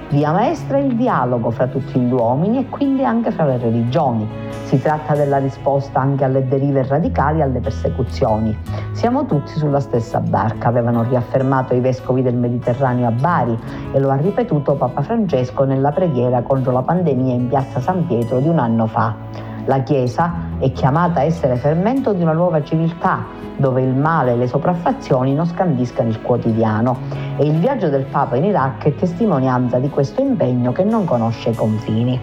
Via 0.08 0.32
maestra 0.32 0.78
è 0.78 0.80
il 0.80 0.96
dialogo 0.96 1.50
fra 1.50 1.66
tutti 1.66 2.00
gli 2.00 2.11
uomini 2.11 2.61
e 2.61 2.68
quindi 2.70 3.04
anche 3.04 3.30
fra 3.30 3.44
le 3.44 3.58
religioni. 3.58 4.26
Si 4.62 4.80
tratta 4.80 5.14
della 5.14 5.36
risposta 5.36 6.00
anche 6.00 6.24
alle 6.24 6.48
derive 6.48 6.86
radicali 6.86 7.40
e 7.40 7.42
alle 7.42 7.61
persecuzioni. 7.61 8.56
Siamo 8.92 9.26
tutti 9.26 9.52
sulla 9.52 9.80
stessa 9.80 10.20
barca, 10.20 10.68
avevano 10.68 11.02
riaffermato 11.02 11.74
i 11.74 11.80
vescovi 11.80 12.22
del 12.22 12.36
Mediterraneo 12.36 13.08
a 13.08 13.12
Bari 13.12 13.58
e 13.92 14.00
lo 14.00 14.08
ha 14.08 14.16
ripetuto 14.16 14.72
Papa 14.72 15.02
Francesco 15.02 15.64
nella 15.64 15.92
preghiera 15.92 16.40
contro 16.40 16.72
la 16.72 16.82
pandemia 16.82 17.34
in 17.34 17.48
piazza 17.48 17.78
San 17.78 18.06
Pietro 18.06 18.38
di 18.40 18.48
un 18.48 18.58
anno 18.58 18.86
fa. 18.86 19.49
La 19.70 19.84
Chiesa 19.84 20.34
è 20.58 20.72
chiamata 20.72 21.20
a 21.20 21.22
essere 21.22 21.54
fermento 21.54 22.12
di 22.12 22.22
una 22.22 22.32
nuova 22.32 22.60
civiltà, 22.64 23.24
dove 23.56 23.80
il 23.80 23.94
male 23.94 24.32
e 24.32 24.36
le 24.36 24.48
sopraffazioni 24.48 25.32
non 25.32 25.46
scandiscano 25.46 26.08
il 26.08 26.20
quotidiano. 26.22 26.98
E 27.36 27.46
il 27.46 27.56
viaggio 27.56 27.88
del 27.88 28.04
Papa 28.06 28.34
in 28.34 28.46
Iraq 28.46 28.86
è 28.86 28.94
testimonianza 28.96 29.78
di 29.78 29.88
questo 29.88 30.22
impegno 30.22 30.72
che 30.72 30.82
non 30.82 31.04
conosce 31.04 31.54
confini. 31.54 32.20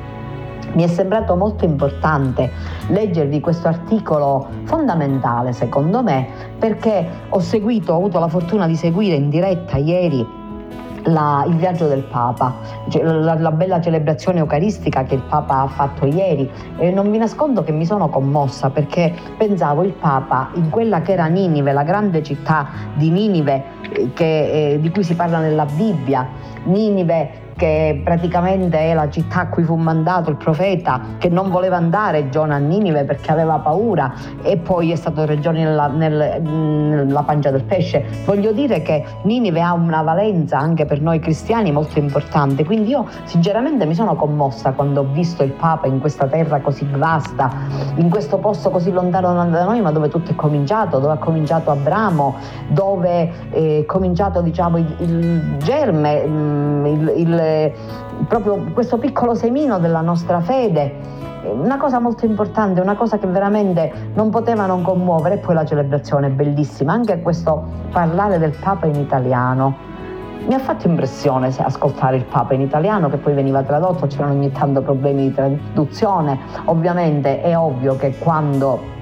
Mi 0.74 0.84
è 0.84 0.88
sembrato 0.88 1.38
molto 1.38 1.64
importante 1.64 2.52
leggervi 2.88 3.40
questo 3.40 3.70
articolo 3.70 4.50
fondamentale 4.64 5.54
secondo 5.54 6.04
me 6.04 6.28
perché 6.60 7.08
ho 7.30 7.40
seguito, 7.40 7.94
ho 7.94 7.96
avuto 7.96 8.20
la 8.20 8.28
fortuna 8.28 8.68
di 8.68 8.76
seguire 8.76 9.16
in 9.16 9.30
diretta 9.30 9.78
ieri 9.78 10.47
la, 11.08 11.44
il 11.48 11.56
viaggio 11.56 11.88
del 11.88 12.04
Papa, 12.04 12.56
cioè, 12.90 13.04
la, 13.04 13.36
la, 13.36 13.52
bella 13.52 13.82
celebrazione 13.82 14.40
eucaristica 14.40 15.04
che 15.04 15.16
il 15.16 15.24
Papa 15.28 15.62
ha 15.62 15.68
fatto 15.68 16.06
ieri. 16.06 16.50
E 16.78 16.92
non 16.92 17.12
vi 17.12 17.18
nascondo 17.18 17.64
che 17.64 17.72
mi 17.72 17.86
sono 17.86 18.10
commossa 18.10 18.70
perché 18.70 19.14
pensavo 19.38 19.84
il 19.84 19.94
Papa 19.94 20.50
in 20.54 20.70
quella 20.70 21.02
che 21.02 21.14
era 21.14 21.26
Ninive, 21.26 21.72
la 21.74 21.84
grande 21.84 22.24
città 22.24 22.68
di 22.96 23.10
Ninive 23.10 23.64
eh, 23.90 24.14
che, 24.14 24.74
eh, 24.74 24.80
di 24.80 24.90
cui 24.90 25.04
si 25.04 25.16
parla 25.16 25.40
nella 25.40 25.66
Bibbia, 25.66 26.28
Ninive 26.64 27.46
che 27.58 28.00
praticamente 28.04 28.78
è 28.78 28.94
la 28.94 29.10
città 29.10 29.42
a 29.42 29.48
cui 29.48 29.64
fu 29.64 29.76
mandato 29.76 30.30
il 30.30 30.38
profeta, 30.38 31.02
che 31.18 31.28
non 31.28 31.50
voleva 31.50 31.76
andare 31.76 32.30
Giona 32.30 32.56
a 32.56 32.60
Ninive 32.60 33.04
perché 33.04 33.32
aveva 33.32 33.58
paura 33.58 34.14
e 34.44 34.58
poi 34.58 34.92
è 34.92 34.96
stato 34.96 35.26
tre 35.26 35.36
nella, 35.52 35.88
nel, 35.88 36.42
nella 36.42 37.24
pancia 37.24 37.52
del 37.52 37.64
pesce. 37.64 38.06
Voglio 38.26 38.52
dire 38.52 38.82
che 38.82 39.04
Ninive 39.24 39.62
ha 39.62 39.74
una 39.74 40.04
valenza 40.04 40.58
anche 40.58 40.86
per 40.86 41.02
noi 41.02 41.20
cristiani 41.20 41.72
molto 41.72 42.00
importante, 42.00 42.64
quindi 42.64 42.92
io 42.92 43.06
sinceramente 43.24 43.86
mi 43.86 43.96
sono 43.96 44.16
commossa 44.16 44.72
quando 44.72 45.02
ho 45.02 45.08
visto 45.12 45.44
il 45.44 45.52
Papa 45.52 45.88
in 45.88 46.00
questa 46.00 46.28
terra 46.28 46.60
così 46.62 46.88
vasta, 46.92 47.52
in 47.96 48.10
questo 48.10 48.38
posto 48.38 48.70
così 48.70 48.92
lontano 48.92 49.34
da 49.34 49.64
noi, 49.64 49.82
ma 49.82 49.92
dove 49.92 50.10
tutto 50.10 50.32
è 50.32 50.36
cominciato, 50.36 51.00
dove 51.00 51.14
ha 51.14 51.18
cominciato 51.18 51.72
Abramo, 51.72 52.36
dove 52.68 53.50
è 53.50 53.84
cominciato 53.86 54.42
diciamo, 54.42 54.78
il, 54.78 54.96
il 55.00 55.58
germe, 55.58 56.24
mm, 56.26 56.86
il, 56.86 57.12
proprio 58.28 58.64
questo 58.74 58.98
piccolo 58.98 59.36
semino 59.36 59.80
della 59.80 60.02
nostra 60.02 60.40
fede. 60.42 61.16
Una 61.44 61.78
cosa 61.78 62.00
molto 62.00 62.26
importante, 62.26 62.82
una 62.82 62.96
cosa 62.96 63.18
che 63.18 63.28
veramente 63.28 63.92
non 64.16 64.30
poteva 64.30 64.66
non 64.66 64.82
commuovere, 64.82 65.36
e 65.36 65.38
poi 65.38 65.56
la 65.56 65.66
celebrazione 65.66 66.28
è 66.28 66.30
bellissima, 66.32 66.94
anche 66.94 67.22
questo 67.22 67.64
parlare 67.92 68.38
del 68.38 68.52
Papa 68.52 68.86
in 68.88 68.96
italiano. 68.96 69.86
Mi 70.46 70.54
ha 70.54 70.60
fatto 70.60 70.88
impressione 70.88 71.54
ascoltare 71.58 72.18
il 72.18 72.26
Papa 72.26 72.54
in 72.54 72.62
italiano 72.62 73.10
che 73.10 73.18
poi 73.18 73.34
veniva 73.34 73.64
tradotto, 73.64 74.08
c'erano 74.08 74.34
ogni 74.34 74.52
tanto 74.52 74.82
problemi 74.82 75.24
di 75.24 75.34
traduzione. 75.34 76.40
Ovviamente 76.66 77.42
è 77.42 77.58
ovvio 77.58 77.96
che 77.96 78.18
quando 78.18 78.96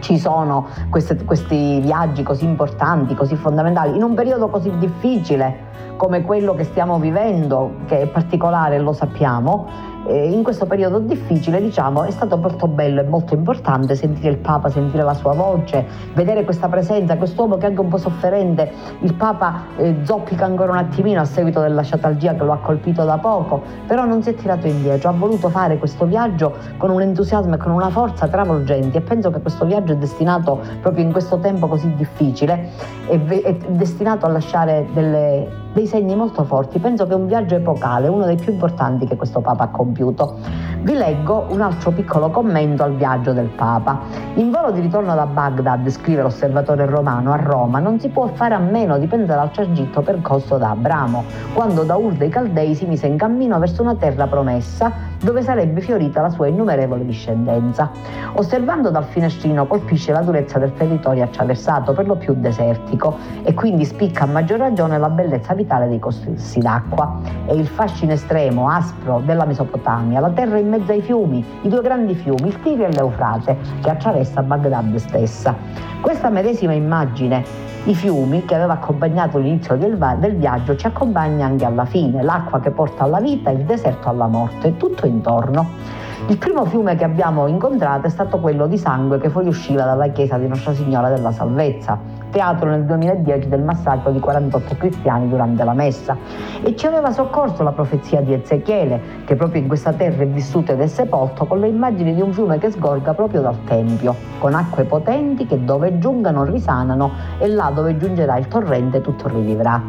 ci 0.00 0.18
sono 0.18 0.66
queste, 0.90 1.16
questi 1.24 1.80
viaggi 1.80 2.22
così 2.22 2.44
importanti, 2.44 3.14
così 3.14 3.36
fondamentali, 3.36 3.96
in 3.96 4.02
un 4.02 4.14
periodo 4.14 4.48
così 4.48 4.72
difficile 4.78 5.70
come 6.02 6.22
quello 6.22 6.52
che 6.54 6.64
stiamo 6.64 6.98
vivendo, 6.98 7.74
che 7.86 8.00
è 8.00 8.06
particolare, 8.08 8.80
lo 8.80 8.92
sappiamo, 8.92 9.68
in 10.08 10.42
questo 10.42 10.66
periodo 10.66 10.98
difficile, 10.98 11.60
diciamo, 11.60 12.02
è 12.02 12.10
stato 12.10 12.36
molto 12.36 12.66
bello 12.66 13.02
e 13.02 13.04
molto 13.04 13.34
importante 13.34 13.94
sentire 13.94 14.30
il 14.30 14.38
Papa, 14.38 14.68
sentire 14.68 15.04
la 15.04 15.14
sua 15.14 15.32
voce, 15.32 15.86
vedere 16.14 16.42
questa 16.42 16.68
presenza, 16.68 17.16
quest'uomo 17.16 17.56
che 17.56 17.66
è 17.66 17.68
anche 17.68 17.82
un 17.82 17.86
po' 17.86 17.98
sofferente. 17.98 18.68
Il 19.02 19.14
Papa 19.14 19.62
eh, 19.76 19.98
zoppica 20.02 20.44
ancora 20.44 20.72
un 20.72 20.78
attimino 20.78 21.20
a 21.20 21.24
seguito 21.24 21.60
della 21.60 21.82
sciatalgia 21.82 22.34
che 22.34 22.42
lo 22.42 22.50
ha 22.50 22.58
colpito 22.58 23.04
da 23.04 23.18
poco, 23.18 23.62
però 23.86 24.04
non 24.04 24.24
si 24.24 24.30
è 24.30 24.34
tirato 24.34 24.66
indietro, 24.66 25.08
ha 25.08 25.12
voluto 25.12 25.50
fare 25.50 25.78
questo 25.78 26.04
viaggio 26.04 26.56
con 26.78 26.90
un 26.90 27.00
entusiasmo 27.00 27.54
e 27.54 27.58
con 27.58 27.70
una 27.70 27.90
forza 27.90 28.26
travolgenti 28.26 28.96
e 28.96 29.02
penso 29.02 29.30
che 29.30 29.40
questo 29.40 29.64
viaggio 29.64 29.92
è 29.92 29.96
destinato 29.96 30.58
proprio 30.80 31.04
in 31.04 31.12
questo 31.12 31.38
tempo 31.38 31.68
così 31.68 31.94
difficile, 31.94 32.70
è, 33.06 33.16
è 33.20 33.56
destinato 33.68 34.26
a 34.26 34.30
lasciare 34.30 34.88
delle 34.92 35.61
dei 35.72 35.86
segni 35.86 36.14
molto 36.14 36.44
forti. 36.44 36.78
Penso 36.78 37.06
che 37.06 37.12
è 37.12 37.14
un 37.14 37.26
viaggio 37.26 37.54
epocale, 37.54 38.08
uno 38.08 38.24
dei 38.24 38.36
più 38.36 38.52
importanti 38.52 39.06
che 39.06 39.16
questo 39.16 39.40
Papa 39.40 39.64
ha 39.64 39.68
compiuto. 39.68 40.38
Vi 40.82 40.94
leggo 40.94 41.46
un 41.50 41.60
altro 41.60 41.92
piccolo 41.92 42.30
commento 42.30 42.82
al 42.82 42.94
viaggio 42.94 43.32
del 43.32 43.48
Papa. 43.48 44.00
In 44.34 44.50
volo 44.50 44.70
di 44.70 44.80
ritorno 44.80 45.14
da 45.14 45.26
Baghdad, 45.26 45.88
scrive 45.88 46.22
l'osservatore 46.22 46.86
romano, 46.86 47.32
a 47.32 47.36
Roma 47.36 47.78
non 47.78 48.00
si 48.00 48.08
può 48.08 48.26
fare 48.26 48.54
a 48.54 48.58
meno 48.58 48.98
di 48.98 49.06
pensare 49.06 49.40
al 49.40 49.50
tragitto 49.50 50.02
percorso 50.02 50.58
da 50.58 50.70
Abramo, 50.70 51.24
quando 51.54 51.84
da 51.84 51.96
Ur 51.96 52.14
dei 52.14 52.28
Caldei 52.28 52.74
si 52.74 52.86
mise 52.86 53.06
in 53.06 53.16
cammino 53.16 53.58
verso 53.58 53.82
una 53.82 53.94
terra 53.94 54.26
promessa 54.26 55.10
dove 55.22 55.42
sarebbe 55.42 55.80
fiorita 55.80 56.20
la 56.20 56.30
sua 56.30 56.48
innumerevole 56.48 57.04
discendenza. 57.06 57.90
Osservando 58.34 58.90
dal 58.90 59.04
finestrino 59.04 59.66
colpisce 59.66 60.10
la 60.10 60.20
durezza 60.20 60.58
del 60.58 60.72
territorio 60.74 61.22
attraversato, 61.22 61.92
per 61.92 62.06
lo 62.06 62.16
più 62.16 62.34
desertico, 62.34 63.16
e 63.44 63.54
quindi 63.54 63.84
spicca 63.84 64.24
a 64.24 64.26
maggior 64.26 64.58
ragione 64.58 64.98
la 64.98 65.08
bellezza 65.08 65.54
vitale 65.62 65.88
dei 65.88 65.98
corsi 65.98 66.58
d'acqua 66.58 67.20
e 67.46 67.54
il 67.54 67.66
fascino 67.66 68.12
estremo, 68.12 68.68
aspro 68.68 69.20
della 69.24 69.44
Mesopotamia, 69.44 70.20
la 70.20 70.30
terra 70.30 70.58
in 70.58 70.68
mezzo 70.68 70.92
ai 70.92 71.00
fiumi, 71.00 71.44
i 71.62 71.68
due 71.68 71.80
grandi 71.80 72.14
fiumi, 72.14 72.48
il 72.48 72.60
Tigri 72.60 72.84
e 72.84 72.92
l'Eufrate, 72.92 73.56
che 73.80 73.90
attraversa 73.90 74.42
Baghdad 74.42 74.94
stessa. 74.96 75.54
Questa 76.00 76.30
medesima 76.30 76.72
immagine 76.72 77.70
i 77.84 77.94
fiumi 77.94 78.44
che 78.44 78.54
aveva 78.54 78.74
accompagnato 78.74 79.38
l'inizio 79.38 79.76
del, 79.76 79.96
del, 80.18 80.36
viaggio 80.36 80.76
ci 80.76 80.86
accompagna 80.86 81.46
anche 81.46 81.64
alla 81.64 81.84
fine, 81.84 82.22
l'acqua 82.22 82.60
che 82.60 82.70
porta 82.70 83.04
alla 83.04 83.20
vita, 83.20 83.50
il 83.50 83.64
deserto 83.64 84.08
alla 84.08 84.26
morte, 84.26 84.76
tutto 84.76 85.06
intorno. 85.06 86.10
Il 86.28 86.38
primo 86.38 86.64
fiume 86.64 86.94
che 86.94 87.02
abbiamo 87.02 87.48
incontrato 87.48 88.06
è 88.06 88.10
stato 88.10 88.38
quello 88.38 88.68
di 88.68 88.78
sangue 88.78 89.18
che 89.18 89.28
fuoriusciva 89.28 89.82
dalla 89.82 90.08
chiesa 90.08 90.38
di 90.38 90.46
Nostra 90.46 90.72
Signora 90.72 91.08
della 91.08 91.32
Salvezza, 91.32 91.98
teatro 92.32 92.70
nel 92.70 92.84
2010 92.84 93.48
del 93.48 93.62
massacro 93.62 94.10
di 94.10 94.18
48 94.18 94.76
cristiani 94.76 95.28
durante 95.28 95.62
la 95.62 95.74
messa. 95.74 96.16
E 96.62 96.74
ci 96.74 96.86
aveva 96.86 97.12
soccorso 97.12 97.62
la 97.62 97.70
profezia 97.70 98.20
di 98.22 98.32
Ezechiele, 98.32 99.00
che 99.24 99.36
proprio 99.36 99.60
in 99.60 99.68
questa 99.68 99.92
terra 99.92 100.22
è 100.22 100.26
vissuto 100.26 100.72
ed 100.72 100.80
è 100.80 100.86
sepolto, 100.86 101.44
con 101.44 101.60
le 101.60 101.68
immagini 101.68 102.14
di 102.14 102.20
un 102.20 102.32
fiume 102.32 102.58
che 102.58 102.70
sgorga 102.70 103.14
proprio 103.14 103.42
dal 103.42 103.62
Tempio, 103.64 104.16
con 104.38 104.54
acque 104.54 104.84
potenti 104.84 105.46
che 105.46 105.62
dove 105.62 105.98
giungano 105.98 106.42
risanano 106.42 107.12
e 107.38 107.46
là 107.46 107.70
dove 107.72 107.96
giungerà 107.96 108.36
il 108.38 108.48
torrente 108.48 109.00
tutto 109.02 109.28
rivivrà. 109.28 109.80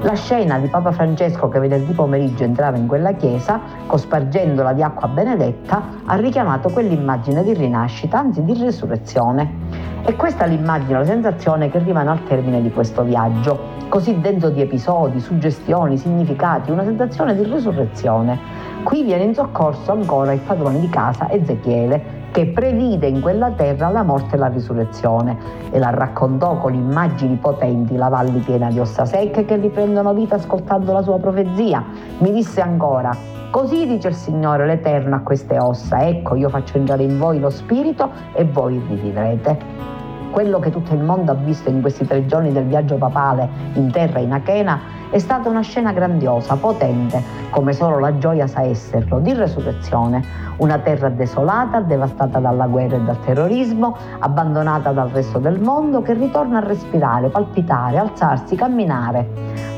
La 0.00 0.14
scena 0.14 0.58
di 0.58 0.66
Papa 0.66 0.90
Francesco 0.90 1.48
che 1.48 1.60
venerdì 1.60 1.92
pomeriggio 1.92 2.42
entrava 2.42 2.76
in 2.76 2.88
quella 2.88 3.12
chiesa, 3.12 3.60
cospargendola 3.86 4.72
di 4.72 4.82
acqua 4.82 5.06
benedetta, 5.06 5.82
ha 6.04 6.16
richiamato 6.16 6.68
quell'immagine 6.70 7.44
di 7.44 7.54
rinascita, 7.54 8.18
anzi 8.18 8.42
di 8.42 8.54
risurrezione. 8.54 9.90
E 10.04 10.16
questa 10.16 10.46
è 10.46 10.48
l'immagine, 10.48 10.98
la 10.98 11.04
sensazione 11.04 11.70
che 11.70 11.78
rimane 11.78 11.91
al 12.00 12.24
termine 12.24 12.62
di 12.62 12.70
questo 12.70 13.02
viaggio, 13.02 13.58
così 13.88 14.20
denso 14.20 14.48
di 14.48 14.60
episodi, 14.60 15.20
suggestioni, 15.20 15.98
significati, 15.98 16.70
una 16.70 16.84
sensazione 16.84 17.34
di 17.36 17.44
risurrezione. 17.44 18.38
Qui 18.82 19.02
viene 19.02 19.24
in 19.24 19.34
soccorso 19.34 19.92
ancora 19.92 20.32
il 20.32 20.40
padrone 20.40 20.80
di 20.80 20.88
casa 20.88 21.30
Ezechiele, 21.30 22.20
che 22.32 22.46
previde 22.46 23.06
in 23.06 23.20
quella 23.20 23.50
terra 23.50 23.90
la 23.90 24.02
morte 24.02 24.34
e 24.34 24.38
la 24.38 24.48
risurrezione 24.48 25.36
e 25.70 25.78
la 25.78 25.90
raccontò 25.90 26.56
con 26.56 26.74
immagini 26.74 27.36
potenti 27.36 27.94
la 27.94 28.08
valle 28.08 28.38
piena 28.38 28.70
di 28.70 28.80
ossa 28.80 29.04
secche 29.04 29.44
che 29.44 29.56
riprendono 29.56 30.14
vita 30.14 30.36
ascoltando 30.36 30.92
la 30.92 31.02
sua 31.02 31.18
profezia. 31.18 31.84
Mi 32.18 32.32
disse 32.32 32.62
ancora, 32.62 33.14
così 33.50 33.86
dice 33.86 34.08
il 34.08 34.14
Signore 34.14 34.66
l'Eterno 34.66 35.16
a 35.16 35.20
queste 35.20 35.58
ossa, 35.58 36.06
ecco 36.06 36.34
io 36.34 36.48
faccio 36.48 36.78
entrare 36.78 37.02
in 37.02 37.18
voi 37.18 37.38
lo 37.38 37.50
spirito 37.50 38.10
e 38.32 38.44
voi 38.44 38.82
rivivrete 38.88 40.00
quello 40.32 40.58
che 40.58 40.70
tutto 40.70 40.94
il 40.94 41.00
mondo 41.00 41.30
ha 41.30 41.34
visto 41.34 41.68
in 41.68 41.80
questi 41.82 42.06
tre 42.06 42.26
giorni 42.26 42.52
del 42.52 42.64
viaggio 42.64 42.96
papale 42.96 43.48
in 43.74 43.92
terra 43.92 44.18
in 44.18 44.32
Achena 44.32 44.80
è 45.12 45.18
stata 45.18 45.50
una 45.50 45.60
scena 45.60 45.92
grandiosa, 45.92 46.56
potente, 46.56 47.22
come 47.50 47.74
solo 47.74 47.98
la 47.98 48.16
gioia 48.16 48.46
sa 48.46 48.62
esserlo, 48.62 49.18
di 49.18 49.34
resurrezione. 49.34 50.24
Una 50.56 50.78
terra 50.78 51.10
desolata, 51.10 51.80
devastata 51.80 52.38
dalla 52.38 52.66
guerra 52.66 52.96
e 52.96 53.00
dal 53.00 53.20
terrorismo, 53.20 53.94
abbandonata 54.20 54.90
dal 54.92 55.10
resto 55.10 55.38
del 55.38 55.60
mondo, 55.60 56.00
che 56.00 56.14
ritorna 56.14 56.58
a 56.58 56.60
respirare, 56.66 57.28
palpitare, 57.28 57.98
alzarsi, 57.98 58.56
camminare. 58.56 59.28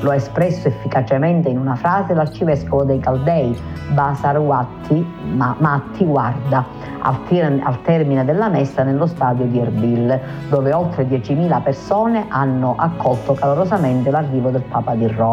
Lo 0.02 0.10
ha 0.10 0.14
espresso 0.14 0.68
efficacemente 0.68 1.48
in 1.48 1.58
una 1.58 1.74
frase 1.74 2.14
l'arcivescovo 2.14 2.84
dei 2.84 3.00
Caldei, 3.00 3.58
Basarwatti 3.92 5.04
ma, 5.34 5.56
Matti 5.58 6.04
Guarda, 6.04 6.64
al, 7.00 7.24
ter- 7.24 7.60
al 7.60 7.82
termine 7.82 8.24
della 8.24 8.48
messa 8.48 8.84
nello 8.84 9.06
stadio 9.06 9.46
di 9.46 9.58
Erbil, 9.58 10.20
dove 10.48 10.72
oltre 10.72 11.08
10.000 11.08 11.62
persone 11.62 12.26
hanno 12.28 12.76
accolto 12.78 13.32
calorosamente 13.34 14.12
l'arrivo 14.12 14.50
del 14.50 14.62
Papa 14.62 14.94
di 14.94 15.08
Roma. 15.08 15.23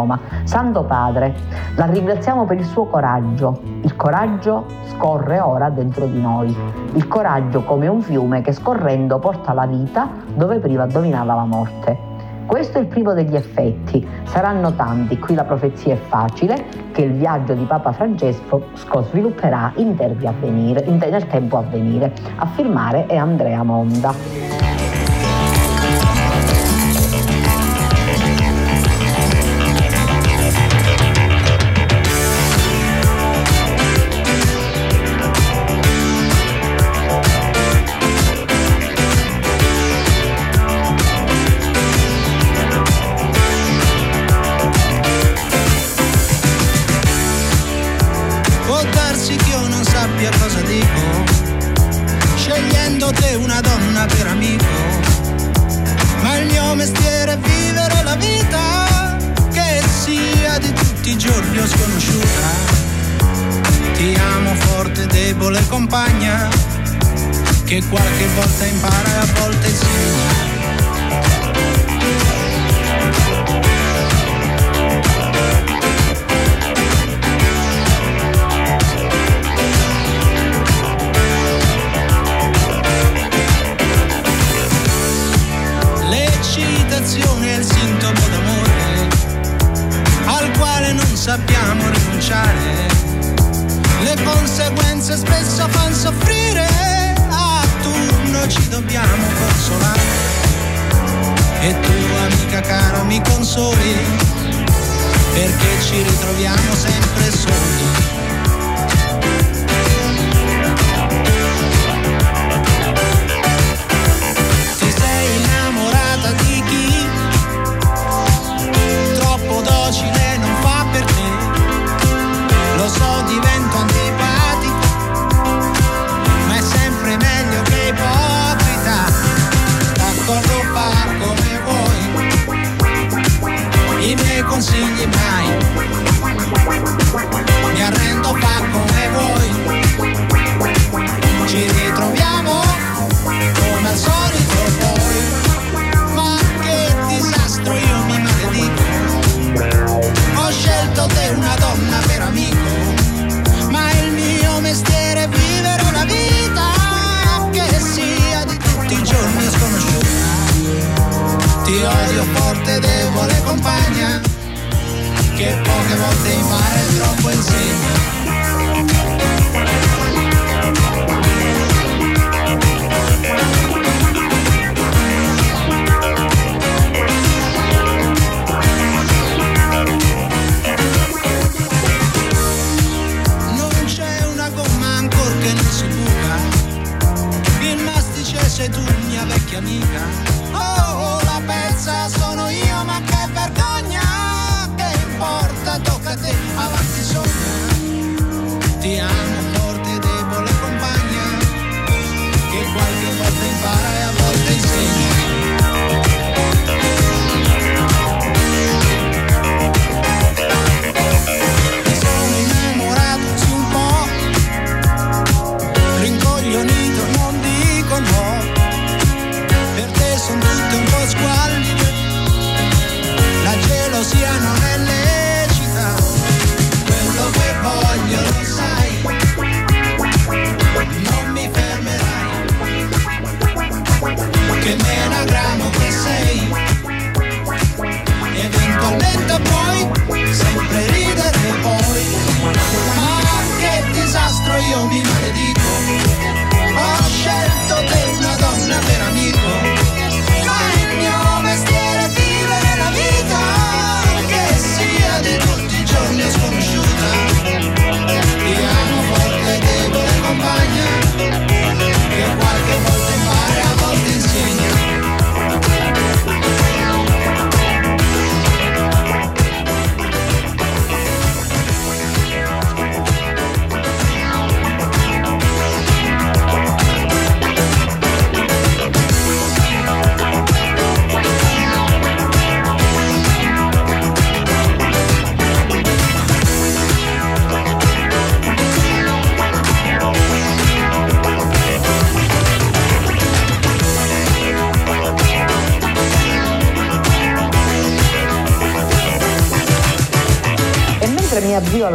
Santo 0.46 0.84
Padre, 0.84 1.34
la 1.76 1.86
ringraziamo 1.86 2.46
per 2.46 2.58
il 2.58 2.66
suo 2.66 2.86
coraggio. 2.86 3.62
Il 3.82 3.96
coraggio 3.96 4.66
scorre 4.90 5.40
ora 5.40 5.70
dentro 5.70 6.06
di 6.06 6.20
noi. 6.20 6.56
Il 6.94 7.08
coraggio 7.08 7.64
come 7.64 7.88
un 7.88 8.02
fiume 8.02 8.42
che 8.42 8.54
scorrendo 8.54 9.20
porta 9.20 9.54
la 9.54 9.66
vita 9.66 10.10
dove 10.34 10.60
prima 10.60 10.86
dominava 10.86 11.34
la 11.36 11.46
morte. 11.46 12.10
Questo 12.46 12.80
è 12.80 12.82
il 12.82 12.88
primo 12.88 13.14
degli 13.14 13.36
effetti. 13.36 14.06
Saranno 14.24 14.74
tanti, 14.74 15.18
qui 15.18 15.36
la 15.36 15.46
profezia 15.46 15.94
è 15.94 15.98
facile, 15.98 16.66
che 16.92 17.02
il 17.02 17.14
viaggio 17.14 17.54
di 17.54 17.64
Papa 17.64 17.94
Francesco 17.94 18.66
svilupperà 19.10 19.72
in 19.76 19.96
venire, 19.96 20.82
in, 20.82 20.98
nel 20.98 21.28
tempo 21.28 21.58
a 21.58 21.62
venire. 21.62 22.14
A 22.36 22.46
firmare 22.48 23.06
è 23.06 23.16
Andrea 23.16 23.64
Monda. 23.64 24.91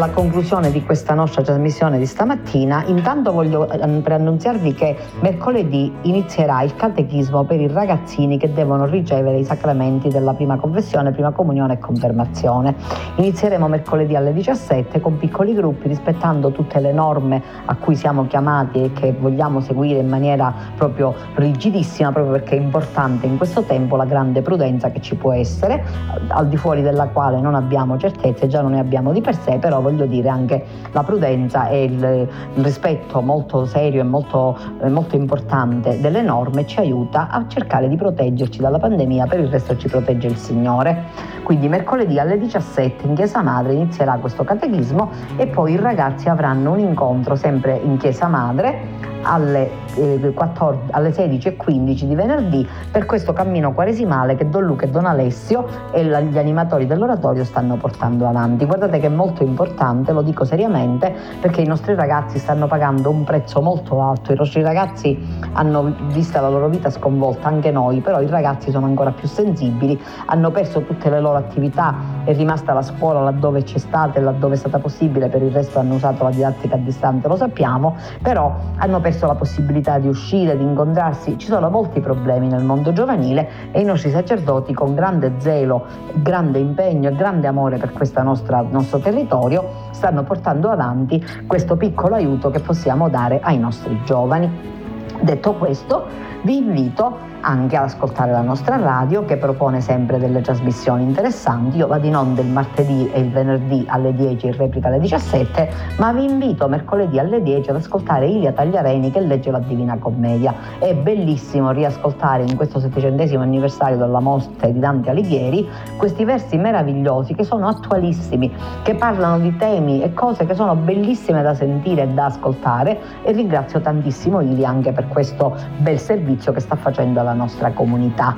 Alla 0.07 0.13
conclusione 0.13 0.71
di 0.71 0.85
questa 0.85 1.15
nostra 1.15 1.43
trasmissione 1.43 1.99
di 1.99 2.07
stamattina, 2.07 2.85
intanto 2.87 3.33
voglio 3.33 3.69
eh, 3.69 3.79
preannunziarvi 3.79 4.73
che 4.73 4.97
mercoledì 5.21 5.93
inizierà 6.03 6.63
il 6.63 6.77
catechismo 6.77 7.45
per 7.45 7.61
i 7.61 7.67
ragazzini 7.67 8.39
che 8.39 8.53
devono 8.53 8.87
ricevere 8.87 9.39
i 9.39 9.45
sacramenti 9.45 10.09
della 10.09 10.35
prima 10.35 10.57
confessione, 10.57 11.11
prima 11.11 11.33
comunione 11.33 11.75
e 11.75 11.79
confermazione. 11.79 12.75
Inizieremo 13.17 13.67
mercoledì 13.67 14.15
alle 14.15 14.33
17 14.33 15.01
con 15.01 15.19
piccoli 15.19 15.55
gruppi 15.55 15.89
rispettando 15.89 16.53
tutte 16.53 16.79
le 16.79 16.93
norme 16.93 17.43
a 17.65 17.75
cui 17.75 17.97
siamo 17.97 18.27
chiamati 18.27 18.85
e 18.85 18.93
che 18.93 19.13
vogliamo 19.19 19.61
seguire 19.61 19.99
in 19.99 20.09
maniera 20.09 20.55
proprio 20.77 21.15
rigidissima, 21.35 22.13
proprio 22.13 22.35
perché 22.35 22.57
è 22.57 22.61
importante 22.61 23.27
in 23.27 23.37
questo 23.37 23.63
tempo 23.63 23.97
la 23.97 24.05
grande 24.05 24.41
prudenza 24.43 24.91
che 24.91 25.01
ci 25.01 25.17
può 25.17 25.33
essere, 25.33 25.85
al 26.29 26.49
di 26.49 26.57
fuori 26.57 26.83
della 26.83 27.07
quale 27.09 27.41
non 27.41 27.57
abbiamo 27.57 27.99
certezze, 27.99 28.47
già 28.47 28.61
non 28.61 28.73
ne 28.73 28.79
abbiamo 28.79 29.13
di 29.13 29.21
per 29.21 29.37
sé, 29.37 29.59
però 29.59 29.81
voglio 29.97 30.07
dire 30.07 30.29
anche 30.29 30.65
la 30.93 31.03
prudenza 31.03 31.69
e 31.69 31.85
il, 31.85 32.29
rispetto 32.57 33.21
molto 33.23 33.65
serio 33.65 34.01
e 34.01 34.05
molto, 34.05 34.57
eh, 34.83 34.89
molto 34.89 35.17
importante 35.17 36.01
delle 36.01 36.23
norme 36.23 36.67
ci 36.67 36.79
aiuta 36.79 37.29
a 37.31 37.47
cercare 37.49 37.89
di 37.89 37.97
proteggerci 37.97 38.61
dalla 38.61 38.79
pandemia, 38.79 39.27
per 39.27 39.41
il 39.41 39.49
resto 39.49 39.77
ci 39.77 39.89
protegge 39.89 40.27
il 40.27 40.37
Signore. 40.37 41.05
Quindi 41.43 41.69
mercoledì 41.69 42.19
alle 42.19 42.39
17 42.39 43.07
in 43.07 43.15
Chiesa 43.15 43.43
Madre 43.43 43.73
inizierà 43.73 44.19
questo 44.19 44.45
catechismo 44.45 45.11
e 45.37 45.47
poi 45.47 45.73
i 45.73 45.77
ragazzi 45.77 46.29
avranno 46.29 46.73
un 46.73 46.79
incontro 46.79 47.37
sempre 47.37 47.81
in 47.83 47.97
Chiesa 47.97 48.27
Madre 48.27 49.15
alle, 49.27 49.71
eh, 49.95 50.33
14, 50.33 50.93
alle 50.93 51.11
16.15 51.11 52.05
di 52.05 52.15
venerdì 52.15 52.67
per 52.91 53.07
questo 53.07 53.33
cammino 53.33 53.73
quaresimale 53.73 54.37
che 54.37 54.49
Don 54.49 54.65
Luca 54.65 54.87
e 54.87 54.91
Don 54.91 55.05
Alessio 55.05 55.67
e 55.93 56.05
la, 56.05 56.21
gli 56.21 56.39
animatori 56.39 56.87
dell'oratorio 56.87 57.45
stanno 57.45 57.77
portando 57.77 58.27
avanti. 58.27 58.65
Guardate 58.65 58.99
che 58.99 59.07
è 59.07 59.11
molto 59.11 59.43
importante, 59.43 60.13
lo 60.13 60.23
dico 60.23 60.45
seriamente, 60.45 61.13
perché 61.41 61.61
i 61.61 61.67
nostri 61.67 61.95
ragazzi 61.95 62.39
stanno 62.39 62.67
pagando 62.67 63.11
un 63.11 63.25
prezzo 63.25 63.61
molto 63.61 64.01
alto, 64.01 64.33
i 64.33 64.37
nostri 64.37 64.63
ragazzi 64.63 65.19
hanno 65.53 65.95
visto 66.13 66.41
la 66.41 66.49
loro 66.49 66.69
vita 66.69 66.91
sconvolta, 66.91 67.49
anche 67.49 67.71
noi, 67.71 68.01
però 68.01 68.21
i 68.21 68.27
ragazzi 68.27 68.71
sono 68.71 68.87
ancora 68.87 69.11
più 69.11 69.27
sensibili, 69.27 70.01
hanno 70.27 70.51
perso 70.51 70.83
tutte 70.83 71.11
le 71.11 71.21
loro 71.21 71.37
attività, 71.37 71.95
è 72.25 72.35
rimasta 72.35 72.73
la 72.73 72.83
scuola 72.83 73.21
laddove 73.21 73.63
c'è 73.63 73.79
stata 73.79 74.19
e 74.19 74.23
laddove 74.23 74.55
è 74.55 74.59
stata 74.59 74.79
possibile, 74.79 75.29
per 75.29 75.43
il 75.43 75.51
resto 75.51 75.79
hanno 75.79 75.95
usato 75.95 76.23
la 76.25 76.31
didattica 76.31 76.75
a 76.77 76.79
distanza, 76.79 77.29
lo 77.29 77.37
sappiamo, 77.37 77.97
però 78.23 78.55
hanno 78.77 79.01
perso 79.01 79.16
perso 79.17 79.27
la 79.27 79.35
possibilità 79.35 79.99
di 79.99 80.09
uscire, 80.09 80.59
di 80.59 80.63
incontrarsi. 80.63 81.39
Ci 81.39 81.47
sono 81.47 81.71
molti 81.71 82.01
problemi 82.01 82.49
nel 82.49 82.63
mondo 82.63 82.93
giovanile 82.93 83.71
e 83.73 83.81
i 83.81 83.85
nostri 83.85 84.11
sacerdoti 84.11 84.75
con 84.75 84.95
grande 84.95 85.33
zelo, 85.39 85.87
grande 86.17 86.59
impegno 86.59 87.09
e 87.09 87.15
grande 87.15 87.47
amore 87.47 87.79
per 87.79 87.93
questo 87.93 88.23
nostro 88.23 88.99
territorio 88.99 89.89
stanno 89.93 90.23
portando 90.23 90.69
avanti 90.69 91.25
questo 91.47 91.77
piccolo 91.77 92.15
aiuto 92.15 92.51
che 92.51 92.61
possiamo 92.61 93.09
dare 93.09 93.41
ai 93.41 93.59
nostri 93.59 93.99
giovani. 94.05 94.75
Detto 95.23 95.55
questo, 95.55 96.05
vi 96.43 96.59
invito 96.59 97.17
anche 97.47 97.77
ad 97.77 97.85
ascoltare 97.85 98.33
la 98.33 98.41
nostra 98.41 98.77
radio 98.77 99.25
che 99.25 99.37
propone 99.37 99.81
sempre 99.81 100.19
delle 100.19 100.41
trasmissioni 100.41 101.05
interessanti. 101.05 101.77
Io 101.77 101.87
vado 101.87 102.05
in 102.05 102.17
onda 102.17 102.41
il 102.41 102.49
martedì 102.49 103.09
e 103.13 103.21
il 103.21 103.31
venerdì 103.31 103.85
alle 103.89 104.13
10 104.13 104.47
in 104.47 104.57
replica 104.57 104.89
alle 104.89 104.99
17, 104.99 105.71
ma 105.99 106.13
vi 106.13 106.25
invito 106.25 106.67
mercoledì 106.67 107.21
alle 107.21 107.41
10 107.41 107.71
ad 107.71 107.77
ascoltare 107.77 108.27
Ilia 108.27 108.51
Tagliareni 108.51 109.13
che 109.13 109.21
legge 109.21 109.53
la 109.53 109.61
Divina 109.61 109.97
Commedia. 109.97 110.55
È 110.81 110.93
bellissimo 110.95 111.71
riascoltare 111.71 112.43
in 112.43 112.57
questo 112.57 112.81
settecentesimo 112.81 113.43
anniversario 113.43 113.97
della 113.97 114.21
morte 114.21 114.73
di 114.73 114.81
Dante 114.81 115.11
Alighieri 115.11 115.69
questi 115.97 116.25
versi 116.25 116.57
meravigliosi 116.57 117.35
che 117.35 117.45
sono 117.45 117.69
attualissimi, 117.69 118.53
che 118.83 118.97
parlano 118.97 119.39
di 119.39 119.57
temi 119.57 120.03
e 120.03 120.13
cose 120.15 120.47
che 120.47 120.55
sono 120.55 120.75
bellissime 120.75 121.43
da 121.43 121.55
sentire 121.55 122.03
e 122.03 122.09
da 122.09 122.25
ascoltare 122.25 122.99
e 123.23 123.31
ringrazio 123.31 123.81
tantissimo 123.81 124.41
Ilia 124.41 124.69
anche 124.69 124.91
per 124.91 125.07
questo 125.07 125.55
bel 125.79 126.01
servizio 126.01 126.51
che 126.51 126.59
sta 126.61 126.75
facendo 126.75 127.21
alla 127.21 127.35
nostra 127.37 127.71
comunità. 127.71 128.37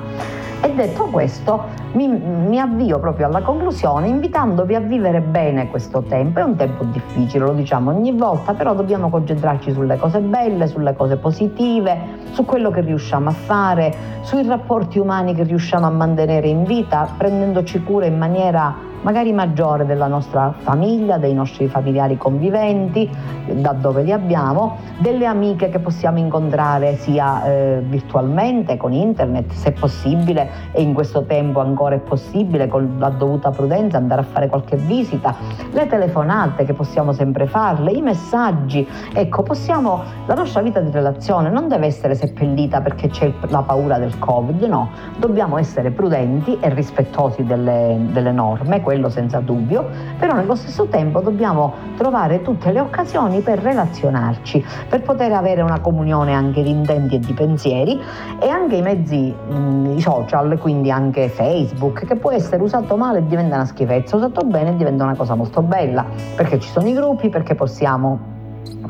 E 0.60 0.74
detto 0.74 1.04
questo, 1.04 1.64
mi, 1.92 2.08
mi, 2.08 2.60
avvio 2.60 2.98
proprio 2.98 3.26
alla 3.26 3.40
conclusione 3.40 4.08
invitandovi 4.08 4.74
a 4.74 4.80
vivere 4.80 5.20
bene 5.20 5.68
questo 5.70 6.02
tempo. 6.02 6.40
È 6.40 6.42
un 6.42 6.56
tempo 6.56 6.84
difficile, 6.84 7.44
lo 7.44 7.52
diciamo 7.52 7.90
ogni 7.90 8.12
volta, 8.12 8.54
però 8.54 8.74
dobbiamo 8.74 9.08
concentrarci 9.08 9.72
sulle 9.72 9.96
cose 9.96 10.20
belle, 10.20 10.66
sulle 10.66 10.94
cose 10.94 11.16
positive, 11.16 11.98
su 12.32 12.44
quello 12.44 12.70
che 12.70 12.80
riusciamo 12.80 13.28
a 13.28 13.32
fare, 13.32 13.94
sui 14.22 14.46
rapporti 14.46 14.98
umani 14.98 15.34
che 15.34 15.44
riusciamo 15.44 15.86
a 15.86 15.90
mantenere 15.90 16.48
in 16.48 16.64
vita, 16.64 17.08
prendendoci 17.16 17.82
cura 17.82 18.06
in 18.06 18.18
maniera 18.18 18.88
magari 19.02 19.32
maggiore 19.32 19.86
della 19.86 20.06
nostra 20.06 20.54
famiglia, 20.58 21.18
dei 21.18 21.34
nostri 21.34 21.68
familiari 21.68 22.16
conviventi, 22.16 23.08
da 23.52 23.72
dove 23.72 24.02
li 24.02 24.12
abbiamo, 24.12 24.78
delle 24.98 25.26
amiche 25.26 25.68
che 25.68 25.78
possiamo 25.78 26.18
incontrare 26.18 26.96
sia 26.96 27.44
eh, 27.44 27.82
virtualmente 27.82 28.76
con 28.76 28.92
internet, 28.92 29.52
se 29.52 29.72
possibile, 29.72 30.50
e 30.72 30.82
in 30.82 30.92
questo 30.94 31.24
tempo 31.24 31.60
ancora 31.60 31.77
è 31.86 31.98
possibile, 31.98 32.66
con 32.66 32.96
la 32.98 33.08
dovuta 33.10 33.50
prudenza, 33.50 33.96
andare 33.96 34.22
a 34.22 34.24
fare 34.24 34.48
qualche 34.48 34.76
visita, 34.76 35.34
le 35.70 35.86
telefonate 35.86 36.64
che 36.64 36.72
possiamo 36.72 37.12
sempre 37.12 37.46
farle, 37.46 37.92
i 37.92 38.02
messaggi. 38.02 38.86
Ecco, 39.12 39.42
possiamo, 39.42 40.02
la 40.26 40.34
nostra 40.34 40.60
vita 40.60 40.80
di 40.80 40.90
relazione 40.90 41.50
non 41.50 41.68
deve 41.68 41.86
essere 41.86 42.14
seppellita 42.14 42.80
perché 42.80 43.08
c'è 43.08 43.32
la 43.48 43.62
paura 43.62 43.98
del 43.98 44.18
Covid, 44.18 44.62
no, 44.62 44.90
dobbiamo 45.18 45.58
essere 45.58 45.90
prudenti 45.90 46.58
e 46.60 46.68
rispettosi 46.74 47.44
delle, 47.44 47.98
delle 48.10 48.32
norme 48.32 48.80
quello 48.80 49.08
senza 49.08 49.40
dubbio, 49.40 49.86
però 50.18 50.34
nello 50.34 50.54
stesso 50.54 50.86
tempo 50.86 51.20
dobbiamo 51.20 51.74
trovare 51.96 52.42
tutte 52.42 52.72
le 52.72 52.80
occasioni 52.80 53.40
per 53.40 53.58
relazionarci, 53.58 54.64
per 54.88 55.02
poter 55.02 55.32
avere 55.32 55.62
una 55.62 55.80
comunione 55.80 56.34
anche 56.34 56.62
di 56.62 56.70
intenti 56.70 57.16
e 57.16 57.18
di 57.18 57.32
pensieri 57.32 58.00
e 58.40 58.48
anche 58.48 58.76
i 58.76 58.82
mezzi, 58.82 59.32
mh, 59.32 59.96
i 59.96 60.00
social, 60.00 60.58
quindi 60.58 60.90
anche 60.90 61.28
Facebook, 61.28 61.67
che 62.06 62.16
può 62.16 62.30
essere 62.30 62.62
usato 62.62 62.96
male 62.96 63.18
e 63.18 63.26
diventa 63.26 63.56
una 63.56 63.64
schifezza, 63.64 64.16
usato 64.16 64.44
bene 64.46 64.76
diventa 64.76 65.04
una 65.04 65.16
cosa 65.16 65.34
molto 65.34 65.62
bella, 65.62 66.04
perché 66.36 66.58
ci 66.58 66.68
sono 66.68 66.88
i 66.88 66.94
gruppi, 66.94 67.28
perché 67.28 67.54
possiamo 67.54 68.36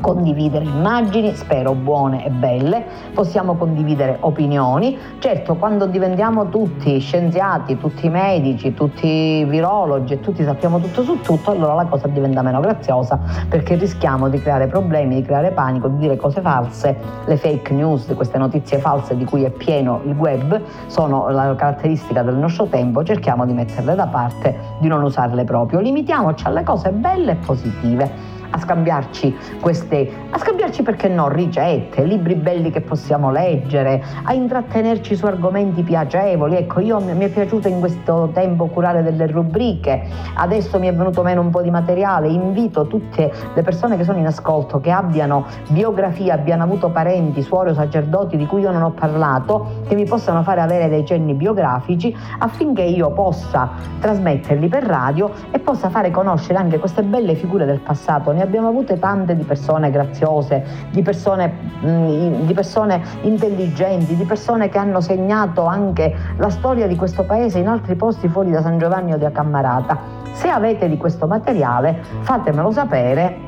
condividere 0.01 0.65
immagini, 0.65 1.35
spero 1.35 1.73
buone 1.73 2.25
e 2.25 2.29
belle, 2.29 2.85
possiamo 3.13 3.55
condividere 3.55 4.17
opinioni. 4.21 4.97
Certo, 5.19 5.55
quando 5.55 5.85
diventiamo 5.85 6.49
tutti 6.49 6.99
scienziati, 6.99 7.77
tutti 7.77 8.09
medici, 8.09 8.73
tutti 8.73 9.43
virologi 9.45 10.13
e 10.13 10.19
tutti 10.19 10.43
sappiamo 10.43 10.79
tutto 10.79 11.03
su 11.03 11.19
tutto, 11.21 11.51
allora 11.51 11.73
la 11.73 11.85
cosa 11.85 12.07
diventa 12.07 12.41
meno 12.41 12.59
graziosa 12.59 13.19
perché 13.47 13.75
rischiamo 13.75 14.29
di 14.29 14.39
creare 14.39 14.67
problemi, 14.67 15.15
di 15.15 15.21
creare 15.23 15.51
panico, 15.51 15.87
di 15.87 15.97
dire 15.97 16.15
cose 16.15 16.41
false. 16.41 16.97
Le 17.25 17.37
fake 17.37 17.73
news, 17.73 18.11
queste 18.15 18.37
notizie 18.37 18.79
false 18.79 19.15
di 19.15 19.25
cui 19.25 19.43
è 19.43 19.49
pieno 19.49 20.01
il 20.05 20.15
web, 20.15 20.59
sono 20.87 21.29
la 21.29 21.55
caratteristica 21.55 22.23
del 22.23 22.35
nostro 22.35 22.65
tempo, 22.65 23.03
cerchiamo 23.03 23.45
di 23.45 23.53
metterle 23.53 23.95
da 23.95 24.07
parte, 24.07 24.57
di 24.79 24.87
non 24.87 25.03
usarle 25.03 25.43
proprio. 25.43 25.79
Limitiamoci 25.79 26.45
alle 26.45 26.63
cose 26.63 26.91
belle 26.91 27.31
e 27.33 27.35
positive 27.35 28.37
a 28.51 28.57
scambiarci 28.57 29.35
queste, 29.59 30.09
a 30.29 30.37
scambiarci 30.37 30.81
perché 30.83 31.07
no, 31.07 31.27
ricette, 31.27 32.03
libri 32.03 32.35
belli 32.35 32.71
che 32.71 32.81
possiamo 32.81 33.31
leggere, 33.31 34.03
a 34.23 34.33
intrattenerci 34.33 35.15
su 35.15 35.25
argomenti 35.25 35.83
piacevoli. 35.83 36.55
Ecco, 36.55 36.79
io 36.79 36.99
mi 36.99 37.17
è 37.17 37.29
piaciuto 37.29 37.67
in 37.67 37.79
questo 37.79 38.29
tempo 38.33 38.67
curare 38.67 39.03
delle 39.03 39.27
rubriche, 39.27 40.07
adesso 40.35 40.79
mi 40.79 40.87
è 40.87 40.93
venuto 40.93 41.21
meno 41.23 41.41
un 41.41 41.49
po' 41.49 41.61
di 41.61 41.69
materiale, 41.69 42.27
invito 42.27 42.87
tutte 42.87 43.31
le 43.53 43.61
persone 43.61 43.97
che 43.97 44.03
sono 44.03 44.17
in 44.17 44.25
ascolto, 44.25 44.79
che 44.79 44.91
abbiano 44.91 45.45
biografia, 45.69 46.33
abbiano 46.33 46.63
avuto 46.63 46.89
parenti, 46.89 47.41
suore 47.41 47.71
o 47.71 47.73
sacerdoti 47.73 48.37
di 48.37 48.45
cui 48.45 48.61
io 48.61 48.71
non 48.71 48.81
ho 48.81 48.91
parlato, 48.91 49.83
che 49.87 49.95
mi 49.95 50.05
possano 50.05 50.43
fare 50.43 50.61
avere 50.61 50.89
dei 50.89 51.05
cenni 51.05 51.33
biografici 51.33 52.15
affinché 52.39 52.83
io 52.83 53.11
possa 53.11 53.71
trasmetterli 53.99 54.67
per 54.67 54.83
radio 54.83 55.31
e 55.51 55.59
possa 55.59 55.89
fare 55.89 56.11
conoscere 56.11 56.57
anche 56.57 56.79
queste 56.79 57.03
belle 57.03 57.35
figure 57.35 57.65
del 57.65 57.79
passato 57.79 58.31
ne 58.39 58.45
abbiamo 58.45 58.69
avute 58.69 58.97
tante 58.97 59.35
di 59.35 59.43
persone 59.43 59.91
graziose, 59.91 60.63
di 60.91 61.01
persone, 61.01 61.51
mm, 61.85 62.45
di 62.45 62.53
persone 62.53 63.01
intelligenti, 63.23 64.15
di 64.15 64.23
persone 64.23 64.69
che 64.69 64.77
hanno 64.77 65.01
segnato 65.01 65.65
anche 65.65 66.15
la 66.37 66.49
storia 66.49 66.87
di 66.87 66.95
questo 66.95 67.23
paese 67.23 67.59
in 67.59 67.67
altri 67.67 67.95
posti 67.95 68.29
fuori 68.29 68.51
da 68.51 68.61
San 68.61 68.77
Giovanni 68.77 69.11
o 69.11 69.17
da 69.17 69.31
Cammarata. 69.31 69.97
Se 70.31 70.47
avete 70.47 70.87
di 70.87 70.95
questo 70.95 71.27
materiale 71.27 72.01
fatemelo 72.21 72.71
sapere 72.71 73.47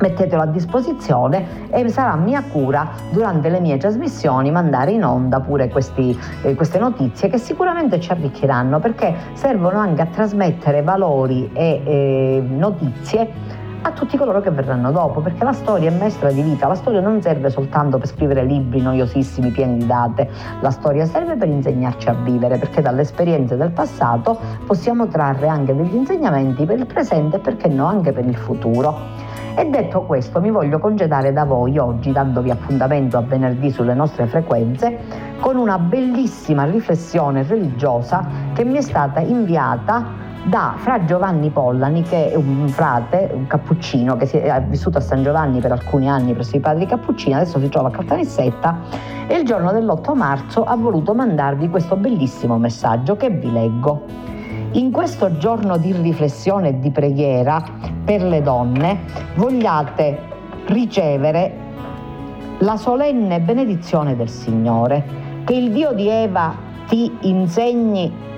mettetelo 0.00 0.42
a 0.42 0.46
disposizione 0.46 1.68
e 1.70 1.88
sarà 1.88 2.16
mia 2.16 2.42
cura 2.50 2.90
durante 3.10 3.48
le 3.48 3.60
mie 3.60 3.76
trasmissioni 3.76 4.50
mandare 4.50 4.92
in 4.92 5.04
onda 5.04 5.40
pure 5.40 5.68
questi, 5.68 6.18
eh, 6.42 6.54
queste 6.54 6.78
notizie 6.78 7.28
che 7.28 7.38
sicuramente 7.38 8.00
ci 8.00 8.10
arricchiranno 8.10 8.80
perché 8.80 9.14
servono 9.34 9.78
anche 9.78 10.02
a 10.02 10.06
trasmettere 10.06 10.82
valori 10.82 11.50
e 11.52 11.82
eh, 11.84 12.42
notizie 12.46 13.49
a 13.82 13.92
tutti 13.92 14.16
coloro 14.16 14.40
che 14.40 14.50
verranno 14.50 14.90
dopo, 14.90 15.20
perché 15.20 15.42
la 15.42 15.52
storia 15.52 15.90
è 15.90 15.96
maestra 15.96 16.30
di 16.30 16.42
vita, 16.42 16.66
la 16.68 16.74
storia 16.74 17.00
non 17.00 17.22
serve 17.22 17.48
soltanto 17.48 17.98
per 17.98 18.08
scrivere 18.08 18.44
libri 18.44 18.80
noiosissimi 18.80 19.50
pieni 19.50 19.78
di 19.78 19.86
date, 19.86 20.28
la 20.60 20.70
storia 20.70 21.06
serve 21.06 21.36
per 21.36 21.48
insegnarci 21.48 22.08
a 22.08 22.14
vivere, 22.14 22.58
perché 22.58 22.82
dalle 22.82 23.02
esperienze 23.02 23.56
del 23.56 23.70
passato 23.70 24.38
possiamo 24.66 25.08
trarre 25.08 25.48
anche 25.48 25.74
degli 25.74 25.94
insegnamenti 25.94 26.64
per 26.66 26.78
il 26.78 26.86
presente 26.86 27.36
e 27.36 27.40
perché 27.40 27.68
no 27.68 27.86
anche 27.86 28.12
per 28.12 28.26
il 28.26 28.36
futuro. 28.36 29.28
E 29.56 29.64
detto 29.68 30.02
questo 30.02 30.40
mi 30.40 30.50
voglio 30.50 30.78
congedare 30.78 31.32
da 31.32 31.44
voi 31.44 31.76
oggi, 31.78 32.12
dandovi 32.12 32.50
appuntamento 32.50 33.16
a 33.16 33.22
venerdì 33.22 33.70
sulle 33.70 33.94
nostre 33.94 34.26
frequenze, 34.26 34.98
con 35.40 35.56
una 35.56 35.78
bellissima 35.78 36.64
riflessione 36.64 37.42
religiosa 37.42 38.26
che 38.52 38.64
mi 38.64 38.76
è 38.76 38.82
stata 38.82 39.20
inviata 39.20 40.28
da 40.44 40.74
Fra 40.76 41.04
Giovanni 41.04 41.50
Pollani, 41.50 42.02
che 42.02 42.32
è 42.32 42.34
un 42.34 42.66
frate, 42.68 43.30
un 43.32 43.46
cappuccino 43.46 44.16
che 44.16 44.28
è 44.42 44.62
vissuto 44.62 44.98
a 44.98 45.00
San 45.00 45.22
Giovanni 45.22 45.60
per 45.60 45.72
alcuni 45.72 46.08
anni 46.08 46.32
presso 46.32 46.56
i 46.56 46.60
padri 46.60 46.86
cappuccini, 46.86 47.34
adesso 47.34 47.60
si 47.60 47.68
trova 47.68 47.88
a 47.88 47.90
Caltanissetta 47.90 48.78
e 49.26 49.36
il 49.36 49.44
giorno 49.44 49.70
dell'8 49.70 50.16
marzo 50.16 50.64
ha 50.64 50.76
voluto 50.76 51.14
mandarvi 51.14 51.68
questo 51.68 51.96
bellissimo 51.96 52.58
messaggio 52.58 53.16
che 53.16 53.30
vi 53.30 53.52
leggo. 53.52 54.04
In 54.72 54.90
questo 54.90 55.36
giorno 55.36 55.76
di 55.76 55.92
riflessione 55.92 56.68
e 56.68 56.78
di 56.78 56.90
preghiera 56.90 57.62
per 58.04 58.22
le 58.22 58.40
donne 58.40 59.00
vogliate 59.34 60.18
ricevere 60.66 61.68
la 62.58 62.76
solenne 62.76 63.40
benedizione 63.40 64.16
del 64.16 64.28
Signore, 64.28 65.04
che 65.44 65.54
il 65.54 65.70
Dio 65.72 65.92
di 65.92 66.08
Eva 66.08 66.54
ti 66.86 67.10
insegni 67.22 68.28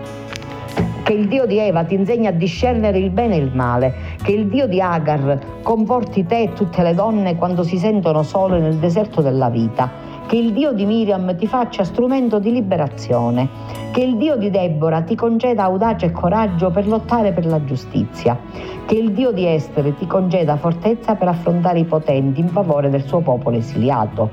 che 1.03 1.13
il 1.13 1.27
Dio 1.27 1.47
di 1.47 1.59
Eva 1.59 1.85
ti 1.85 1.95
insegni 1.95 2.27
a 2.27 2.33
discernere 2.33 2.99
il 2.99 3.11
bene 3.11 3.37
e 3.37 3.39
il 3.39 3.51
male, 3.55 3.95
che 4.23 4.33
il 4.33 4.47
Dio 4.47 4.67
di 4.67 4.81
Agar 4.81 5.61
comporti 5.63 6.25
te 6.27 6.43
e 6.43 6.53
tutte 6.53 6.83
le 6.83 6.95
donne 6.95 7.37
quando 7.37 7.63
si 7.63 7.77
sentono 7.77 8.23
sole 8.23 8.61
nel 8.61 8.77
deserto 8.77 9.21
della 9.21 9.49
vita, 9.49 9.91
che 10.27 10.37
il 10.37 10.53
Dio 10.53 10.73
di 10.73 10.87
Miriam 10.87 11.37
ti 11.37 11.47
faccia 11.47 11.85
strumento 11.85 12.39
di 12.39 12.53
liberazione, 12.53 13.49
che 13.91 14.03
il 14.03 14.17
Dio 14.17 14.37
di 14.37 14.51
Deborah 14.51 15.03
ti 15.03 15.17
conceda 15.17 15.65
audacia 15.65 16.07
e 16.07 16.13
coraggio 16.13 16.71
per 16.71 16.87
lottare 16.87 17.33
per 17.33 17.47
la 17.47 17.63
giustizia, 17.65 18.39
che 18.87 18.95
il 18.95 19.13
Dio 19.13 19.33
di 19.33 19.47
Estere 19.47 19.97
ti 19.97 20.07
conceda 20.07 20.57
fortezza 20.57 21.17
per 21.17 21.29
affrontare 21.29 21.81
i 21.81 21.85
potenti 21.85 22.41
in 22.41 22.49
favore 22.49 22.89
del 22.89 23.05
suo 23.05 23.21
popolo 23.21 23.57
esiliato, 23.57 24.31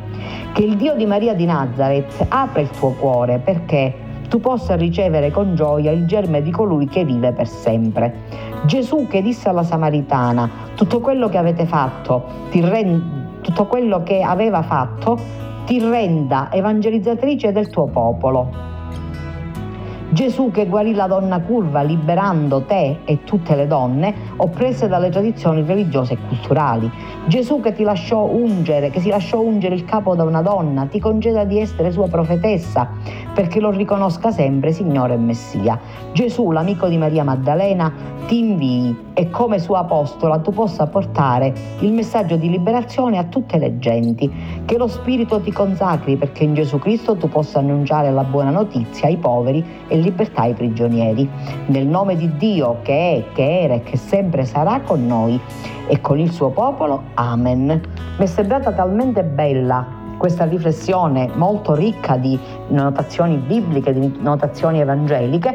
che 0.53 0.61
il 0.63 0.77
Dio 0.77 0.95
di 0.95 1.05
Maria 1.05 1.33
di 1.33 1.45
Nazareth 1.45 2.25
apra 2.29 2.61
il 2.61 2.69
tuo 2.69 2.91
cuore 2.91 3.39
perché 3.39 4.07
tu 4.29 4.39
possa 4.39 4.75
ricevere 4.75 5.31
con 5.31 5.55
gioia 5.55 5.91
il 5.91 6.05
germe 6.05 6.41
di 6.41 6.51
colui 6.51 6.87
che 6.87 7.03
vive 7.03 7.33
per 7.33 7.47
sempre. 7.47 8.13
Gesù 8.65 9.07
che 9.07 9.21
disse 9.21 9.49
alla 9.49 9.63
Samaritana, 9.63 10.49
tutto 10.75 10.99
quello 10.99 11.27
che 11.27 11.37
avete 11.37 11.65
fatto, 11.65 12.23
rend- 12.51 13.41
tutto 13.41 13.65
quello 13.65 14.03
che 14.03 14.21
aveva 14.21 14.61
fatto, 14.61 15.17
ti 15.65 15.79
renda 15.79 16.49
evangelizzatrice 16.51 17.51
del 17.51 17.69
tuo 17.69 17.87
popolo. 17.87 18.77
Gesù 20.11 20.49
che 20.49 20.65
guarì 20.65 20.95
la 20.95 21.05
donna 21.05 21.39
curva 21.39 21.83
liberando 21.83 22.63
te 22.63 22.97
e 23.05 23.23
tutte 23.25 23.55
le 23.55 23.67
donne 23.67 24.11
oppresse 24.37 24.87
dalle 24.87 25.09
tradizioni 25.09 25.63
religiose 25.63 26.13
e 26.13 26.17
culturali. 26.27 26.91
Gesù 27.27 27.59
che 27.59 27.73
ti 27.73 27.83
lasciò 27.83 28.23
ungere, 28.23 28.89
che 28.89 29.01
si 29.01 29.09
lasciò 29.09 29.39
ungere 29.39 29.75
il 29.75 29.85
capo 29.85 30.15
da 30.15 30.23
una 30.23 30.41
donna, 30.41 30.85
ti 30.85 30.99
conceda 30.99 31.43
di 31.43 31.59
essere 31.59 31.91
sua 31.91 32.07
profetessa 32.07 32.89
perché 33.35 33.59
lo 33.59 33.69
riconosca 33.69 34.31
sempre 34.31 34.71
Signore 34.71 35.13
e 35.13 35.17
Messia. 35.17 35.79
Gesù, 36.11 36.49
l'amico 36.49 36.87
di 36.87 36.97
Maria 36.97 37.23
Maddalena, 37.23 37.93
ti 38.25 38.39
invii 38.39 39.07
e 39.13 39.29
come 39.29 39.59
suo 39.59 39.75
apostola 39.75 40.39
tu 40.39 40.51
possa 40.51 40.87
portare 40.87 41.53
il 41.79 41.91
messaggio 41.91 42.35
di 42.35 42.49
liberazione 42.49 43.17
a 43.17 43.25
tutte 43.25 43.57
le 43.57 43.77
genti. 43.77 44.31
Che 44.65 44.77
lo 44.77 44.87
Spirito 44.87 45.39
ti 45.39 45.51
consacri 45.51 46.17
perché 46.17 46.43
in 46.43 46.53
Gesù 46.53 46.79
Cristo 46.79 47.15
tu 47.15 47.29
possa 47.29 47.59
annunciare 47.59 48.11
la 48.11 48.23
buona 48.23 48.49
notizia 48.49 49.07
ai 49.07 49.17
poveri 49.17 49.63
e 49.87 49.98
libertà 49.99 50.41
ai 50.41 50.53
prigionieri. 50.53 51.29
Nel 51.67 51.87
nome 51.87 52.15
di 52.15 52.35
Dio 52.37 52.79
che 52.81 53.27
è, 53.29 53.33
che 53.33 53.61
era 53.61 53.73
e 53.75 53.83
che 53.83 53.97
sempre 53.97 54.45
sarà 54.45 54.81
con 54.81 55.05
noi 55.05 55.39
e 55.87 56.01
con 56.01 56.19
il 56.19 56.31
suo 56.31 56.49
popolo. 56.49 57.03
Amen. 57.15 57.65
Mi 57.65 58.23
è 58.23 58.27
sembrata 58.27 58.71
talmente 58.71 59.23
bella 59.23 59.97
questa 60.19 60.43
riflessione 60.43 61.29
molto 61.35 61.73
ricca 61.73 62.17
di 62.17 62.37
notazioni 62.67 63.37
bibliche, 63.37 63.93
di 63.93 64.17
notazioni 64.19 64.81
evangeliche, 64.81 65.47